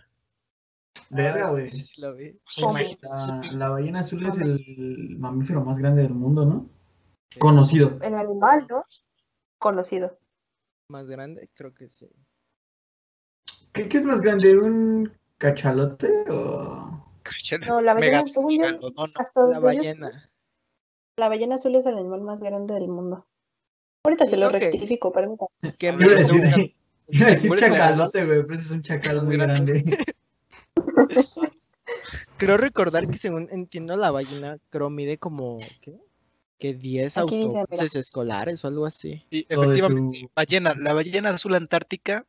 [1.09, 1.71] Verga, Ah, güey.
[3.53, 6.69] La, ballena azul es el mamífero más grande del mundo, ¿no?
[7.39, 7.97] Conocido.
[8.01, 8.83] El animal, ¿no?
[9.57, 10.17] Conocido.
[10.89, 12.09] Más grande, creo que sí.
[13.71, 14.57] ¿Qué, qué es más grande?
[14.57, 17.07] ¿Un cachalote o...?
[17.67, 19.47] No, la ballena, megalodón, ¿no?
[19.51, 20.30] La ballena.
[21.21, 23.27] La ballena azul es el animal más grande del mundo.
[24.03, 25.49] Ahorita se lo rectifico, permítame.
[25.77, 29.97] Que ¿Cuál es el chacalote, güey, pero es un chacal muy Grande.
[32.37, 35.93] Creo recordar que según entiendo la ballena, creo mide como, ¿qué?
[36.57, 39.23] Que 10 Aquí dice, autobuses escolares o algo así.
[39.29, 40.73] De efectivamente, su- ballena.
[40.75, 42.25] La ballena azul antártica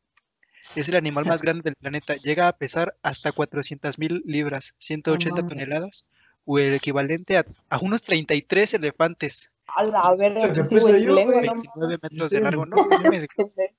[0.76, 2.16] es el animal más grande del planeta.
[2.16, 5.48] Llega a pesar hasta 400.000 libras, 180 mames.
[5.48, 6.06] toneladas,
[6.44, 11.26] o el equivalente a, a unos 33 elefantes, A la verga, sí, güey, yo, no
[11.28, 12.36] 29 metros Sí.
[12.36, 12.66] de largo.
[12.66, 13.70] No, mames, mames.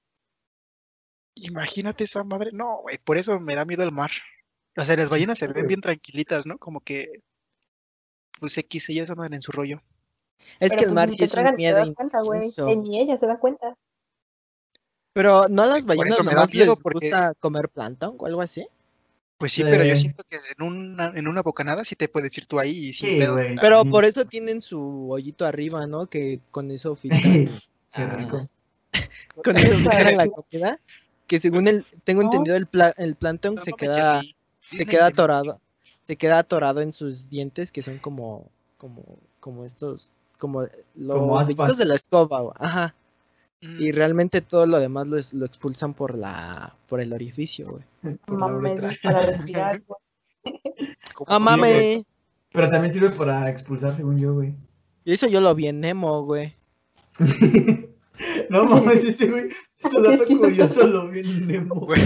[1.35, 2.51] imagínate esa madre.
[2.53, 4.11] No, güey, por eso me da miedo el mar.
[4.77, 6.57] O sea, las ballenas se ven bien tranquilitas, ¿no?
[6.57, 7.21] Como que,
[8.39, 9.81] pues X, ellas andan en su rollo.
[10.59, 12.51] Es Pero que el pues mar si sí te es un miedo das cuenta, güey.
[12.77, 13.77] Ni ella se da cuenta.
[15.13, 18.25] Pero no a las ballenas eso me da miedo, les porque- gusta comer plancton o
[18.25, 18.67] algo así.
[19.43, 20.03] Pues sí, pero yo Sí.
[20.03, 23.19] siento que en una, en una bocanada sí te puedes ir tú ahí y Sí,
[23.27, 23.57] güey.
[23.59, 26.07] Pero por eso tienen su hoyito arriba, ¿no?
[26.07, 27.21] Que con eso filtran.
[27.91, 28.49] Qué ah, rico.
[29.43, 30.79] Con eso filtran la comida.
[31.27, 32.27] Que según el, tengo No.
[32.27, 34.21] entendido, el, pla- el plancton No se queda,
[34.61, 35.59] se queda atorado.
[36.03, 38.47] Se queda atorado en sus dientes, que son como,
[38.77, 39.03] como,
[39.41, 40.61] como estos, como
[40.95, 42.55] los Como de la escoba, güey.
[42.59, 42.95] ajá.
[43.63, 47.65] Mm, Y realmente todo lo demás lo, es- lo expulsan por la, por el orificio,
[47.69, 47.83] güey.
[48.27, 50.59] La Mames, es para respirar, güey.
[51.27, 52.03] ¡Ah, mames!
[52.51, 54.53] Pero también sirve para expulsar, según yo, güey.
[55.05, 56.55] Y eso yo lo vi en Nemo, güey.
[58.49, 59.49] no mames, ese güey.
[59.77, 61.75] Su dato curioso lo vi en Nemo.
[61.87, 62.01] Buen-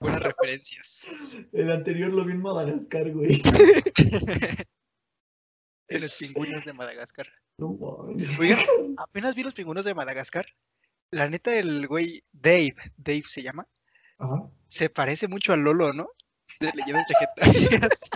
[0.00, 1.06] Buenas referencias.
[1.52, 3.40] El anterior lo vi en Madagascar, güey.
[5.88, 7.26] En los pingüinos de Madagascar.
[7.58, 7.76] No.
[8.38, 8.58] Oigan,
[8.96, 10.46] apenas vi los pingüinos de Madagascar.
[11.10, 13.68] La neta, el güey Dave, Dave se llama,
[14.18, 14.50] Ajá.
[14.68, 16.08] se parece mucho a Lolo, ¿no?
[16.58, 18.00] De leyendas legendarias.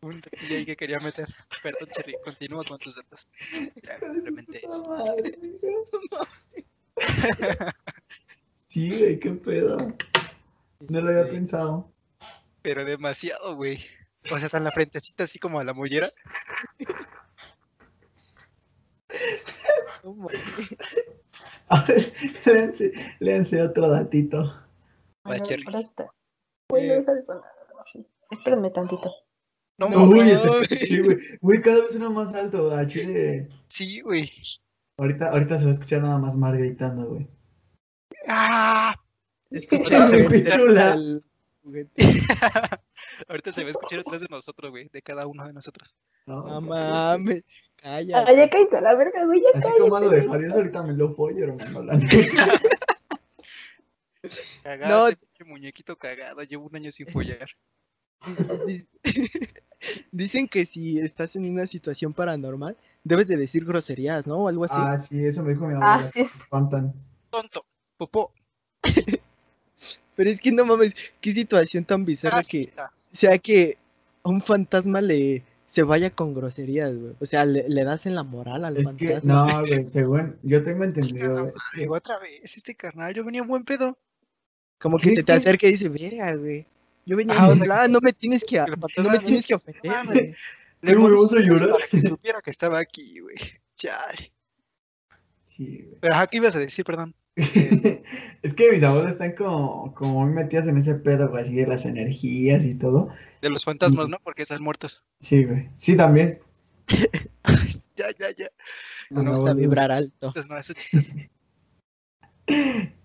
[0.00, 1.26] Un datillo ahí que quería meter.
[1.62, 3.26] Perdón, Cherry, continúa con tus datos.
[3.82, 5.06] Ya, simplemente eso.
[8.74, 9.76] Sí, güey, qué pedo.
[10.88, 11.30] No lo había Sí.
[11.30, 11.92] pensado.
[12.60, 13.78] Pero demasiado, güey.
[14.32, 16.10] O sea, hasta en la frentecita así como a la mollera.
[20.02, 20.26] No.
[21.68, 22.12] A ver,
[22.44, 24.52] léanse, léanse otro datito.
[25.26, 25.62] Va, Cherry.
[25.66, 26.06] ahora está.
[26.68, 26.96] Güey, no Eh.
[26.98, 27.42] deja de sonar.
[27.90, 28.06] Sí.
[28.30, 29.10] Espérenme tantito.
[29.78, 31.18] No, No, Uy, este- sí, güey.
[31.40, 32.70] Güey, cada vez suena más alto.
[32.74, 33.48] A Chile.
[33.68, 34.30] Sí, güey.
[34.98, 37.26] Ahorita, ahorita se va a escuchar nada más Mar gritando, güey.
[38.28, 38.94] ¡Ah!
[39.50, 41.22] Es como el.
[43.28, 44.88] Ahorita se va a escuchar atrás de nosotros, güey.
[44.92, 45.94] De cada uno de nosotros.
[46.26, 47.42] No, No mames.
[47.82, 48.36] Ah, Cállate.
[48.36, 49.80] ya cállate a la verga, güey, ya Así cállate.
[49.80, 52.00] como lo dejarías ahorita me lo follo, hermano.
[54.62, 55.46] Cagado, No.
[55.46, 56.42] muñequito cagado.
[56.42, 57.48] Llevo un año sin follar.
[58.66, 58.86] Di-
[60.12, 64.36] Dicen que si estás en una situación paranormal, debes de decir groserías, ¿no?
[64.44, 64.74] O algo así.
[64.76, 66.10] Ah, sí, eso me dijo mi Ah, abuela.
[66.10, 66.24] sí.
[66.24, 66.94] se espantan.
[68.06, 68.32] Popó.
[70.16, 72.72] Pero es que no mames, qué situación tan bizarra que
[73.12, 73.76] sea que
[74.22, 77.14] a un fantasma le se vaya con groserías, güey.
[77.20, 79.34] O sea, le, le das en la moral al Es que, fantasma.
[79.52, 83.12] no, güey, según yo tengo entendido, madre, otra vez este carnal.
[83.12, 83.98] Yo venía en buen pedo.
[84.78, 86.64] Como que ¿Qué- se te acerca y dice, verga, güey.
[87.06, 90.06] Yo venía Ah, hablar, no me tienes que, no me tienes que ofender, mames.
[90.14, 90.34] güey.
[90.80, 91.70] ¿Qué, güey, vamos a llorar?
[91.70, 93.36] Para que supiera que estaba aquí, güey.
[93.74, 94.32] Chale.
[95.56, 95.98] Sí, güey.
[96.00, 97.14] Pero ¿qué ibas a decir, perdón?
[97.36, 101.66] Es que mis abuelos están como, como muy metidas en ese pedo, güey, así de
[101.66, 103.08] las energías y todo.
[103.42, 104.18] De los fantasmas, ¿no?
[104.22, 105.02] Porque están muertos.
[105.20, 105.68] Sí, güey.
[105.78, 106.38] Sí, también.
[107.96, 108.48] Ya, ya, ya.
[109.10, 110.26] Me Ana gusta vibrar alto.
[110.26, 111.12] Entonces, no, eso es chistoso.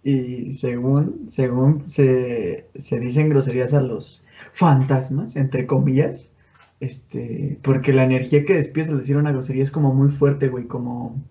[0.04, 6.32] Y según, según se, se dicen groserías a los fantasmas, entre comillas,
[6.80, 10.66] este, porque la energía que despierta al decir una grosería es como muy fuerte, güey,
[10.66, 11.24] como,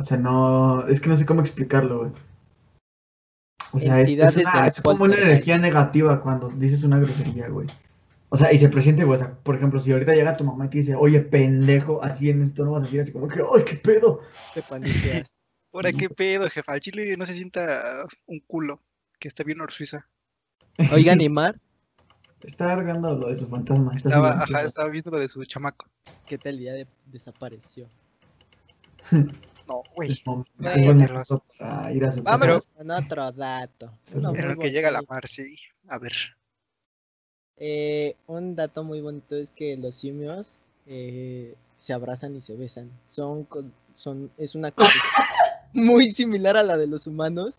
[0.00, 2.12] o sea, no, es que no sé cómo explicarlo, güey.
[3.72, 7.68] O sea, es, es una- es como una energía negativa cuando dices una grosería, güey.
[8.30, 10.64] O sea, y se presente, güey, o sea, por ejemplo, si ahorita llega tu mamá
[10.66, 13.40] y te dice, oye, pendejo, así en esto no vas a decir así como que,
[13.40, 14.22] ay, qué pedo.
[14.54, 15.28] Te paniqueas.
[15.72, 16.72] Ahora, ¿qué pedo, jefa?
[16.72, 18.80] Al chile no se sienta un culo.
[19.20, 20.08] Que está bien Suiza.
[20.92, 21.60] Oiga, animar,
[22.42, 23.94] Está arreglando lo de su fantasma.
[23.94, 25.86] Está Estaba, ajá, estaba viendo lo de su chamaco.
[26.26, 27.86] ¿qué tal día de- desapareció?
[29.70, 30.20] No, güey.
[32.22, 33.92] Vámonos con otro dato.
[34.14, 35.14] Uno En lo que llega la bonito.
[35.14, 35.56] Marci.
[35.88, 36.12] A ver.
[37.56, 42.90] Eh, un dato muy bonito es que los simios eh, se abrazan y se besan.
[43.08, 44.90] Son, con- son es una cosa
[45.72, 47.54] muy similar a la de los humanos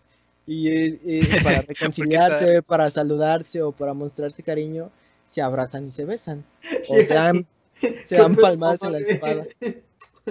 [0.46, 4.90] y eh, eh, para reconciliarse, para saludarse o para mostrarse cariño,
[5.30, 6.44] se abrazan y se besan.
[6.88, 7.46] O Sí, se dan,
[7.80, 9.10] ¿Qué se dan palmadas en la mamá?
[9.10, 9.46] espalda.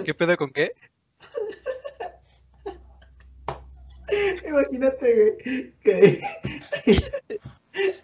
[0.04, 0.72] ¿Qué pedo con qué?
[4.46, 6.20] Imagínate, güey, que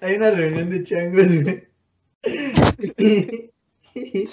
[0.01, 1.69] hay una reunión de changos, güey.
[2.99, 3.51] Y-
[3.95, 4.29] y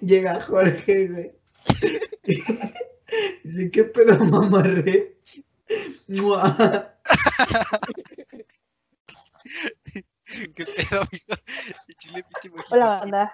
[0.00, 1.32] Llega Jorge, güey.
[3.44, 5.16] Dice, ¿qué pedo, mamarre?
[6.08, 6.94] Mua.
[10.24, 11.42] ¿Qué pedo, amigo?
[11.88, 12.24] El chile,
[12.70, 13.32] Hola, banda.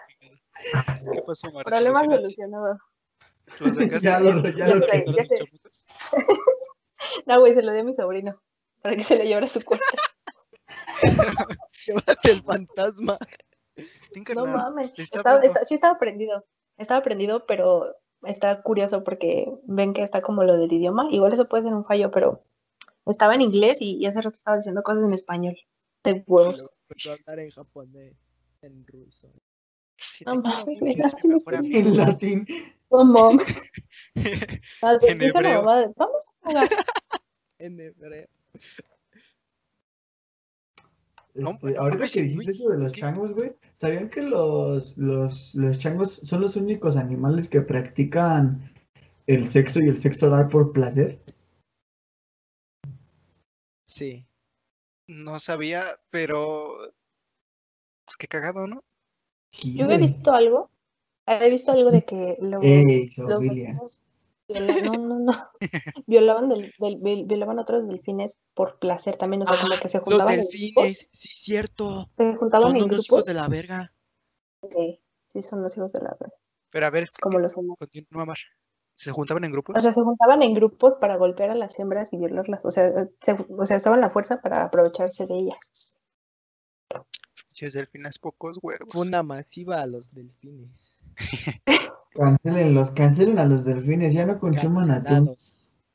[1.13, 1.71] ¿Qué pasó, Marci?
[1.71, 2.79] Problema solucionado.
[3.61, 4.01] ¿Lo sacaste?
[4.01, 5.37] Ya lo- ya lo ¿Lo sé, sacaron ya sé.
[7.27, 8.41] No, güey, se lo di a mi sobrino.
[8.83, 9.85] Para que se lo llevara a su cuenta.
[11.87, 13.19] Llévate el fantasma.
[14.35, 14.95] No mames.
[14.99, 16.45] Estaba- está- sí estaba prendido.
[16.77, 21.09] Estaba prendido, pero está curioso porque ven que está como lo del idioma.
[21.11, 22.45] Igual eso puede ser un fallo, pero
[23.07, 25.57] estaba en inglés y, y hace rato estaba diciendo cosas en español.
[26.05, 26.69] De huevos.
[26.89, 28.17] Empezó a hablar en japonés,
[28.63, 29.29] en ruso.
[30.27, 30.79] No mames,
[31.53, 32.47] En latín.
[32.91, 33.47] No mames.
[35.03, 35.63] En hebreo.
[35.97, 36.69] Vamos jugar.
[37.61, 38.29] En hebreo.
[41.39, 43.01] Este, no ahorita que dijiste eso de los ¿qué?
[43.01, 48.73] changos, güey, ¿sabían que los, los, los changos son los únicos animales que practican
[49.27, 51.21] el sexo y el sexo oral por placer?
[53.87, 54.27] Sí.
[55.07, 56.77] No sabía, pero.
[58.05, 58.85] Pues qué cagado, ¿no?
[59.53, 60.71] Sí, Yo había visto algo.
[61.27, 64.01] Había visto algo de que los, Ey, los.
[64.49, 65.33] No, no, no.
[66.07, 69.43] Violaban, del, del- viol- violaban a otros delfines por placer también.
[69.43, 70.53] O sea, como que se Los juntaban en grupos.
[70.55, 72.09] delfines, sí, cierto.
[72.17, 73.07] Se juntaban Son en unos grupos.
[73.07, 73.93] hijos de la verga.
[74.71, 76.35] que sí, son los hijos de la verga,
[76.71, 77.77] Pero a ver, es que- como los humanos.
[77.79, 78.39] continúa, Mar.
[78.95, 79.77] ¿Se juntaban en grupos?
[79.77, 82.65] O sea, se juntaban en grupos para golpear a las hembras y violarlas.
[82.65, 82.91] O sea,
[83.23, 85.95] se, o sea, usaban la fuerza para aprovecharse de ellas.
[87.47, 88.89] Pinches delfines, pocos huevos.
[88.91, 90.99] Funa masiva a los delfines.
[92.19, 95.33] Cancelen los, cancelen a los delfines, ya no consuman atún,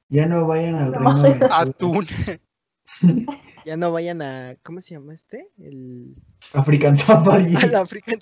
[0.08, 1.22] ya no vayan al No.
[1.22, 1.48] reino.
[1.52, 2.08] Atún.
[3.66, 4.58] Ya no vayan a.
[4.62, 5.50] ¿Cómo se llama este?
[5.58, 6.16] El.
[6.54, 7.56] African Safari.
[7.56, 8.20] Al African.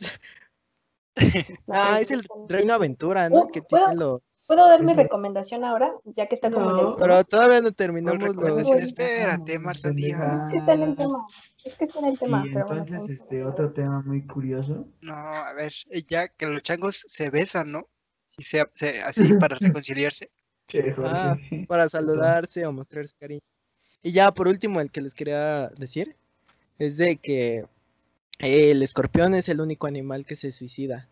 [1.68, 3.48] Ah, es el Reino Aventura, ¿no?
[3.50, 4.22] Que tiene los.
[4.52, 5.94] ¿Puedo dar mi recomendación ahora?
[6.04, 6.96] Ya que está como No.
[6.98, 8.30] Pero todavía no ¿Cuál terminamos los.
[8.36, 8.80] recomendación?
[8.80, 10.18] Espérate, Marzandía.
[10.48, 11.26] Es que está en el tema.
[11.64, 12.44] Es que está en el Sí, tema.
[12.54, 14.90] pero entonces, este, otro tema muy curioso.
[15.00, 15.72] No, a ver,
[16.10, 17.88] ya que los changos se besan, ¿no?
[18.38, 20.30] Y se, se- así para reconciliarse.
[20.68, 20.94] Che.
[20.98, 21.38] Ah,
[21.70, 23.40] Para saludarse o mostrarse cariño.
[24.04, 26.18] Y ya por último, el que les quería decir
[26.78, 27.66] es de que
[28.40, 31.08] el escorpión es el único animal que se suicida.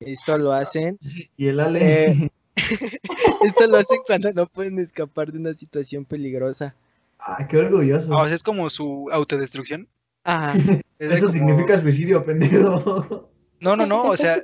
[0.00, 0.98] Esto lo hacen,
[1.36, 2.04] Y el Ale.
[2.12, 2.30] Eh,
[3.44, 6.74] esto lo hacen cuando no pueden escapar de una situación peligrosa.
[7.18, 8.12] ah, qué orgulloso.
[8.14, 9.88] Ah, o sea, es como su autodestrucción.
[10.24, 10.54] Ah,
[10.98, 13.30] Es de Eso como- significa suicidio, pendejo.
[13.60, 14.38] No, no, no, o sea,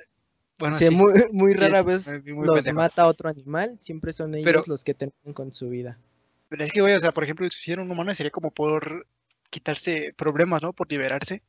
[0.59, 0.89] bueno, sí.
[0.91, 2.77] muy, muy rara vez muy- los pendejo.
[2.77, 5.99] mata otro animal, siempre son ellos Pero- los que terminan con su vida.
[6.49, 9.07] Pero es que, güey, o sea, por ejemplo, si hiciera un humano sería como por
[9.51, 10.73] quitarse problemas, ¿no?
[10.73, 11.43] Por liberarse.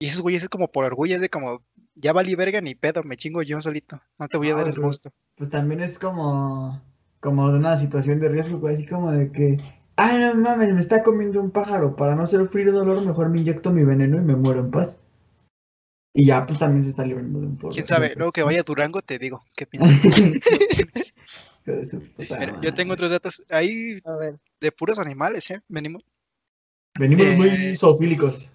[0.00, 1.62] Y esos güeyes es como por orgullo, es de como,
[1.94, 4.00] ya valí verga ni pedo, me chingo yo solito.
[4.18, 5.12] No te voy a Ah, dar el gusto.
[5.40, 6.82] Pues también es como,
[7.18, 9.56] como de una situación de riesgo, güey, así como de que,
[9.96, 13.72] ay, no mames, me está comiendo un pájaro, para no sufrir dolor, mejor me inyecto
[13.72, 14.98] mi veneno y me muero en paz.
[16.12, 17.72] Y ya, pues también se está librando de un poco.
[17.72, 18.14] ¿Quién sabe?
[18.16, 19.66] Luego que vaya a Durango te digo qué
[21.64, 25.62] Pero yo tengo otros datos ahí A ver, de puros animales, ¿eh?
[25.68, 26.04] Venimos.
[26.98, 28.46] Venimos Eh, muy zoofílicos.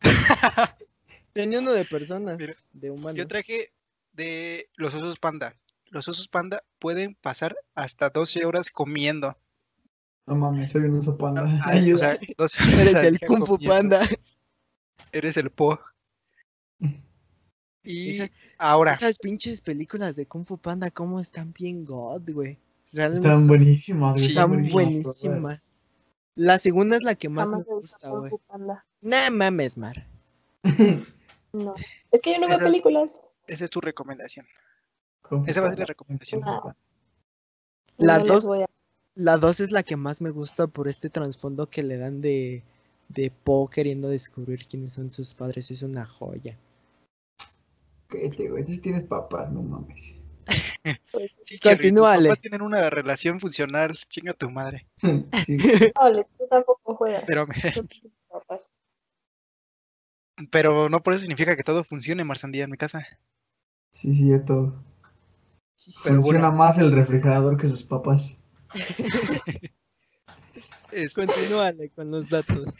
[1.32, 3.14] tenía uno de personas, Mira, de humanos.
[3.16, 3.70] Yo traje
[4.12, 5.54] de los osos panda.
[5.90, 9.36] Los osos panda pueden pasar hasta 12 horas comiendo.
[10.26, 11.42] No mames, soy un oso panda.
[11.64, 11.98] Ay, o Ayuda.
[11.98, 13.58] sea, 12 horas Eres el Kung Fu.
[13.58, 14.08] Panda.
[15.12, 15.78] Eres el po.
[17.82, 22.58] Y Esa- ahora, Esas pinches películas de Kung Fu Panda, cómo están bien god, güey.
[22.92, 25.60] Realmente Están buenísimas, Sí, están buenísimas.
[26.34, 28.32] La segunda es la que más Jamás me gusta, güey.
[29.02, 30.06] Nah mames, Mar.
[31.52, 31.74] No.
[32.10, 33.22] Es que yo no veo películas.
[33.46, 34.46] esa es tu recomendación.
[35.46, 36.42] Esa va a ser la recomendación.
[36.44, 36.74] Ah.
[37.98, 38.66] La no dos- a-
[39.14, 42.62] La 2 es la que más me gusta por este trasfondo que le dan de,
[43.08, 45.70] de Po queriendo descubrir quiénes son sus padres.
[45.70, 46.58] Es una joya.
[48.08, 50.12] Cállate, güey, si tienes papás, no mames.
[51.44, 52.28] Sí, tus Continúale.
[52.28, 53.98] papás tienen una relación funcional.
[54.08, 54.86] Chinga tu madre.
[55.46, 55.56] Sí.
[55.56, 57.24] Tú tampoco juegas.
[57.26, 57.46] Pero,
[60.50, 63.06] pero no por eso significa que todo funcione, Marsandía, en mi casa.
[63.94, 64.74] Sí, cierto.
[66.02, 66.52] Pero Funciona bueno.
[66.52, 68.36] más el refrigerador que sus papás.
[70.92, 72.72] Este, Continúale con los datos.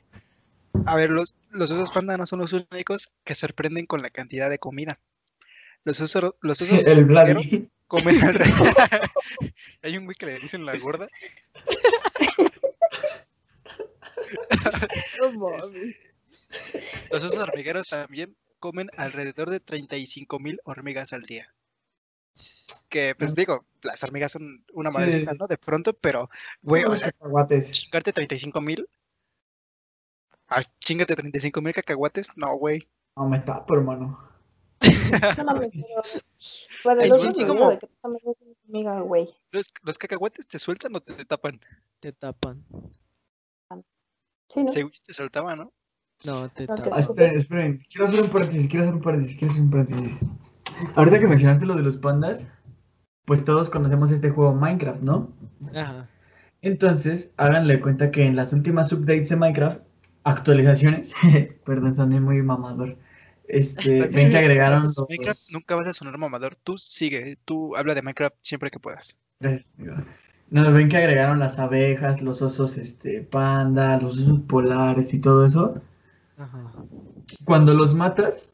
[0.87, 4.49] a ver, los, los osos panda no son los únicos que sorprenden con la cantidad
[4.49, 5.01] de comida.
[5.85, 7.07] Los osos, los osos El
[7.87, 8.75] comen alrededor.
[9.83, 11.09] Hay un güey que le dicen la gorda.
[15.21, 15.97] No mames.
[17.11, 21.53] Los osos hormigueros también comen alrededor de 35 mil hormigas al día.
[22.89, 25.47] Que, pues digo, las hormigas son una madrecita, ¿no?
[25.47, 26.31] De pronto, pero,
[26.63, 27.71] güey, o sea, cacahuates.
[27.73, 28.89] chingarte 35 mil.
[30.49, 32.29] Ah, chingate 35 mil cacahuates.
[32.37, 32.89] No, güey.
[33.17, 34.21] No me tapo, hermano.
[35.39, 36.03] No mames, pero.
[36.85, 37.89] Bueno, como- de que
[38.69, 39.35] amiga, güey.
[39.51, 41.61] ¿Los, los cacahuates te sueltan o te, te tapan?
[42.01, 42.65] Te tapan.
[44.49, 44.69] Sí, ¿no?
[44.69, 45.73] Según te soltaba, ¿no?
[46.25, 47.01] No, te No, te- Ah, tapan.
[47.01, 47.87] esperen, esperen.
[47.91, 50.21] Quiero hacer un paréntesis, quiero hacer un paréntesis, quiero hacer un paréntesis.
[50.95, 52.47] Ahorita que mencionaste lo de los pandas,
[53.25, 55.33] pues todos conocemos este juego Minecraft, ¿no?
[55.75, 56.09] Ajá.
[56.63, 59.81] Entonces, háganle cuenta que en las últimas updates de Minecraft,
[60.25, 61.15] actualizaciones,
[61.65, 62.97] perdón, soné muy mamador.
[63.49, 64.97] Este, ven que agregaron los...
[65.09, 66.57] Minecraft nunca vas a sonar mamador.
[66.57, 69.17] Tú sigue, tú habla de Minecraft siempre que puedas.
[69.41, 69.97] Gracias, amigo.
[70.49, 75.47] No, ven que agregaron las abejas, los osos este, panda, los osos polares y todo
[75.47, 75.83] eso.
[76.37, 76.73] Ajá.
[77.45, 78.53] Cuando los matas,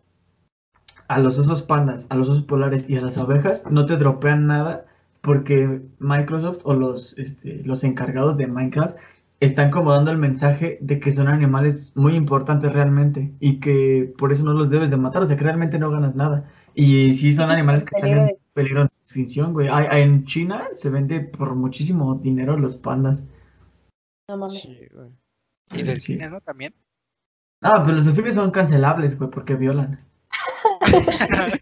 [1.15, 4.47] a los osos pandas, a los osos polares y a las abejas, no te dropean
[4.47, 4.87] nada
[5.21, 8.97] porque Microsoft o los, este, los encargados de Minecraft
[9.41, 14.33] están como dando el mensaje de que son animales muy importantes realmente y que por
[14.33, 16.51] eso no los debes de matar, o sea que realmente no ganas nada.
[16.75, 19.69] Y sí son animales que están en de- peligro de extinción, güey.
[19.93, 23.25] En China se vende por muchísimo dinero los pandas.
[24.29, 24.61] No mames.
[24.61, 25.09] Sí, güey.
[25.73, 25.83] Y Sí.
[25.83, 26.41] delfines, ¿no?
[26.41, 26.73] También.
[27.63, 30.01] Ah, pero los delfines son cancelables, güey, porque violan.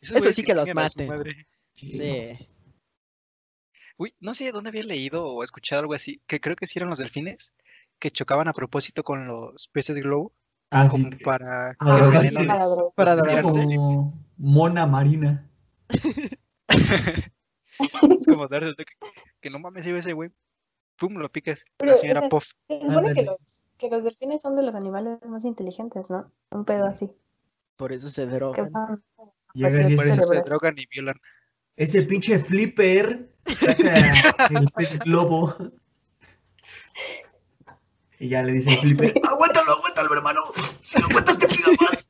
[0.00, 1.46] Eso sí que los maten.
[1.74, 2.48] Sí.
[3.96, 6.90] Uy, no sé dónde había leído o escuchado algo así, que creo que sí eran
[6.90, 7.54] los delfines,
[7.98, 10.32] que chocaban a propósito con los peces globo,
[10.70, 11.18] Así como que...
[11.18, 12.34] para Ah, que sí.
[12.34, 12.94] Para drogar.
[12.94, 13.42] Para alivio.
[13.42, 15.48] como mona marina.
[17.78, 18.92] Es como darse el toque,
[19.40, 20.30] que no mames, iba ese güey,
[20.98, 21.64] pum, lo picas.
[21.78, 22.52] Pero, La señora o sea, Puff.
[22.68, 26.30] Se supone que los, que los delfines son de los animales más inteligentes, ¿no?
[26.50, 27.10] Un pedo así.
[27.76, 28.70] Por eso se drogan.
[28.72, 29.02] van-
[29.54, 31.16] Llega Pues Por eso se drogan y violan.
[31.76, 33.28] ese pinche flipper
[33.58, 33.92] saca
[34.50, 35.54] el pez globo.
[38.18, 40.40] Y ya le dice el flipper, aguántalo, aguántalo, hermano.
[40.80, 42.08] Si lo aguantas te pica más.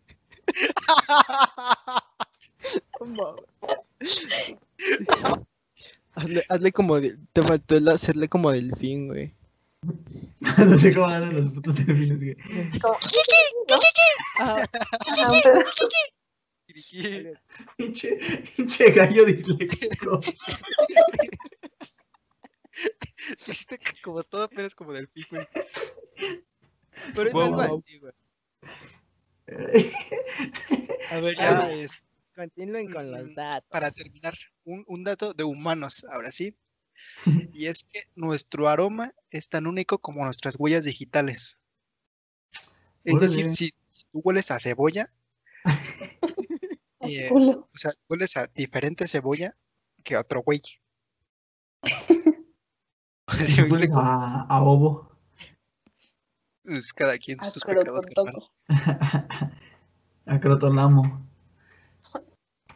[6.15, 9.35] hazle, hazle como de- te faltó el hacerle como delfín, güey.
[10.67, 12.37] no sé cómo andan los putos delfines, güey.
[12.81, 12.99] como-
[15.43, 15.63] pedo.
[16.69, 17.33] Y-
[18.57, 20.21] Pinche, gallo disléxico.
[23.47, 25.37] Hiciste que como todo, pero es como del pico.
[27.15, 27.79] pero es Wow.
[27.79, 28.13] así, güey.
[31.11, 32.03] A ver, ya es
[32.35, 33.69] Continúen con los Mm, datos.
[33.71, 34.35] para terminar,
[34.65, 36.57] un, un dato de humanos, ahora sí.
[37.55, 41.59] Y es que nuestro aroma es tan único como nuestras huellas digitales.
[43.05, 43.29] Es Órale.
[43.29, 45.09] decir, si, si tú hueles a cebolla,
[47.01, 49.57] eh, o sea, hueles a diferente cebolla
[50.03, 50.61] que otro güey.
[53.95, 55.11] A, a ovo.
[56.65, 58.51] Pues cada quien sus pecados, todo.
[60.27, 61.32] a crotolamo.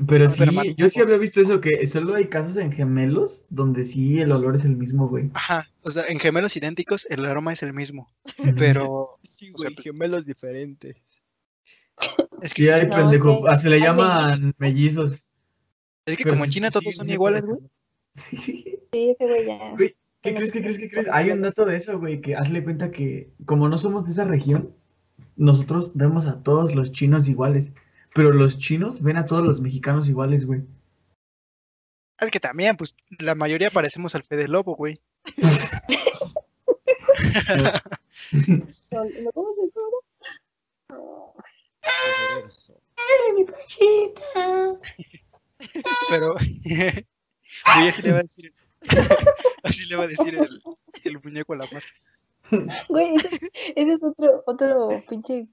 [0.06, 0.44] Pero sí,
[0.76, 4.56] yo sí había visto eso, que solo hay casos en gemelos donde sí el olor
[4.56, 5.30] es el mismo, güey.
[5.34, 8.12] Ajá, o sea, en gemelos idénticos el aroma es el mismo,
[8.58, 10.96] pero Sí, o sea, güey, pues- gemelos diferentes.
[12.42, 13.36] es que Sí, hay No, pendejo.
[13.36, 15.22] es que se le llaman mellizos.
[16.04, 17.60] Es que Pero como en China sí todos son iguales, güey.
[18.92, 19.70] Sí, ese güey ya.
[19.76, 21.06] Güey, ¿Qué crees, qué crees, qué crees?
[21.12, 24.24] Hay un dato de eso, güey, que hazle cuenta que como no somos de esa
[24.24, 24.74] región,
[25.36, 27.72] nosotros vemos a todos los chinos iguales,
[28.16, 30.62] pero los chinos ven a todos los mexicanos iguales, güey.
[32.18, 34.98] Es que también, pues, la mayoría parecemos al Fede Lobo, güey.
[46.08, 46.34] Pero,
[46.64, 47.06] güey,
[47.88, 48.52] así le va a decir,
[49.62, 50.62] así le va a decir el,
[51.04, 51.82] el muñeco a la mar.
[52.88, 53.40] Güey, ese,
[53.76, 55.46] ese es otro, otro pinche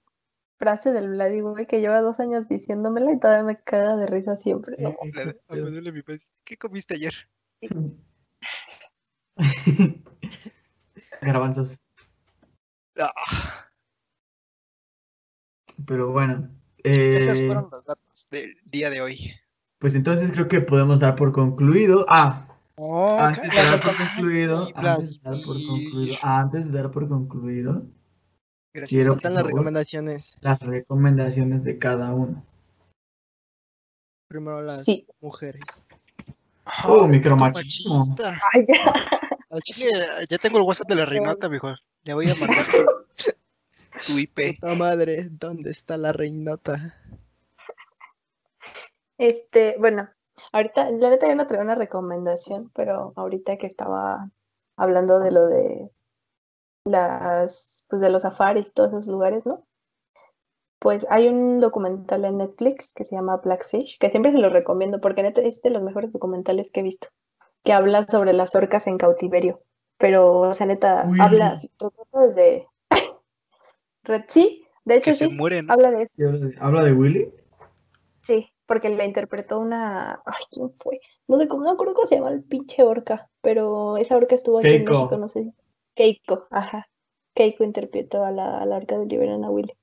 [0.64, 4.38] frase del Vladi, güey, que lleva dos años diciéndomela y todavía me caga de risa
[4.38, 4.78] siempre.
[4.80, 4.96] No.
[5.50, 6.32] Me duele mi pez.
[6.46, 7.14] ¿Qué comiste ayer?
[11.22, 11.78] Garbanzos.
[12.98, 13.12] Ah,
[15.86, 16.50] Pero bueno,
[16.84, 19.34] esos eh, fueron los datos del día de hoy.
[19.80, 22.06] pues entonces creo que podemos dar por concluido.
[22.08, 26.90] Ah, Oh, antes de dar por concluido, antes de dar por concluido, antes de dar
[26.90, 27.86] por concluido,
[28.74, 28.90] Gracias.
[28.90, 30.36] quiero Faltan las favor, recomendaciones.
[30.42, 32.44] las recomendaciones de cada uno.
[34.28, 35.06] Primero las Sí.
[35.22, 35.62] mujeres.
[36.88, 37.98] Oh, Ah, micromachismo.
[38.00, 38.40] machista.
[38.52, 38.84] Ay, ya.
[39.52, 39.92] Al chile,
[40.30, 41.78] ya tengo el WhatsApp de la Reinota, mejor.
[42.04, 42.66] Le voy a mandar
[43.18, 44.58] tu, tu IP.
[44.60, 46.96] Puta madre, ¿dónde está la reinota?
[49.20, 50.10] Este, bueno,
[50.52, 54.32] ahorita, la neta yo no traigo una recomendación, pero ahorita que estaba
[54.76, 55.92] hablando de lo de
[56.86, 59.66] las, pues de los safaris y todos esos lugares, ¿no?
[60.80, 65.00] Pues hay un documental en Netflix que se llama Blackfish, que siempre se lo recomiendo
[65.00, 67.08] porque neta es de los mejores documentales que he visto,
[67.64, 69.62] que habla sobre las orcas en cautiverio,
[69.98, 71.20] pero, o sea, neta, Uy.
[71.22, 71.62] habla,
[72.14, 72.68] desde...
[74.28, 75.72] Sí, de hecho Que se sí, mueren.
[75.72, 76.14] habla de eso.
[76.18, 77.34] ¿Y habla de- ¿Habla de Willy?
[78.22, 80.22] Sí, porque la interpretó una.
[80.26, 81.00] Ay, ¿quién fue?
[81.28, 84.60] No sé cómo, no recuerdo cómo se llama el pinche orca, pero esa orca estuvo
[84.60, 84.84] aquí en.
[84.84, 85.44] México, no sé.
[85.44, 85.54] si-
[85.96, 86.88] Keiko, ajá.
[87.36, 89.74] Keiko interpretó a la, a la orca de Liberana Willy.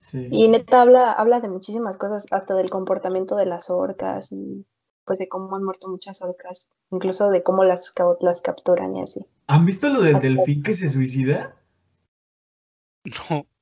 [0.00, 0.28] Sí.
[0.30, 4.66] Y neta habla, habla de muchísimas cosas, hasta del comportamiento de las orcas y
[5.04, 9.26] pues de cómo han muerto muchas orcas, incluso de cómo las, las capturan y así.
[9.48, 11.56] ¿Han visto lo del Hasta- delfín que se suicida?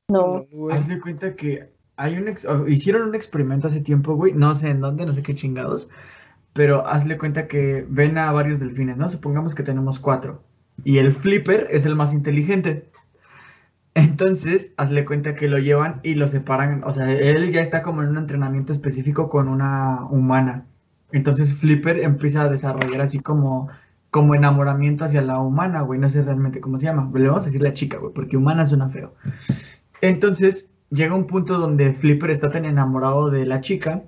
[0.09, 0.45] No.
[0.49, 0.69] No.
[0.73, 4.71] Haz de cuenta que hay un ex- hicieron un experimento hace tiempo, güey, no sé
[4.71, 5.89] en dónde, no sé qué chingados,
[6.53, 9.09] pero hazle cuenta que ven a varios delfines, ¿no?
[9.09, 10.43] Supongamos que tenemos cuatro
[10.85, 12.91] y el flipper es el más inteligente.
[13.95, 18.03] Entonces, hazle cuenta que lo llevan y lo separan, o sea, él ya está como
[18.03, 20.67] en un entrenamiento específico con una humana.
[21.13, 23.69] Entonces, Flipper empieza a desarrollar así como,
[24.11, 27.47] como enamoramiento hacia la humana, güey, no sé realmente cómo se llama, le vamos a
[27.47, 29.15] decir la chica, güey, porque humana suena feo.
[30.01, 34.05] Entonces, llega un punto donde Flipper está tan enamorado de la chica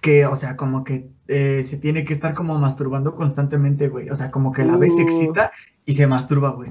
[0.00, 4.10] que, o sea, como que eh, se tiene que estar como masturbando constantemente, güey.
[4.10, 5.08] O sea, como que la vez se Uh.
[5.08, 5.52] excita
[5.90, 6.70] y se masturba, güey.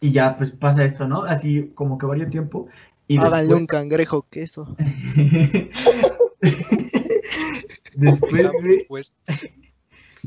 [0.00, 1.22] Y ya, pues pasa esto, ¿no?
[1.22, 2.66] Así como que varios tiempo.
[3.06, 4.74] Y Háganle un cangrejo queso.
[7.94, 9.16] después, güey, Pues,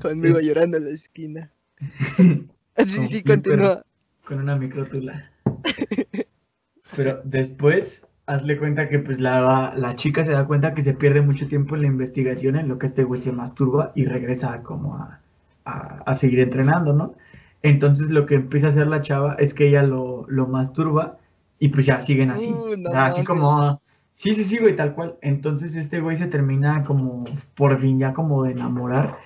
[0.01, 1.51] Conmigo llorando en la esquina.
[2.77, 3.83] Así sí, continúa.
[4.25, 5.29] con una microtula.
[6.95, 11.21] Pero después, hazle cuenta que pues la, la chica se da cuenta que se pierde
[11.21, 14.95] mucho tiempo en la investigación en lo que este güey se masturba y regresa como
[14.95, 15.19] a,
[15.65, 17.15] a, a seguir entrenando, ¿no?
[17.61, 21.17] Entonces lo que empieza a hacer la chava es que ella lo, lo masturba
[21.59, 22.47] y pues ya siguen así.
[22.47, 23.81] Uh, no o sea, así como...
[24.13, 25.15] Sí, sí, sí, güey, tal cual.
[25.21, 27.23] Entonces este güey se termina como,
[27.55, 29.17] por fin ya como de enamorar.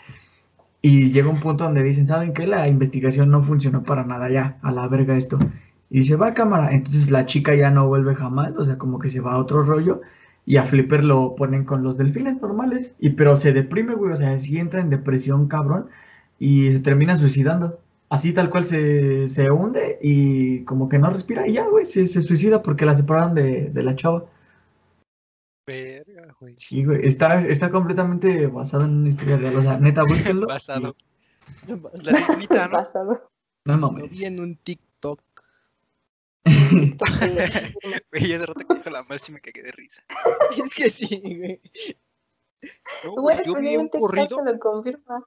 [0.84, 2.46] Y llega un punto donde dicen, ¿saben qué?
[2.46, 5.40] La investigación no funcionó para nada ya, a la verga esto.
[5.90, 6.74] Y dice, va cámara.
[6.74, 9.64] Entonces la chica ya no vuelve jamás, o sea, como que se va a otro
[9.64, 10.02] rollo.
[10.46, 12.96] Y a Flipper lo ponen con los delfines normales.
[13.00, 15.88] Y pero se deprime, güey, o sea, sí entra en depresión, cabrón.
[16.38, 17.80] Y se termina suicidando.
[18.14, 21.48] Así tal cual se, se hunde y como que no respira.
[21.48, 24.30] Y ya, güey, se, se suicida porque la separaron de, de la chava.
[25.66, 26.54] verga, güey.
[26.56, 29.56] Sí, güey, está, está completamente basado en una historia real.
[29.56, 30.46] O sea, neta, búsquenlo.
[30.46, 30.96] Basado.
[31.68, 32.72] Lo La sirenita, ¿no?
[32.74, 33.32] pasado.
[33.66, 34.12] No mames.
[34.12, 35.20] vi en un TikTok.
[38.12, 40.04] Güey, hace rato que dijo la mal sí me cagué de risa.
[40.64, 41.62] Es que sí, güey.
[43.06, 45.26] No, Güey, güey, yo pues vi un TikTok corrido, se lo confirma.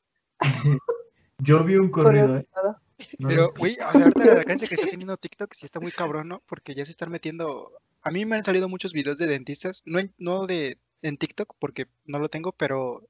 [1.38, 2.46] Yo vi un corrido, ¿eh?
[3.18, 5.92] No pero, güey, o sea, ahorita el alcance que está teniendo TikTok sí está muy
[5.92, 6.42] cabrón, ¿no?
[6.46, 7.72] Porque ya se están metiendo...
[8.02, 11.54] A mí me han salido muchos videos de dentistas, no en, no de en TikTok
[11.58, 13.06] porque no lo tengo, pero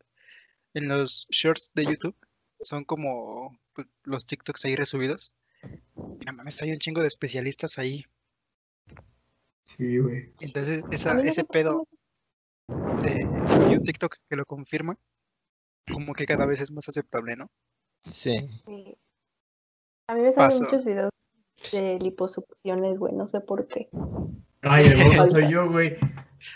[0.74, 2.16] en los shorts de YouTube
[2.61, 5.32] son como pues, los TikToks ahí resubidos.
[6.20, 8.05] Y no mames, hay un chingo de especialistas ahí.
[9.77, 10.32] Sí, güey.
[10.40, 11.86] Entonces, esa, ese pedo
[12.69, 14.98] de un TikTok que lo confirma,
[15.93, 17.51] como que cada vez es más aceptable, ¿no?
[18.07, 18.49] Sí.
[18.66, 18.97] Sí.
[20.09, 20.62] A mí me salen Paso.
[20.65, 21.11] muchos videos
[21.73, 23.89] de liposucciones, güey, no sé por qué.
[24.62, 25.97] Ay, el gordo soy yo, güey.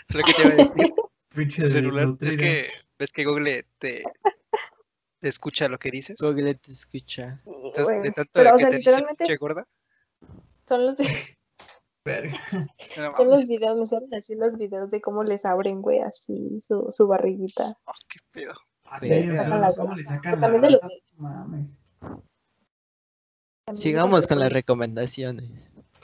[0.09, 0.93] Es lo que te iba a decir.
[1.35, 2.03] Pinche Tu celular.
[2.19, 2.37] Es desnutrido.
[2.37, 2.67] que
[2.99, 4.03] ves que Google te,
[5.19, 6.19] te escucha lo que dices.
[6.19, 7.39] Google te escucha.
[7.43, 9.67] Sí, Entonces, de tanto Pero, o que sea, te dice literalmente pinche gorda.
[10.67, 10.97] son los,
[13.17, 16.87] son los videos, me salen así los videos de cómo les abren, güey, así su,
[16.91, 17.77] su barriguita.
[17.85, 18.53] Oh, qué pedo.
[23.75, 25.49] Sigamos con las recomendaciones.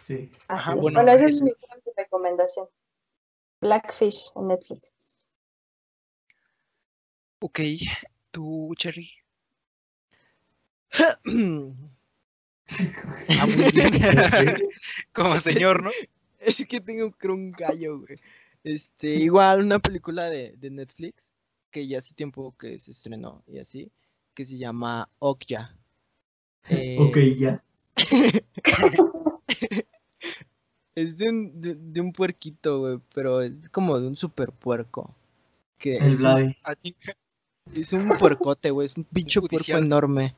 [0.05, 0.31] Sí.
[0.47, 0.77] Ajá, es.
[0.77, 1.51] bueno, Bueno, esa es ese- mi
[1.95, 2.67] recomendación.
[3.59, 5.27] Blackfish en Netflix.
[7.41, 7.59] Ok,
[8.31, 9.09] tú, Cherry.
[10.99, 11.19] Ah.
[15.13, 15.91] Como señor, ¿no?
[16.39, 18.19] Es que tengo un gallo, güey.
[18.63, 21.26] Este, igual una película de, de Netflix
[21.77, 23.91] que ya hace tiempo que se estrenó y así,
[24.33, 25.75] que se llama Okja.
[26.69, 27.63] Eh, Ok, ya.
[30.95, 35.13] Es de un, de, de un puerquito, güey, pero es como de un super puerco.
[35.77, 36.55] Que El es, un, Vladi.
[36.63, 36.95] A ti-
[37.75, 40.33] es un puercote, güey, es un pinche puerco enorme.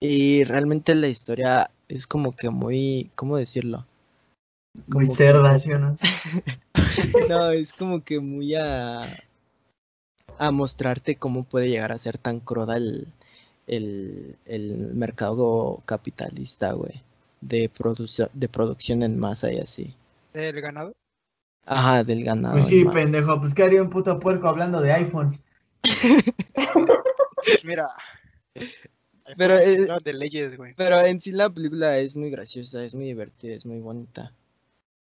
[0.00, 3.84] Y realmente la historia es como que muy, ¿cómo decirlo?
[4.86, 5.98] Muy que- cerda, ¿sí o no?
[7.28, 9.00] No, es como que muy a,
[10.38, 13.08] a mostrarte cómo puede llegar a ser tan cruda el,
[13.66, 17.02] el, el mercado capitalista, güey,
[17.40, 17.70] de,
[18.32, 19.94] de producción en masa y así.
[20.32, 20.94] ¿El ganado?
[21.66, 22.54] Ajá, del ganado.
[22.54, 23.40] Pues sí, pendejo.
[23.40, 25.40] Pues, ¿qué haría un puto puerco hablando de iPhones?
[27.64, 27.88] Mira.
[29.36, 30.72] Pero, eh, que de leyes, güey.
[30.74, 34.32] Pero en sí la película es muy graciosa, es muy divertida, es muy bonita.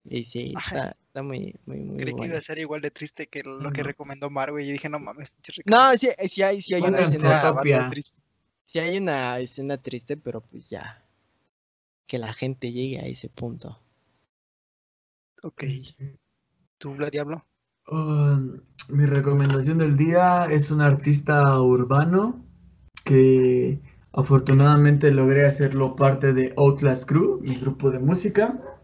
[0.08, 2.26] Y sí, está, está muy, muy, muy Creí que buena.
[2.34, 4.68] iba a ser igual de triste que lo que recomendó Mar, güey.
[4.68, 5.32] Y dije, no mames,
[5.64, 8.22] No, sí, sí hay, sí hay una escena, triste.
[8.64, 11.02] sí hay una escena triste, pero pues ya.
[12.06, 13.80] Que la gente llegue a ese punto.
[15.42, 15.64] Ok.
[16.78, 17.44] ¿Tú, la diablo?
[17.88, 18.38] Oh,
[18.88, 22.44] mi recomendación del día es un artista urbano
[23.04, 23.80] que
[24.12, 28.75] afortunadamente logré hacerlo parte de Outlast Crew, mi grupo de música,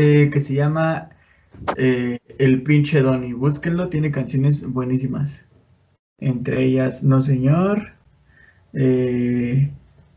[0.00, 1.10] eh, que se llama
[1.76, 3.32] eh, El pinche Donny.
[3.32, 5.44] Búsquenlo, tiene canciones buenísimas.
[6.18, 7.94] Entre ellas No Señor.
[8.72, 9.72] eh,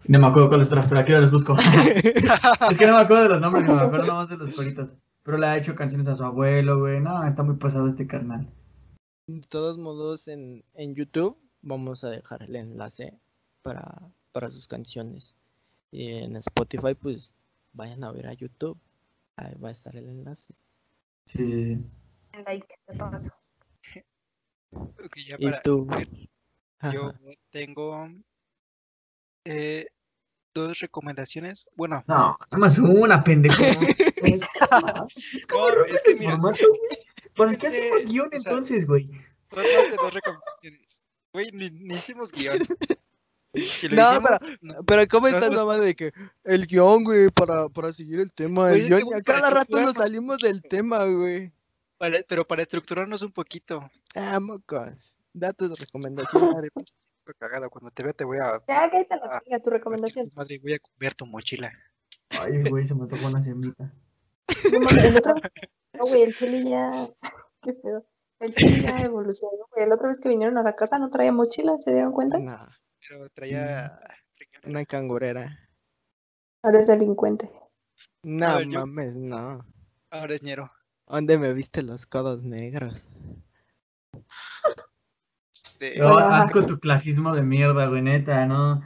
[0.07, 1.55] no me acuerdo cuáles otras, pero aquí las busco.
[2.71, 4.95] Es que no me acuerdo de los nombres, no me acuerdo nomás de los coritos.
[5.23, 6.99] Pero le ha hecho canciones a su abuelo, güey.
[6.99, 8.47] No, está muy pasado este carnal.
[9.27, 13.13] De todos modos, en, en YouTube vamos a dejar el enlace
[13.61, 13.99] para,
[14.31, 15.35] para sus canciones.
[15.91, 17.31] Y en Spotify, pues
[17.73, 18.77] vayan a ver a YouTube.
[19.37, 20.53] Ahí va a estar el enlace.
[21.25, 21.77] Sí.
[22.45, 23.31] Like, de paso.
[24.71, 25.85] Ok, ya Y para tú.
[25.87, 26.29] concluir,
[26.93, 27.19] Yo Ajá.
[27.51, 28.09] tengo
[29.45, 29.87] eh,
[30.53, 31.69] dos recomendaciones.
[31.75, 33.61] Bueno, No, nada más una, pendejo.
[34.23, 34.41] Es,
[35.49, 36.37] no, es que mira.
[37.35, 39.09] ¿Para qué hacemos guion o sea, entonces, güey?
[39.55, 41.03] más de dos recomendaciones.
[41.33, 42.59] Güey, ni, ni hicimos guion.
[43.53, 44.83] Si lo No, hicimos, pero- no.
[44.85, 46.13] Pero ¿cómo estás no, nomás de que
[46.45, 48.71] el guion, güey, para, para seguir el tema?
[48.71, 51.51] El guion, que, cada rato nos salimos del tema, güey.
[51.97, 53.89] Para- pero para estructurarnos un poquito.
[54.15, 55.13] Ah, mocos.
[55.33, 56.69] Da tus recomendaciones.
[57.39, 57.69] Cagado.
[57.69, 58.53] Cuando te vea te voy a...
[58.67, 60.25] Ya, cállate la Ah, chinga, tu recomendación.
[60.35, 61.71] Madre, voy a comer tu mochila.
[62.29, 63.93] Ay, güey, se me tocó una semita.
[64.71, 65.35] No mames, el otro.
[65.93, 67.09] No, güey, el chile ya.
[67.61, 68.05] Qué pedo.
[68.39, 69.87] El chile ya evolucionó, güey.
[69.87, 72.39] La otra vez que vinieron a la casa no traía mochila, ¿se dieron cuenta?
[72.39, 72.67] Nah,
[73.33, 73.99] Traía...
[74.65, 75.57] una cangurera.
[76.63, 77.49] Ahora es delincuente.
[78.23, 79.65] No ver, yo- mames, no.
[80.11, 80.71] Ahora es ñero.
[81.07, 83.07] ¿Dónde me viste los codos negros?
[85.53, 88.81] Este, No, con tu clasismo de mierda, güey, neta, no.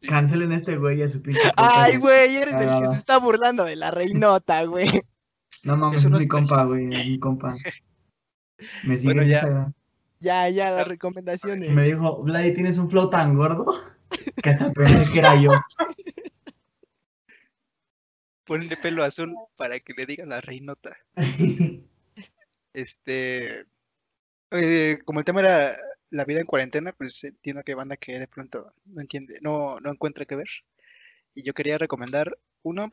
[0.00, 0.08] Sí.
[0.08, 1.40] Cancelen a este güey a su pinche.
[1.56, 5.02] Ay, güey, eres el que se está burlando de la reinota, güey.
[5.62, 7.54] No mames, es mi compa, güey, es mi compa.
[8.84, 9.34] Me sigue Bueno, en ya.
[9.40, 9.72] Instagram.
[10.20, 11.70] Ya, ya, las Y recomendaciones.
[11.72, 13.66] me dijo, Vladi, ¿tienes un flow tan gordo?
[14.42, 15.52] Que hasta pensé que era yo.
[18.44, 20.96] Ponle pelo azul para que le digan la reinota.
[22.72, 23.64] Este,
[24.52, 25.76] eh, como el tema era
[26.10, 29.80] la vida en cuarentena, pues entiendo que hay banda que de pronto no entiende, no,
[29.80, 30.48] no encuentra qué ver.
[31.34, 32.88] Y yo quería recomendar uno,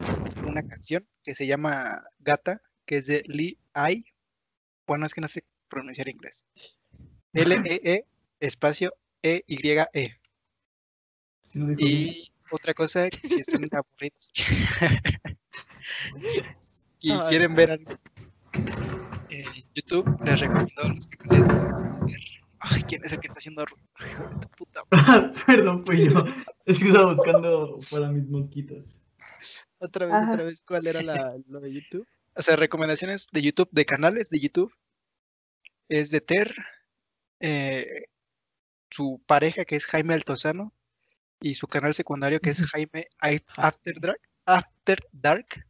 [0.47, 4.05] una canción que se llama Gata, que es de Lee Ai.
[4.87, 6.47] Bueno, es que no sé pronunciar inglés.
[7.33, 8.05] L-E-E
[8.39, 10.17] espacio E-Y-E.
[11.43, 11.59] Sí.
[11.77, 14.29] Y otra cosa, que si están aburridos
[16.99, 17.19] y Ay.
[17.29, 17.97] quieren ver algo
[19.29, 21.67] en YouTube, les recomiendo los canales
[22.59, 23.87] Ay, ¿quién es el que está haciendo ruido?
[24.57, 24.81] Puta
[25.45, 26.25] Perdón, fui yo.
[26.65, 29.01] Es que estaba buscando para mis mosquitos.
[29.77, 30.31] Otra vez, Ajá.
[30.31, 32.07] otra vez, ¿cuál era la, lo de YouTube?
[32.35, 34.73] O sea, recomendaciones de YouTube, de canales de YouTube.
[35.87, 36.55] Es de Ter,
[37.39, 38.05] eh,
[38.89, 40.73] su pareja que es Jaime Altozano
[41.39, 44.22] y su canal secundario que es Jaime Af- After Dark.
[44.45, 45.65] After Dark.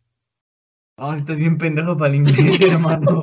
[0.98, 3.22] No, estás bien pendejo para el inglés, hermano.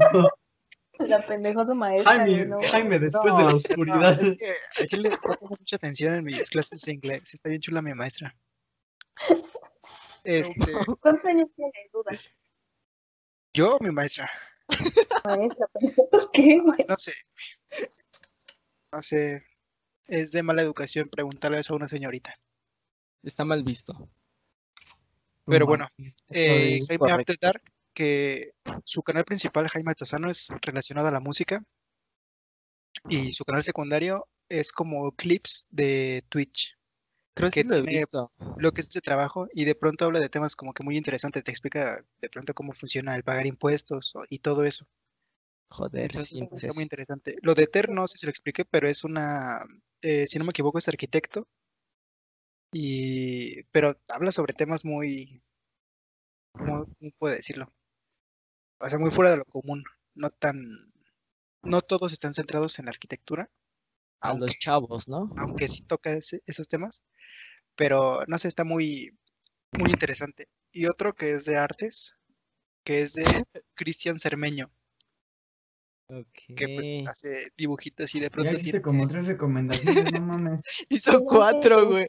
[0.98, 2.12] La pendejosa maestra.
[2.12, 2.60] Jaime, ¿no?
[2.70, 4.20] Jaime, después No, de la no, oscuridad.
[4.20, 7.34] es que a Chile no pongo mucha atención en mis clases de inglés.
[7.34, 8.34] Está bien chula mi maestra.
[10.22, 12.12] Este, ¿Cuántos años tienes, duda?
[13.52, 14.28] yo, mi maestra,
[15.24, 16.58] Maestra, pero ¿tú qué,
[16.88, 17.12] no sé.
[19.02, 19.44] Sé.
[20.06, 22.34] Es de mala educación preguntarle eso a una señorita.
[23.22, 24.10] Está mal visto.
[25.46, 25.88] Pero bueno,
[26.30, 27.62] Eh, es Jaime Dark,
[27.92, 28.52] que
[28.84, 31.62] su canal principal, Jaime Tosano, es relacionado a la música.
[33.08, 36.76] Y su canal secundario es como clips de Twitch,
[37.34, 38.32] Creo que que lo he visto.
[38.56, 41.42] lo que es de trabajo, y de pronto habla de temas como que muy interesantes,
[41.44, 44.86] te explica de pronto cómo funciona el pagar impuestos y todo eso.
[45.70, 47.36] Joder, Entonces sí, eso está muy interesante.
[47.42, 49.64] Lo de Ter no sé si lo expliqué, pero es una,
[50.02, 51.48] eh, si no me equivoco, es arquitecto.
[52.72, 55.42] Y, pero habla sobre temas muy,
[56.56, 57.72] ¿cómo, cómo puedo decirlo?
[58.78, 59.82] O sea, muy fuera de lo común.
[60.14, 60.56] No tan,
[61.62, 63.50] no todos están centrados en la arquitectura,
[64.20, 65.30] a aunque, los chavos, ¿no?
[65.36, 67.04] aunque sí toca ese- esos temas.
[67.76, 69.18] Pero no sé, está muy,
[69.72, 70.48] muy interesante.
[70.72, 72.14] Y otro que es de artes,
[72.84, 73.24] que es de
[73.74, 74.72] Cristian Cermeño,
[76.08, 77.08] que pues Ok.
[77.08, 80.62] hace dibujitos y de Ya pronto hiciste tiene- como tres recomendaciones, no mames.
[80.88, 82.08] Hizo cuatro, güey.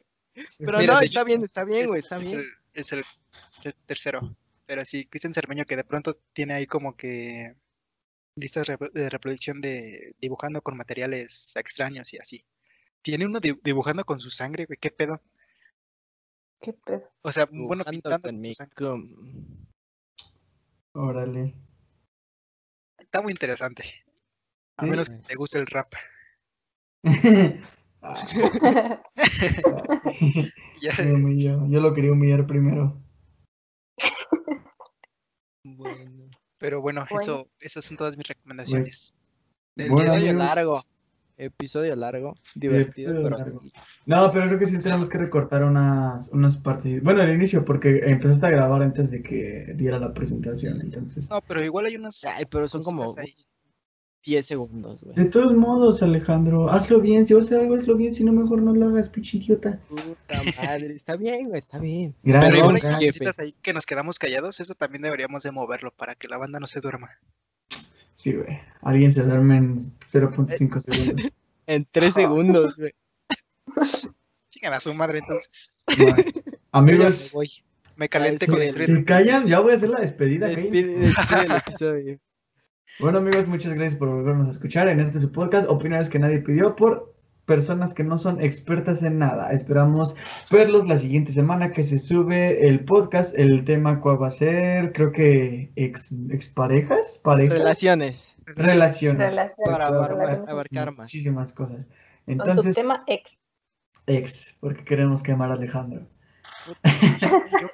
[0.58, 2.40] Pero Mira, no, está bien, está bien, güey, está es bien.
[2.40, 4.36] el- Es el, es el tercero.
[4.66, 7.54] Pero sí, Cristian Cermeño que de pronto tiene ahí como que
[8.36, 12.44] listas de reproducción de dibujando con materiales extraños y así.
[13.00, 15.22] Tiene uno di- dibujando con su sangre, güey, qué pedo.
[16.60, 17.08] ¿Qué pedo?
[17.22, 18.86] O sea, bueno, pintando con con mi su sangre.
[20.92, 21.54] Órale.
[23.16, 23.82] Está muy interesante.
[24.76, 24.90] A Sí.
[24.90, 25.90] menos que te guste el rap.
[28.02, 28.14] Ah,
[30.82, 30.94] Ya.
[31.66, 33.02] Yo lo quería humillar primero.
[35.64, 36.30] Bueno.
[36.58, 37.22] pero bueno, Bueno.
[37.22, 39.14] eso, esas son todas mis recomendaciones.
[39.74, 40.28] Del Bueno, día de hoy.
[40.28, 40.56] Episodio amigos.
[40.56, 40.84] largo.
[41.38, 42.34] Episodio largo.
[42.54, 43.38] Divertido, episodio pero.
[43.38, 43.62] largo.
[44.06, 47.02] No, pero creo que sí tenemos que recortar unas, unas partes.
[47.02, 51.28] Bueno, al inicio, porque empezaste a grabar antes de que diera la presentación, entonces.
[51.28, 53.46] No, pero igual hay unas Ay, pero son como cositas ahí.
[54.26, 55.14] 10 segundos, güey.
[55.14, 57.26] De todos modos, Alejandro, hazlo bien.
[57.26, 58.12] Si vas a hacer algo, hazlo bien.
[58.12, 59.78] Si no, mejor no lo hagas, pinche idiota.
[59.88, 60.94] Puta madre.
[60.94, 62.14] Está bien, güey, está bien.
[62.24, 62.52] Gracias.
[62.52, 63.08] Pero igual hay
[63.38, 66.66] ahí que nos quedamos callados, eso también deberíamos de moverlo para que la banda no
[66.66, 67.10] se duerma.
[68.26, 68.58] Sí, güey.
[68.82, 71.30] Alguien se duerme en 0.5 segundos.
[71.68, 72.92] En 3 segundos, güey.
[74.50, 75.74] Chican a su madre entonces.
[75.96, 76.24] Ya me
[76.72, 77.48] amigos, voy.
[77.94, 80.48] Me calenté sí, con la el- si callan, ya voy a hacer la despedida.
[80.48, 82.18] Despide, despide el episodio.
[83.00, 86.38] Bueno amigos, muchas gracias por volvernos a escuchar en este su podcast, opiniones que nadie
[86.38, 87.15] pidió por
[87.46, 89.52] personas que no son expertas en nada.
[89.52, 90.14] Esperamos
[90.50, 93.32] verlos la siguiente semana que se sube el podcast.
[93.38, 98.36] El tema cuál va a ser, creo que ex, exparejas, parejas, Relaciones.
[98.44, 99.18] relaciones.
[99.30, 101.04] Relaciones, Para abarcar, más.
[101.04, 101.78] Muchísimas cosas.
[101.78, 103.38] Con su Entonces, tema ex.
[104.06, 106.06] ex, porque queremos quemar a Alejandro.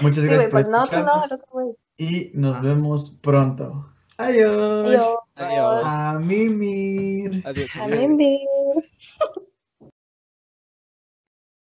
[0.00, 2.60] Muchas Sí, gracias por pues no, no, y nos Ah.
[2.62, 3.92] vemos pronto.
[4.16, 4.86] Adiós.
[4.88, 5.16] Adiós.
[5.36, 5.86] Adiós.
[5.86, 7.42] A mimir.
[7.44, 7.68] Adiós.
[7.80, 8.46] A mí,